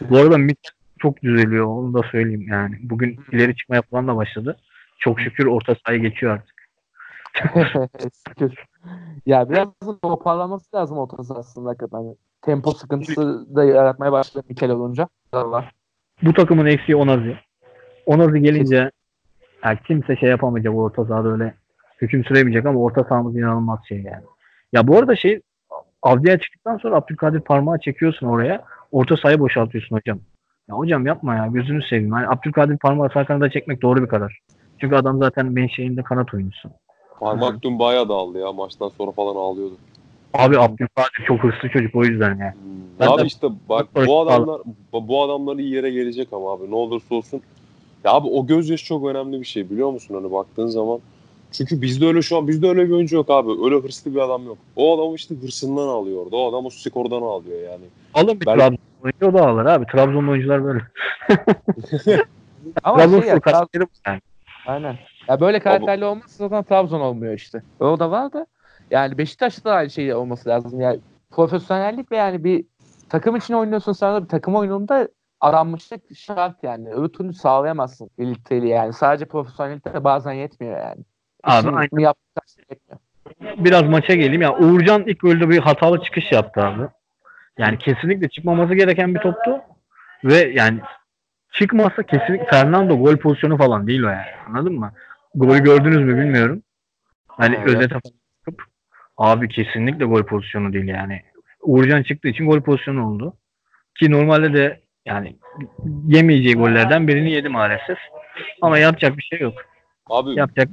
[0.00, 0.56] Bu arada mid
[0.98, 2.76] çok düzeliyor onu da söyleyeyim yani.
[2.82, 4.56] Bugün ileri çıkmaya falan da başladı.
[4.98, 6.56] Çok şükür orta sahaya geçiyor artık.
[8.28, 8.54] Şükür.
[9.26, 11.98] ya biraz da toparlaması lazım orta sahasında hakikaten.
[11.98, 15.08] Hani tempo sıkıntısı da yaratmaya başladı Mikel olunca.
[16.22, 17.45] Bu takımın eksiği Onazi.
[18.06, 18.90] Onazi gelince
[19.64, 21.54] ya kimse şey yapamayacak o orta sahada öyle
[22.00, 24.24] hüküm süremeyecek ama orta sahamız inanılmaz şey yani.
[24.72, 25.40] Ya bu arada şey
[26.02, 28.64] Avdi'ye çıktıktan sonra Abdülkadir parmağı çekiyorsun oraya.
[28.92, 30.18] Orta sahayı boşaltıyorsun hocam.
[30.68, 32.12] Ya hocam yapma ya gözünü seveyim.
[32.12, 34.40] Yani Abdülkadir parmağı sağ kanada çekmek doğru bir karar.
[34.80, 36.70] Çünkü adam zaten menşeinde kanat oyuncusu.
[37.20, 38.52] Parmak dün bayağı dağıldı ya.
[38.52, 39.74] Maçtan sonra falan ağlıyordu.
[40.34, 42.52] Abi Abdülkadir çok hırslı çocuk o yüzden yani.
[43.00, 44.60] Ben abi de- işte bak bu adamlar
[44.92, 47.42] bu bu adamlar iyi yere gelecek ama abi ne olursa olsun.
[48.06, 51.00] Ya abi o gözyaşı çok önemli bir şey biliyor musun hani baktığın zaman.
[51.52, 53.50] Çünkü bizde öyle şu an bizde öyle bir oyuncu yok abi.
[53.64, 54.58] Öyle hırslı bir adam yok.
[54.76, 56.36] O adam işte hırsından alıyor orada.
[56.36, 57.84] O adam o skordan alıyor yani.
[58.14, 59.86] Alın bir Ben- Trabzon oyuncu o da alır abi.
[59.86, 60.80] Trabzon oyuncular böyle.
[62.82, 64.20] Ama Trabzon şey ya, Trab- karakteri bu yani.
[64.66, 64.98] aynen.
[65.28, 67.62] Ya böyle karakterli olmazsa zaten Trabzon olmuyor işte.
[67.80, 68.46] O da var da
[68.90, 70.80] yani Beşiktaş'ta da aynı şey olması lazım.
[70.80, 71.00] Yani
[71.30, 72.64] profesyonellik ve yani bir
[73.08, 75.08] takım için oynuyorsun sen de bir takım oyununda
[75.40, 76.92] aranmışlık şart yani.
[76.92, 78.92] Öbür türlü sağlayamazsın birlikteliği yani.
[78.92, 81.04] Sadece profesyonellikte de bazen yetmiyor yani.
[81.44, 81.98] Abi, aynen.
[81.98, 83.00] yaptıkça yetmiyor.
[83.64, 84.42] Biraz maça geleyim.
[84.42, 86.88] Ya Uğurcan ilk golde bir hatalı çıkış yaptı abi.
[87.58, 89.60] Yani kesinlikle çıkmaması gereken bir toptu.
[90.24, 90.80] Ve yani
[91.52, 94.30] çıkmazsa kesinlikle Fernando gol pozisyonu falan değil o yani.
[94.48, 94.92] Anladın mı?
[95.34, 96.62] Golü gördünüz mü bilmiyorum.
[97.28, 97.68] Hani Evet.
[97.68, 98.62] özete bakıp
[99.16, 101.22] abi kesinlikle gol pozisyonu değil yani.
[101.62, 103.36] Uğurcan çıktığı için gol pozisyonu oldu.
[103.94, 105.36] Ki normalde de yani
[106.06, 107.98] yemeyeceği gollerden birini yedi maalesef.
[108.62, 109.54] Ama yapacak bir şey yok.
[110.06, 110.68] Abi Yapacak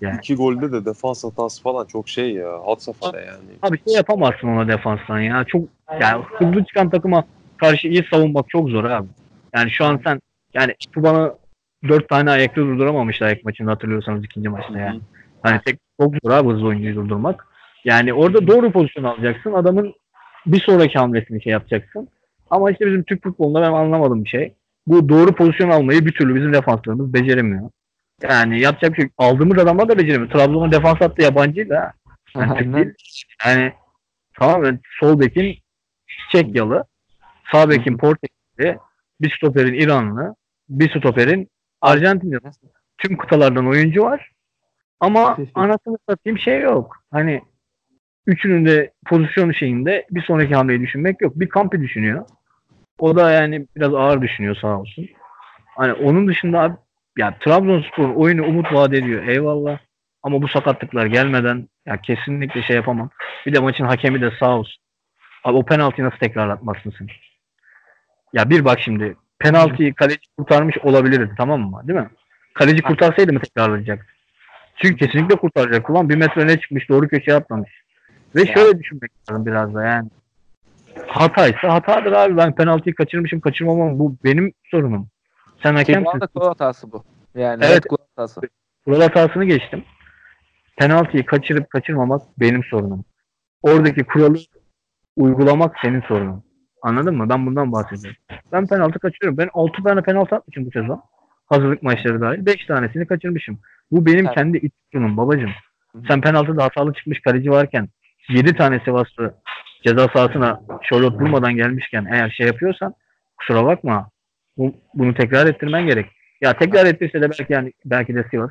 [0.00, 0.16] yani.
[0.16, 2.48] iki golde de defans hatası falan çok şey ya.
[2.66, 3.38] Hat safhada yani.
[3.62, 5.44] Abi şey yapamazsın ona defanstan ya.
[5.44, 5.62] Çok
[6.00, 7.24] yani hızlı çıkan takıma
[7.56, 9.08] karşı iyi savunmak çok zor abi.
[9.54, 10.20] Yani şu an sen
[10.54, 11.34] yani şu bana
[11.88, 15.00] dört tane ayakta durduramamışlar ilk maçında hatırlıyorsanız ikinci maçta yani.
[15.42, 17.46] Hani tek çok zor abi hızlı oyuncuyu durdurmak.
[17.84, 19.52] Yani orada doğru pozisyon alacaksın.
[19.52, 19.94] Adamın
[20.46, 22.08] bir sonraki hamlesini şey yapacaksın.
[22.50, 24.54] Ama işte bizim Türk futbolunda ben anlamadım bir şey.
[24.86, 27.70] Bu doğru pozisyon almayı bir türlü bizim defanslarımız beceremiyor.
[28.22, 29.10] Yani yapacak bir şey.
[29.18, 30.30] Aldığımız adamlar da beceremiyor.
[30.30, 31.92] Trabzon'un defans hattı yabancıydı ha.
[32.36, 32.94] Yani Türk değil.
[33.46, 33.72] Yani
[34.38, 35.56] tamamen sol bekin
[36.32, 36.84] Çekyalı,
[37.52, 38.78] sağ bekin Portekizli,
[39.20, 40.34] bir stoperin İranlı,
[40.68, 41.48] bir stoperin
[41.80, 42.38] Arjantinli.
[42.98, 44.30] Tüm kıtalardan oyuncu var.
[45.00, 46.96] Ama anasını satayım şey yok.
[47.10, 47.42] Hani
[48.26, 51.32] üçünün de pozisyon şeyinde bir sonraki hamleyi düşünmek yok.
[51.36, 52.26] Bir kampi düşünüyor.
[52.98, 55.08] O da yani biraz ağır düşünüyor sağ olsun.
[55.76, 56.74] Hani onun dışında abi
[57.18, 59.26] ya Trabzonspor'un oyunu umut vaat ediyor.
[59.26, 59.78] Eyvallah.
[60.22, 63.10] Ama bu sakatlıklar gelmeden ya kesinlikle şey yapamam.
[63.46, 64.82] Bir de maçın hakemi de sağ olsun.
[65.44, 67.06] Abi o penaltıyı nasıl tekrarlatmazsın sen?
[68.32, 71.82] Ya bir bak şimdi penaltıyı kaleci kurtarmış olabilirdi tamam mı?
[71.88, 72.08] Değil mi?
[72.54, 74.06] Kaleci kurtarsaydı mı tekrarlayacak?
[74.76, 75.90] Çünkü kesinlikle kurtaracak.
[75.90, 77.70] Ulan bir metre ne çıkmış doğru köşeye atlamış.
[78.34, 80.08] Ve şöyle düşünmek lazım biraz da yani.
[81.06, 82.36] Hataysa hatadır abi.
[82.36, 83.98] Ben penaltıyı kaçırmışım kaçırmamam.
[83.98, 85.08] Bu benim sorunum.
[85.62, 86.18] Sen hakemsin.
[86.34, 87.04] kural hatası bu.
[87.34, 87.72] Yani Evet.
[87.72, 87.84] evet.
[87.88, 88.40] kural hatası.
[88.84, 89.84] Kural hatasını geçtim.
[90.76, 93.04] Penaltıyı kaçırıp kaçırmamak benim sorunum.
[93.62, 94.38] Oradaki kuralı
[95.16, 96.44] uygulamak senin sorunun.
[96.82, 97.28] Anladın mı?
[97.28, 98.20] Ben bundan bahsediyorum.
[98.52, 99.38] Ben penaltı kaçırıyorum.
[99.38, 101.02] Ben 6 tane penaltı atmışım bu sezon.
[101.46, 102.46] Hazırlık maçları dahil.
[102.46, 103.58] 5 tanesini kaçırmışım.
[103.90, 104.34] Bu benim Evet.
[104.34, 105.50] kendi iç sorunum babacım.
[106.08, 107.88] Sen penaltıda hatalı çıkmış kaleci varken
[108.28, 109.34] 7 tane Sivaslı
[109.82, 112.94] ceza sahasına şorot vurmadan gelmişken eğer şey yapıyorsan
[113.36, 114.08] kusura bakma.
[114.56, 116.06] Bu, bunu tekrar ettirmen gerek.
[116.40, 118.50] Ya tekrar ettirse de belki yani belki de Sivas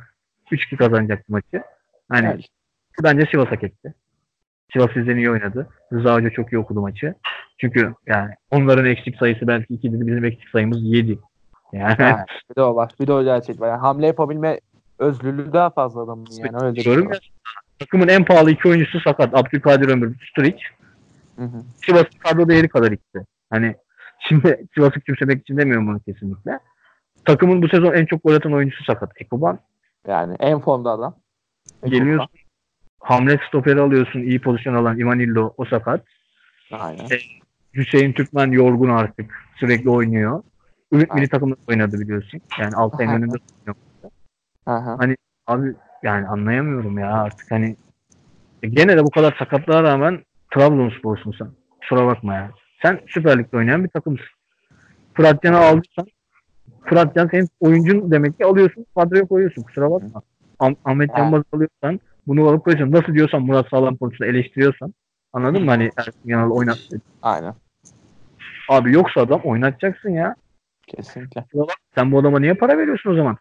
[0.52, 1.64] 3-2 kazanacaktı maçı.
[2.10, 2.42] Hani Yani
[3.04, 3.94] bence Sivas hak etti.
[4.74, 5.70] Sivas bizden iyi oynadı.
[5.94, 7.16] Rıza Hoca çok iyi okudu maçı.
[7.58, 10.08] Çünkü yani onların eksik sayısı belki 2 dedi.
[10.08, 11.20] Bizim eksik sayımız 7.
[11.74, 12.92] Yani Ha, bir de o var.
[13.00, 13.70] Bir de o gerçek var.
[13.70, 14.60] Yani hamle yapabilme
[15.00, 16.66] özgürlüğü daha fazla adamın yani.
[16.66, 17.20] Öyle diyorum ya
[17.80, 19.36] takımın en pahalı iki oyuncusu sakat.
[19.36, 20.64] Abdülkadir Ömür, Sturridge.
[21.86, 23.26] Sivas'ın kadro değeri kadar ikisi.
[23.50, 23.76] Hani
[24.20, 26.60] şimdi Sivas'ı küçümsemek için demiyorum bunu kesinlikle.
[27.26, 29.12] Takımın bu sezon en çok gol atan oyuncusu sakat.
[29.22, 29.60] Ekoban.
[30.08, 31.16] Yani en formda adam.
[31.86, 32.30] Geliyorsun.
[33.00, 34.20] Hamlet stoperi alıyorsun.
[34.20, 36.06] iyi pozisyon alan Ivanillo o sakat.
[36.72, 37.08] Aynen.
[37.74, 39.44] Hüseyin Türkmen yorgun artık.
[39.56, 40.44] Sürekli oynuyor.
[40.92, 42.42] Ümit milli takımda oynadı biliyorsun.
[42.60, 43.36] Yani Altay'ın önünde.
[44.66, 44.98] Aha.
[45.48, 47.76] Abi yani anlayamıyorum ya artık hani
[48.64, 50.24] E, Gene de bu kadar sakatlığa rağmen
[50.54, 51.48] Trabzonspor'sun sen.
[51.82, 52.52] Kusura bakma ya.
[52.82, 54.26] Sen Süper Lig'de oynayan bir takımsın.
[55.14, 56.08] Fırat Can'ı aldıysan
[56.86, 59.62] Fırat Can senin oyuncun demek ki alıyorsun kadroya koyuyorsun.
[59.64, 60.22] Kusura bakma.
[60.60, 61.16] Ah- Ahmet.
[61.16, 62.93] Canbaz alıyorsan bunu alıp koyuyorsun.
[62.93, 64.93] Nasıl diyorsan Murat Sağlam konusunda eleştiriyorsan
[65.34, 65.72] anladın mı?
[65.72, 66.78] Hani Ersun Yanal oynat.
[67.22, 67.54] Aynen.
[68.70, 70.36] Abi yoksa adam oynatacaksın ya.
[70.88, 71.45] Kesinlikle.
[71.95, 73.38] Sen bu adama niye para veriyorsun o zaman?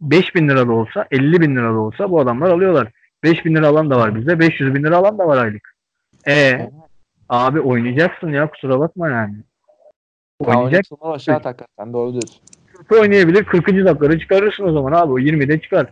[0.00, 2.92] 5000 lira da olsa 50 bin lira da olsa bu adamlar alıyorlar.
[3.24, 4.38] 5000 lira alan da var bizde.
[4.38, 5.74] 500 bin lira alan da var aylık.
[6.26, 6.70] E
[7.28, 9.36] abi oynayacaksın ya kusura bakma yani.
[9.36, 10.72] Ya Oynayacak.
[10.72, 12.40] oynatılma aşağı hakikaten doğru diyorsun.
[12.66, 13.44] Kötü oynayabilir.
[13.44, 13.66] 40.
[13.66, 15.12] dakikada çıkarırsın o zaman abi.
[15.12, 15.86] O 20'de çıkar.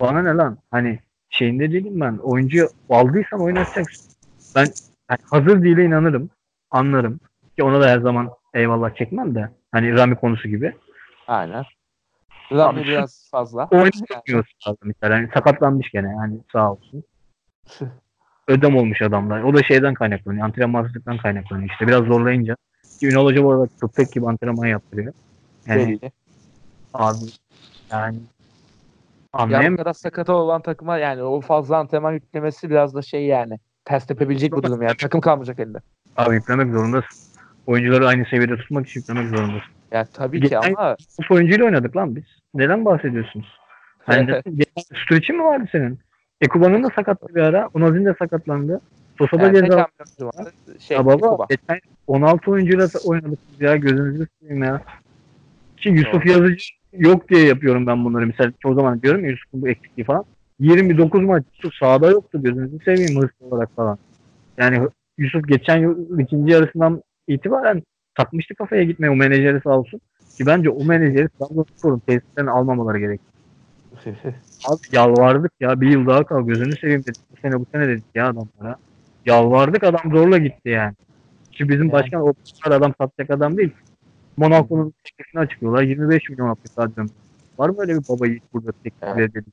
[0.00, 0.58] Bana ne lan?
[0.70, 0.98] Hani
[1.30, 2.18] şeyinde değilim ben.
[2.22, 4.12] Oyuncu aldıysan oynatacaksın.
[4.56, 4.66] Ben
[5.10, 6.30] yani hazır değile inanırım.
[6.70, 7.20] Anlarım.
[7.56, 9.50] Ki ona da her zaman eyvallah çekmem de.
[9.72, 10.74] Hani Rami konusu gibi.
[11.26, 11.64] Aynen.
[12.52, 13.68] Rami Abi, biraz fazla.
[13.70, 15.16] Oynatmıyorsun lazım mesela.
[15.16, 17.04] Yani sakatlanmış gene yani sağ olsun.
[18.48, 19.42] Ödem olmuş adamlar.
[19.42, 20.44] O da şeyden kaynaklanıyor.
[20.46, 21.86] Antrenmansızlıktan kaynaklanıyor işte.
[21.86, 22.56] Biraz zorlayınca.
[23.00, 25.12] Ki Ünal Hoca bu arada köpek gibi antrenman yaptırıyor.
[25.66, 26.12] Yani Belli.
[26.94, 27.16] abi
[27.90, 28.18] yani
[29.32, 29.76] anlayamıyorum.
[29.76, 33.58] kadar sakata olan takıma yani o fazla antrenman yüklemesi biraz da şey yani.
[33.84, 34.96] Ters tepebilecek bir durum yani.
[34.96, 35.78] Takım kalmayacak elinde.
[36.16, 37.18] Abi yüklemek zorundasın.
[37.66, 39.72] Oyuncuları aynı seviyede tutmak için yüklemek zorundasın.
[39.92, 40.96] Ya tabii ki Geçen- ama
[41.30, 42.24] Bu oyuncuyla oynadık lan biz.
[42.54, 43.58] Neden bahsediyorsunuz?
[43.98, 44.42] Hani
[45.10, 46.00] geçen mi vardı senin?
[46.42, 47.68] Ekuban'ın da sakatlı bir ara.
[47.74, 48.80] Onazin de sakatlandı.
[49.18, 49.86] Sosa da yani ceza.
[50.78, 54.82] Şey, Ya baba geçen 16 oyuncuyla oynadık ya gözünüzü seveyim ya.
[55.76, 58.26] Ki Yusuf Yazıcı yok diye yapıyorum ben bunları.
[58.26, 60.24] Mesela çoğu zaman diyorum ya Yusuf'un bu eksikliği falan.
[60.60, 63.98] 29 maç Yusuf sahada yoktu gözünüzü seveyim hırslı olarak falan.
[64.58, 64.88] Yani
[65.18, 67.82] Yusuf geçen yıl ikinci yarısından itibaren
[68.14, 70.00] takmıştı kafaya gitmeye o menajeri sağ olsun.
[70.38, 73.20] Ki bence o menajeri Trabzonspor'un tesislerini almamaları gerek.
[74.68, 77.20] Abi yalvardık ya bir yıl daha kal gözünü seveyim dedik.
[77.30, 78.76] Bu sene bu sene dedik ya adamlara.
[79.26, 80.94] Yalvardık adam zorla gitti yani.
[81.52, 81.92] Ki bizim Yani.
[81.92, 82.32] başkan o
[82.64, 83.72] kadar adam satacak adam değil.
[84.36, 85.82] Monaco'nun teklifini açıklıyorlar.
[85.82, 87.08] 25 milyon attık zaten.
[87.58, 89.16] Var mı öyle bir baba yiğit burada teklif Evet.
[89.18, 89.50] reddedildi?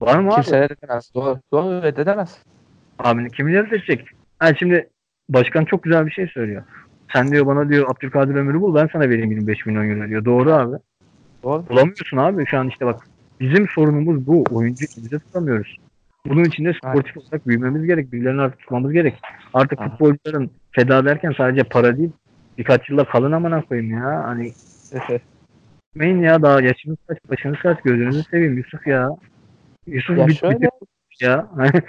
[0.00, 0.34] Var mı abi?
[0.34, 1.10] Kimse reddedemez.
[1.14, 1.40] Doğru.
[1.52, 2.38] Doğru reddedemez.
[2.98, 4.08] Abi kim reddedecek?
[4.38, 4.88] Ha şimdi
[5.28, 6.62] başkan çok güzel bir şey söylüyor.
[7.12, 10.24] Sen diyor bana diyor Abdülkadir Ömür'ü bul ben sana vereyim 25 milyon euro diyor.
[10.24, 10.76] Doğru abi.
[11.42, 11.68] Doğru.
[11.68, 13.08] Bulamıyorsun abi şu an işte bak.
[13.40, 14.44] Bizim sorunumuz bu.
[14.50, 15.76] Oyuncu bize tutamıyoruz.
[16.26, 18.12] Bunun için de sportif olarak büyümemiz gerek.
[18.12, 19.14] Birilerini artık tutmamız gerek.
[19.54, 19.88] Artık Aha.
[19.88, 22.10] futbolcuların feda derken sadece para değil.
[22.58, 24.22] Birkaç yılda kalın amına koyayım ya.
[24.24, 24.52] Hani
[25.94, 29.10] gitmeyin ya daha yaşınız kaç başınız kaç gözünüzü seveyim Yusuf ya.
[29.86, 30.70] Yusuf Ya bit- şöyle- bitir-
[31.26, 31.48] ya.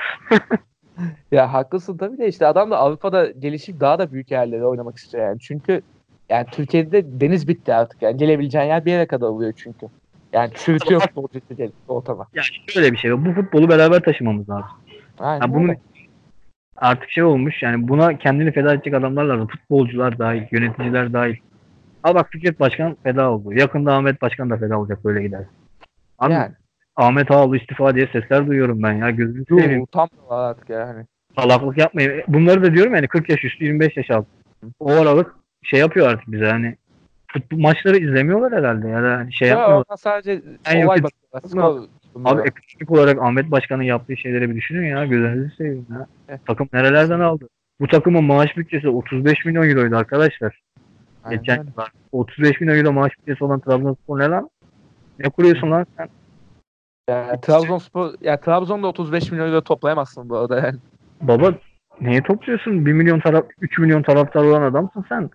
[1.31, 5.23] Ya haklısın tabii de işte adam da Avrupa'da gelişip daha da büyük yerlere oynamak istiyor
[5.27, 5.39] yani.
[5.39, 5.81] Çünkü
[6.29, 8.17] yani Türkiye'de deniz bitti artık yani.
[8.17, 9.87] Gelebileceğin yer bir yere kadar oluyor çünkü.
[10.33, 11.39] Yani çürütüyor futbolcu
[11.87, 12.27] ortama.
[12.33, 13.25] yani şöyle bir şey.
[13.25, 14.69] Bu futbolu beraber taşımamız lazım.
[15.19, 15.75] Aynen Ya bunun
[16.77, 19.47] artık şey olmuş yani buna kendini feda edecek adamlar lazım.
[19.47, 21.35] Futbolcular dahil, yöneticiler dahil.
[22.03, 23.53] Al bak Fikret Başkan feda oldu.
[23.53, 25.43] Yakında Ahmet Başkan da feda olacak böyle gider.
[26.19, 26.51] Abi yani.
[26.95, 29.09] Ahmet Ağalı istifa diye sesler duyuyorum ben ya.
[29.09, 29.79] Gözünü seveyim.
[29.79, 31.05] Yuh, tam da var artık yani.
[31.35, 32.23] Salaklık yapmayın.
[32.27, 34.27] Bunları da diyorum yani 40 yaş üstü 25 yaş altı.
[34.79, 36.75] O aralık şey yapıyor artık bize hani
[37.27, 39.97] futbol maçları izlemiyorlar herhalde ya da hani şey Ya yapmıyorlar.
[39.97, 41.87] sadece En olay bakıyorlar.
[42.25, 45.05] Abi ekonomik olarak Ahmet Başkan'ın yaptığı şeyleri bir düşünün ya.
[45.05, 46.07] Gözünüzü seveyim ya.
[46.29, 46.41] Evet.
[46.47, 47.47] Takım nerelerden aldı?
[47.81, 50.61] Bu takımın maaş bütçesi 35 milyon euroydu arkadaşlar.
[51.23, 51.91] Aynen Geçen yıllar.
[52.11, 54.49] 35 milyon euro maaş bütçesi olan Trabzonspor ne lan?
[55.19, 56.09] Ne kuruyorsun lan sen?
[57.09, 60.77] Yani Trabzonspor, ya Trabzon'da 35 milyon euro toplayamazsın bu arada yani.
[61.21, 61.53] Baba
[62.01, 62.85] neye topluyorsun?
[62.85, 65.29] 1 milyon taraf 3 milyon taraftar olan adamsın sen.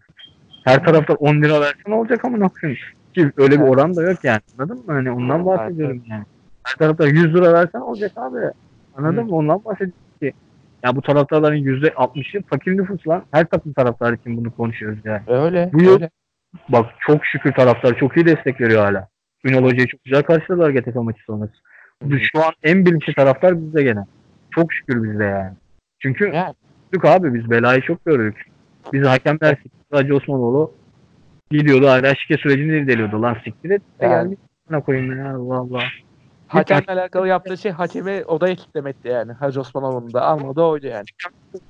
[0.64, 2.80] Her taraftar 10 lira versen olacak amına koyayım.
[3.14, 4.40] Ki öyle bir oran da yok yani.
[4.58, 4.92] Anladın mı?
[4.92, 6.24] Hani ondan bahsediyorum yani.
[6.64, 8.38] Her taraftar 100 lira versen olacak abi.
[8.96, 9.24] Anladın Hı.
[9.24, 9.36] mı?
[9.36, 10.32] Ondan bahsediyorum ki.
[10.84, 13.22] Ya bu taraftarların %60'ı fakir nüfus lan.
[13.30, 15.22] Her takım taraftarı için bunu konuşuyoruz yani.
[15.26, 15.70] Öyle.
[15.72, 16.10] Bu yıl- öyle.
[16.68, 19.08] Bak çok şükür taraftar çok iyi destek veriyor hala.
[19.44, 21.52] Ünal Hoca'yı çok güzel karşıladılar GTF maçı sonrası.
[22.32, 24.04] Şu an en bilinçli taraftar bizde gene.
[24.50, 25.52] Çok şükür bizde yani.
[25.98, 26.54] Çünkü Yani.
[27.04, 28.46] Abi biz belayı çok gördük.
[28.92, 29.83] Biz hakemler siktir.
[29.94, 30.72] Hacı Osmanoğlu
[31.50, 33.22] gidiyordu hala şike sürecini irdeliyordu.
[33.22, 34.10] Lan siktir et Yani.
[34.10, 34.38] geldik.
[34.70, 35.82] Ne koyayım ya Allah Allah.
[36.48, 39.32] Hakemle alakalı yaptığı şey hakemi odaya kilitlemekti yani.
[39.32, 41.04] Hacı Osmanoğlu'nun da almadı oydu yani.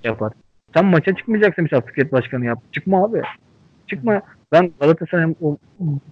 [0.04, 0.32] Yapar.
[0.74, 2.58] Sen maça çıkmayacaksın mesela Fikret Başkanı yap.
[2.72, 3.22] Çıkma abi.
[3.86, 4.22] Çıkma.
[4.52, 5.56] Ben Galatasaray'ın o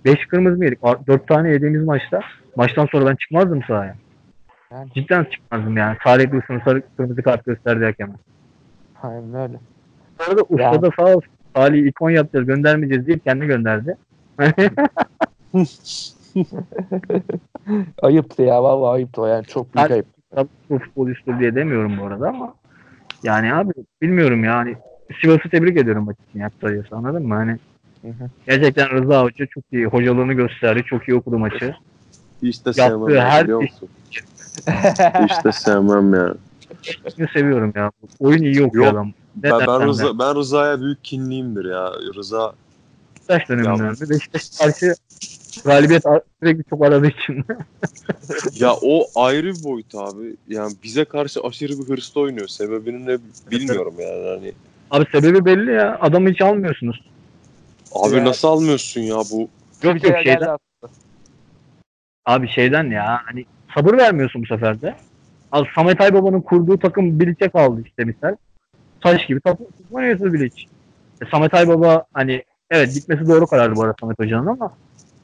[0.05, 0.83] 5 kırmızı mı yedik?
[0.83, 2.21] 4 tane yediğimiz maçta.
[2.57, 3.97] Maçtan sonra ben çıkmazdım sahaya.
[4.73, 4.89] Yani.
[4.95, 5.97] Cidden çıkmazdım yani.
[6.05, 8.13] Salih Dursun sarı kırmızı kart gösterdi hakeme.
[9.03, 9.61] Aynen öyle.
[10.21, 11.32] Sonra da usta da sağ olsun.
[11.55, 13.97] Salih'i ikon yapacağız göndermeyeceğiz deyip kendi gönderdi.
[18.03, 20.07] Ayıptı ya vallahi ayıptı o yani çok büyük ayıp.
[20.31, 22.55] Trabzonspor futbolisti diye demiyorum bu arada ama
[23.23, 23.73] yani abi
[24.03, 24.77] bilmiyorum yani
[25.21, 27.35] Sivas'ı tebrik ediyorum maç için yaptığı anladın mı?
[27.35, 27.57] Hani
[28.47, 30.83] gerçekten Rıza Hoca çok iyi hocalığını gösterdi.
[30.87, 31.75] Çok iyi okudu maçı.
[32.43, 33.89] Hiç de Yaptığı sevmem ya, her biliyor şey- musun?
[35.25, 36.35] Hiç de sevmem ya.
[37.17, 37.91] Şimdi seviyorum ya.
[38.19, 38.95] Oyun iyi okuyor Yok.
[38.95, 39.13] adam.
[39.37, 39.87] Ben, ben.
[39.87, 41.93] Rıza, ben Rıza'ya büyük kinliyimdir ya.
[42.15, 42.55] Rıza
[43.29, 44.95] Beşiktaş döneminden de Beşiktaş karşı
[45.65, 46.05] galibiyet
[46.43, 47.45] sürekli çok aradığı için.
[48.65, 50.37] ya o ayrı bir boyut abi.
[50.49, 52.49] Yani bize karşı aşırı bir hırslı oynuyor.
[52.49, 53.19] Sebebini ne
[53.51, 54.29] bilmiyorum yani.
[54.29, 54.53] Hani
[54.91, 55.99] Abi sebebi belli ya.
[56.01, 57.05] Adamı hiç almıyorsunuz.
[57.95, 58.25] abi Ya.
[58.25, 59.49] nasıl almıyorsun ya bu?
[59.83, 60.59] Yok yok şeyden.
[62.27, 63.45] Abi şeyden ya hani
[63.75, 64.95] sabır vermiyorsun bu sefer de.
[65.53, 68.37] Abi Samet Aybaba'nın kurduğu takım Bilic'e kaldı işte misal.
[69.03, 70.65] Taş gibi takım oynuyorsunuz Bilic.
[71.23, 74.73] E, Samet Aybaba hani evet gitmesi doğru karardı bu arada Samet Hoca'nın ama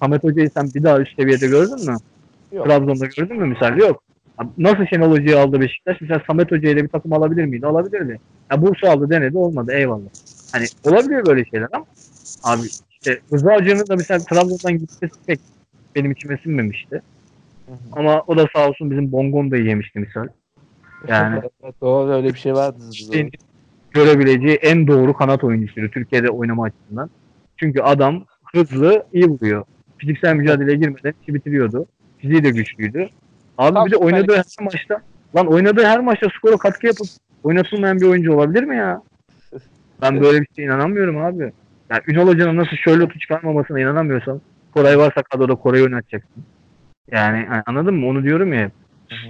[0.00, 1.96] Samet Hoca'yı sen bir daha üst seviyede gördün mü?
[2.52, 2.66] Yok.
[2.66, 3.76] Trabzon'da gördün mü misal?
[3.78, 4.02] Yok.
[4.58, 6.00] Nasıl Şenol Hoca'yı aldı Beşiktaş?
[6.00, 7.66] Mesela Samet Hoca ile bir takım alabilir miydi?
[7.66, 8.20] Alabilirdi.
[8.50, 10.08] Ya Bursa aldı denedi olmadı eyvallah.
[10.52, 11.84] Hani olabiliyor böyle şeyler ama
[12.44, 15.40] abi işte Rıza Hoca'nın da mesela Trabzon'dan gitmesi pek
[15.94, 17.02] benim içime sinmemişti.
[17.66, 17.76] Hı hı.
[17.92, 20.26] Ama o da sağ olsun bizim Bongon da yemişti misal.
[21.08, 22.78] Yani Evet, doğru öyle bir şey vardı.
[22.92, 23.32] Türkiye'nin
[23.98, 27.10] görebileceği en doğru kanat oyuncusuydu Türkiye'de oynama açısından.
[27.56, 29.64] Çünkü adam hızlı, iyi vuruyor.
[29.98, 31.86] Fiziksel mücadeleye girmeden işi bitiriyordu.
[32.18, 33.08] Fiziği de güçlüydü.
[33.58, 35.02] Abi Tam bir de oynadığı her maçta
[35.36, 37.06] lan oynadığı her maçta skora katkı yapıp
[37.42, 39.02] oynatılmayan bir oyuncu olabilir mi ya?
[40.02, 41.52] Ben böyle bir şeye inanamıyorum abi.
[41.90, 44.40] Yani Ünal Hoca'nın nasıl Charlotte'u çıkarmamasına inanamıyorsam
[44.74, 46.44] Koray varsa kadroda Koray'ı oynatacaksın.
[47.10, 48.06] Yani hani anladın mı?
[48.06, 48.60] Onu diyorum ya.
[48.60, 48.72] hep.
[49.08, 49.28] Hı hı.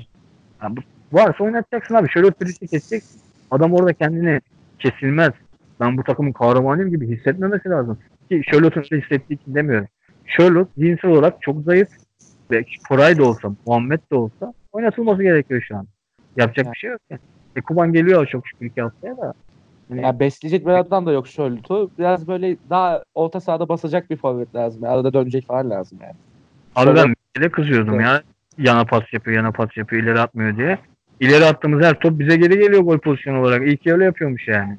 [0.63, 2.09] Ya bu- varsa oynatacaksın abi.
[2.09, 3.21] Charlotte birisi keseceksin.
[3.51, 4.41] Adam orada kendini
[4.79, 5.33] kesilmez.
[5.81, 7.99] Ben bu takımın kahramanıyım gibi hissetmemesi lazım.
[8.31, 9.87] Ki Charlotte'un öyle hissettiği için demiyorum.
[10.27, 11.89] Charlotte cinsel olarak çok zayıf.
[12.51, 15.87] Ve Koray da olsa, Muhammed de olsa oynatılması gerekiyor şu an.
[16.37, 16.75] Yapacak Evet.
[16.75, 17.21] bir şey yok yani.
[17.57, 19.35] E, Kuban geliyor çok şükür iki haftaya da.
[19.89, 21.57] Hani Yani besleyecek bir adam da yok şöyle.
[21.99, 24.85] Biraz böyle daha orta sahada basacak bir forvet lazım.
[24.85, 26.15] Arada dönecek falan lazım yani.
[26.77, 28.05] Abi ben de kızıyordum Evet.
[28.07, 28.23] ya.
[28.59, 30.79] Yana pas yapıyor, yana pas yapıyor, ileri atmıyor diye.
[31.21, 33.67] İleri attığımız her top bize geri geliyor gol pozisyonu olarak.
[33.67, 34.79] İyi ki öyle yapıyormuş yani.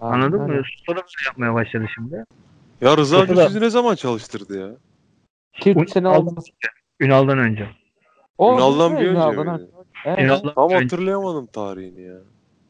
[0.00, 0.62] Anladın mı?
[0.64, 2.24] Susa da böyle yapmaya başladı şimdi.
[2.80, 4.68] Ya Rıza da- sizi ne zaman çalıştırdı ya?
[5.58, 6.40] 2-3 sene Ünal- oldu.
[7.00, 7.68] Ünal'dan önce.
[8.38, 9.68] O, Ünal'dan bir önce Ünal'dan?
[10.04, 10.18] Evet.
[10.18, 10.74] Ünal'dan Tam önce.
[10.74, 12.16] hatırlayamadım tarihini ya.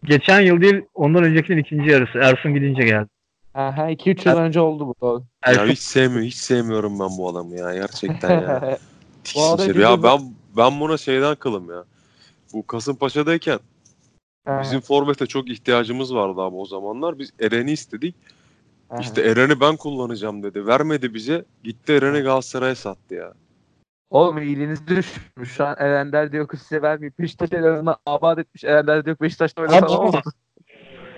[0.05, 2.19] Geçen yıl değil, ondan öncekinin ikinci yarısı.
[2.19, 3.09] Ersun gidince geldi.
[3.55, 4.95] Aha, 2-3 yıl önce oldu bu.
[5.01, 5.23] Doğru.
[5.47, 8.79] Ya hiç sevmiyorum, hiç sevmiyorum ben bu adamı ya gerçekten ya.
[9.35, 10.21] Bu ya ben
[10.57, 11.85] ben buna şeyden kılım ya.
[12.53, 13.59] Bu Kasımpaşa'dayken
[14.47, 17.19] Aha, bizim forvete çok ihtiyacımız vardı abi o zamanlar.
[17.19, 18.15] Biz Eren'i istedik.
[18.91, 19.01] aha.
[19.01, 20.67] İşte Eren'i ben kullanacağım dedi.
[20.67, 21.45] Vermedi bize.
[21.65, 23.33] Gitti Eren'i Galatasaray'a sattı ya.
[24.11, 25.53] Oğlum iyiliğiniz düşmüş.
[25.53, 28.65] Şu an Erenler diyor ki size vermeyip Beşiktaş Eren'i abat etmiş.
[28.65, 30.23] Erenler diyor ki Beşiktaş'ta ama- ama.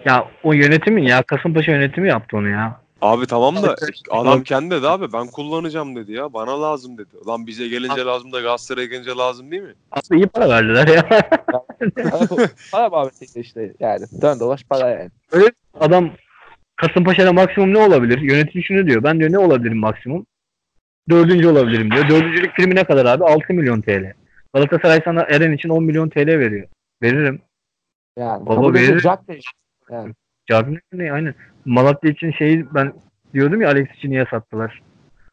[0.04, 2.81] Ya o yönetimi ya Kasımpaşa yönetimi yaptı onu ya.
[3.02, 3.76] Abi tamam da
[4.10, 6.32] adam kendi dedi abi ben kullanacağım dedi ya.
[6.32, 7.16] Bana lazım dedi.
[7.26, 9.74] Lan bize gelince lazım da Galatasaray'a gelince lazım değil mi?
[9.90, 11.08] Aslında iyi para verdiler ya.
[12.72, 14.06] para muhabbeti işte yani.
[14.22, 15.10] Dön dolaş para yani.
[15.80, 16.10] Adam
[16.76, 18.18] Kasımpaşa'da maksimum ne olabilir?
[18.18, 19.02] Yönetici şunu diyor.
[19.02, 20.26] Ben diyor ne olabilirim maksimum?
[21.10, 22.08] Dördüncü olabilirim diyor.
[22.08, 23.24] Dördüncülük primi ne kadar abi?
[23.24, 24.12] 6 milyon TL.
[24.54, 26.68] Galatasaray sana Eren için 10 milyon TL veriyor.
[27.02, 27.42] Veririm.
[28.18, 28.46] Yani.
[28.46, 29.06] Baba verir.
[29.90, 30.14] Yani.
[30.46, 31.12] Cagni ne?
[31.12, 31.34] Aynen.
[31.64, 32.92] Malatya için şeyi ben
[33.34, 34.82] diyordum ya Alex için niye sattılar?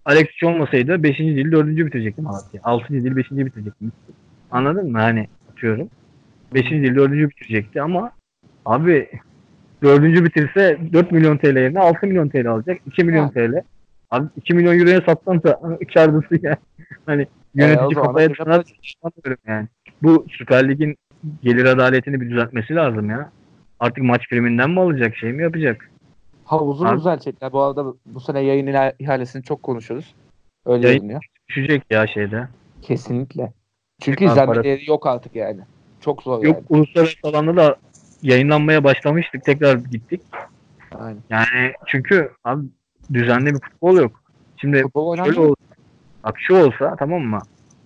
[0.05, 1.19] Alex için olmasaydı 5.
[1.19, 1.67] değil 4.
[1.67, 2.61] bitirecekti Malatya.
[2.63, 2.89] 6.
[2.89, 3.31] değil 5.
[3.31, 3.85] bitirecekti.
[4.51, 4.97] Anladın mı?
[4.97, 5.89] Hani atıyorum.
[6.53, 6.71] 5.
[6.71, 7.11] değil 4.
[7.11, 8.11] bitirecekti ama
[8.65, 9.09] abi
[9.83, 10.03] 4.
[10.03, 12.77] bitirse 4 milyon TL yerine 6 milyon TL alacak.
[12.87, 13.31] 2 milyon Ha.
[13.31, 13.61] TL.
[14.11, 15.59] Abi 2 milyon euroya satsan da
[15.93, 16.57] kârdısın ya.
[17.05, 18.63] Hani yönetici zaman kafaya tıknar
[19.03, 19.67] anlamıyorum yani.
[20.03, 20.95] Bu Süper Lig'in
[21.43, 23.31] gelir adaletini bir düzeltmesi lazım ya.
[23.79, 25.89] Artık maç priminden mi alacak şey mi yapacak?
[26.49, 27.51] Havuzunu düzeltecekler.
[27.53, 30.15] Bu arada bu sene yayın ihalesini çok konuşuruz.
[30.65, 31.25] Öyle Yayın- görünüyor.
[31.49, 32.47] Düşecek ya şeyde.
[32.81, 33.53] Kesinlikle.
[34.01, 35.59] Çünkü Tekrar izlenme para- değeri yok artık yani.
[36.01, 36.65] Çok zor Yok yani.
[36.69, 37.75] uluslararası alanda da
[38.21, 39.43] yayınlanmaya başlamıştık.
[39.43, 40.21] Tekrar gittik.
[40.99, 41.19] Aynen.
[41.29, 42.65] Yani çünkü abi
[43.13, 44.23] düzenli bir futbol yok.
[44.57, 45.55] Şimdi Futbol şöyle olsa,
[46.23, 47.39] bak şu olsa tamam mı?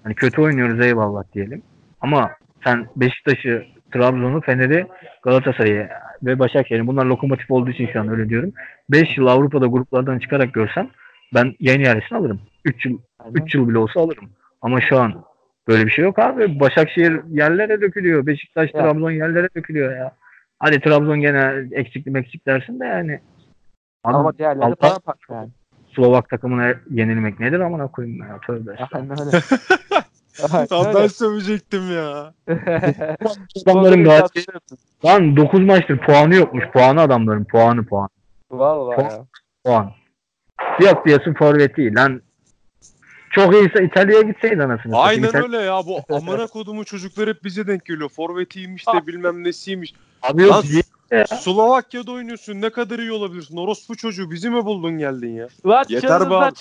[0.03, 1.61] Hani kötü oynuyoruz eyvallah diyelim.
[2.01, 2.31] Ama
[2.63, 4.87] sen Beşiktaş'ı, Trabzon'u, Fener'i,
[5.23, 5.89] Galatasaray'ı
[6.23, 8.51] ve Başakşehir'i bunlar lokomotif olduğu için şu an öyle diyorum.
[8.89, 10.89] 5 yıl Avrupa'da gruplardan çıkarak görsem
[11.33, 12.39] ben yayın ihalesini alırım.
[12.65, 13.33] 3 yıl Aynen.
[13.45, 14.29] 3 yıl bile olsa alırım.
[14.61, 15.23] Ama şu an
[15.67, 16.59] böyle bir şey yok abi.
[16.59, 18.25] Başakşehir yerlere dökülüyor.
[18.25, 18.81] Beşiktaş, Ya.
[18.81, 20.11] Trabzon yerlere dökülüyor ya.
[20.59, 23.19] Hadi Trabzon gene eksikli meksik dersin de yani.
[24.03, 25.49] Abi, Ama diğerleri Altay- para pak yani.
[25.95, 28.71] Slovak takımına yenilmek nedir amına koyayım ya tövbe.
[28.93, 29.37] Aynen öyle.
[30.71, 30.93] Öyle.
[30.95, 32.33] ben sövecektim ya.
[33.65, 34.75] Adamların galibiyeti.
[35.05, 36.63] Lan 9 maçtır puanı yokmuş.
[36.73, 37.43] Puanı adamların.
[37.43, 38.09] Puanı puan.
[38.51, 39.25] Vallahi ya.
[39.65, 39.91] Puan.
[40.79, 42.21] Yok diyorsun forvet değil lan.
[43.31, 44.93] Çok iyiyse İtalya'ya gitseydi anasını.
[44.93, 45.07] satayım.
[45.07, 45.81] Aynen İtalya- öyle ya.
[45.85, 48.09] Bu amına kodumu çocuklar hep bize denk geliyor.
[48.09, 49.93] Forvetiymiş de bilmem nesiymiş.
[50.21, 50.63] Abi yok Lan-
[51.39, 52.61] Slovakya'da oynuyorsun.
[52.61, 53.57] Ne kadar iyi olabilirsin.
[53.57, 55.47] Orospu çocuğu bizi mi buldun geldin ya?
[55.65, 56.55] Lan Yeter be abi.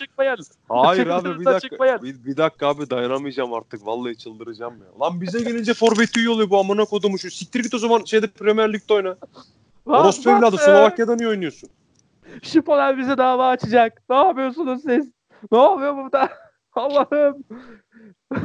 [0.69, 2.03] Hayır abi bir dakika.
[2.03, 3.87] Bir, bir dakika abi dayanamayacağım artık.
[3.87, 5.07] Vallahi çıldıracağım ya.
[5.07, 7.31] Lan bize gelince forveti iyi oluyor bu amına kodumu şu.
[7.31, 9.09] Siktir git o zaman şeyde Premier Lig'de oyna.
[9.89, 10.61] Lan Orospu bak evladı be.
[10.61, 11.69] Slovakya'da niye oynuyorsun?
[12.43, 14.03] Şipoler bize dava açacak.
[14.11, 15.09] Ne yapıyorsunuz siz?
[15.53, 16.29] Ne oluyor burada?
[16.75, 17.45] Allah'ım.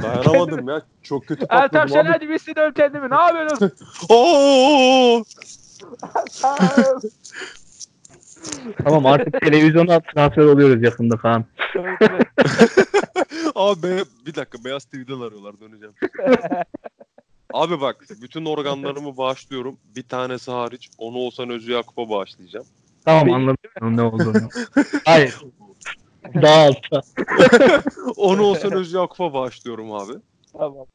[0.02, 0.82] Dayanamadım ya.
[1.04, 2.20] Çok kötü Ertem patladım Şener abi.
[2.26, 3.10] gibi hissediyorum kendimi.
[3.10, 3.72] Ne yapıyorsunuz?
[4.10, 5.24] Oo!
[8.84, 11.46] Tamam artık televizyona transfer oluyoruz yakında Kaan.
[13.56, 15.96] Abi be- bir dakika Beyaz TV'den arıyorlar döneceğim.
[17.54, 19.78] Abi bak bütün organlarımı bağışlıyorum.
[19.96, 20.90] Bir tanesi hariç.
[20.98, 22.66] Onu olsan Özü Yakup'a bağışlayacağım.
[23.06, 24.50] Tamam anladım ne olduğunu.
[25.06, 25.36] Hayır.
[26.42, 27.02] Daha altta.
[28.18, 30.14] Onu olsan Özü Yakup'a bağışlıyorum abi.
[30.58, 30.86] tamam.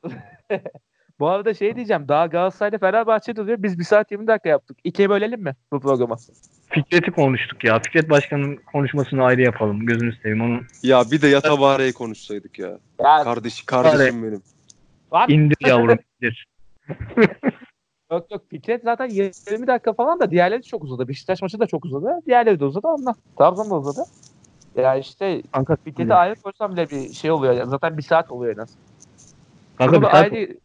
[1.23, 2.09] Bu arada şey diyeceğim.
[2.09, 3.62] Daha Galatasaray'da Fenerbahçe duruyor.
[3.62, 4.77] Biz 1 saat 20 dakika yaptık.
[4.85, 6.16] İkiye bölelim mi bu programı?
[6.70, 7.78] Fikret'i konuştuk ya.
[7.78, 9.86] Fikret Başkan'ın konuşmasını ayrı yapalım.
[9.86, 10.40] Gözünü seveyim.
[10.40, 12.69] Onu Ya bir de Yatabare'yi konuşsaydık ya.
[12.99, 14.43] Ya, Kardeş, kardeşim benim.
[15.12, 16.47] lan, indir yavrum indir.
[18.12, 21.09] yok yok Fikret zaten 20 dakika falan da diğerleri çok uzadı.
[21.09, 22.20] Beşiktaş maçı da çok uzadı.
[22.27, 23.15] Diğerleri de uzadı ondan.
[23.39, 24.05] Trabzon da uzadı.
[24.77, 27.65] Ya işte Kanka, Fikret'i ayrı koysam bile bir şey oluyor.
[27.65, 28.69] Zaten bir saat oluyor en az.
[29.78, 30.57] kanka bir saat, ayrı,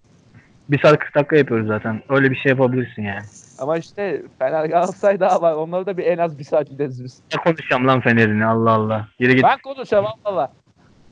[0.69, 2.01] bir saat 40 dakika yapıyoruz zaten.
[2.09, 3.21] Öyle bir şey yapabilirsin yani.
[3.59, 5.53] ama işte Fener Galatasaray daha var.
[5.53, 7.21] Onları da bir en az bir saat gideriz biz.
[7.35, 9.07] Ne konuşacağım lan Fener'ini Allah Allah.
[9.19, 9.43] Yere git.
[9.43, 10.51] Ben konuşacağım valla.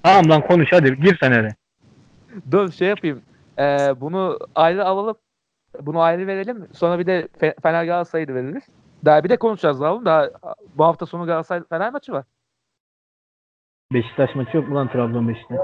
[0.03, 1.49] Tamam lan konuş hadi gir Fener'e.
[2.52, 3.22] Dur şey yapayım.
[3.60, 5.15] Ee, bunu ayrı alalım.
[5.82, 6.68] Bunu ayrı verelim.
[6.73, 8.64] Sonra bir de Fe- Fener Galatasaray'ı da veririz.
[9.06, 10.06] Daha bir de konuşacağız oğlum.
[10.06, 10.30] Daha
[10.76, 12.26] bu hafta sonu Galatasaray Fener maçı var.
[13.94, 15.60] Beşiktaş maçı yok mu lan Trabzon Beşiktaş?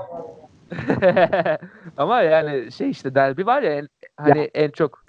[1.98, 3.88] Ama yani şey işte derbi var ya en,
[4.18, 5.02] hani en çok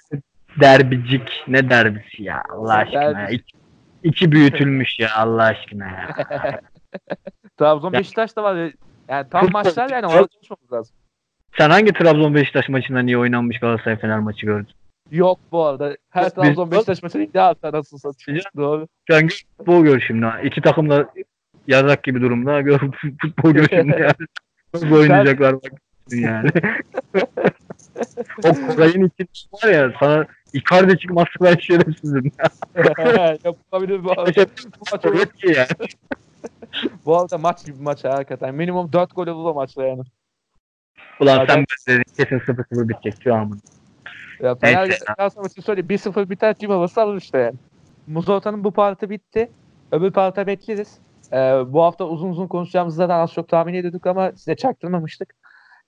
[0.60, 3.14] Derbicik ne derbisi ya Allah aşkına.
[3.14, 3.34] Derbi.
[3.34, 3.56] İki,
[4.02, 6.08] iki büyütülmüş ya Allah aşkına ya.
[7.58, 8.56] Trabzon Ya- Beşiktaş da var.
[8.56, 8.70] ya.
[9.08, 10.96] Yani tam maçlar yani orada konuşmamız lazım.
[11.58, 14.74] Sen hangi Trabzon Beşiktaş maçında niye oynanmış Galatasaray Fener maçı gördün?
[15.10, 15.96] Yok bu arada.
[16.10, 18.42] Her Biz- Trabzon Beşiktaş maçı iddia attı nasıl satıyor.
[18.56, 18.88] Doğru.
[19.10, 20.26] Sen futbol gör şimdi.
[20.42, 21.08] İki takım da
[21.66, 22.60] yazak gibi durumda.
[22.60, 22.78] Gör
[23.20, 24.26] futbol gör şimdi yani.
[24.74, 25.72] Nasıl oynayacaklar bak
[26.10, 26.50] yani.
[28.44, 32.32] o kokain için var ya sana Icardi çıkmazlık ben şerefsizim.
[33.44, 34.46] Yapılabilir bu arada.
[34.80, 35.66] Bu maç, Evet ki ya.
[37.06, 38.54] bu arada maç gibi maç ha, hakikaten.
[38.54, 40.02] Minimum 4 gol olur o maçta yani.
[41.20, 43.60] Ulan Zaten- sen dedin, kesin 0-0 bitecek şu an.
[44.40, 45.04] Ya Fener Neyse.
[45.18, 47.54] Galatasaray maçı söyle 1-0 biter kim havası alır işte yani.
[48.06, 49.50] Muzorta'nın bu parti bitti.
[49.92, 50.98] Öbür parti bekleriz.
[51.32, 51.36] Ee,
[51.72, 55.34] bu hafta uzun uzun konuşacağımızı zaten az çok tahmin ediyorduk ama size çaktırmamıştık.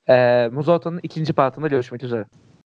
[0.09, 2.25] Ee, Muzorta'nın ikinci partında görüşmek üzere.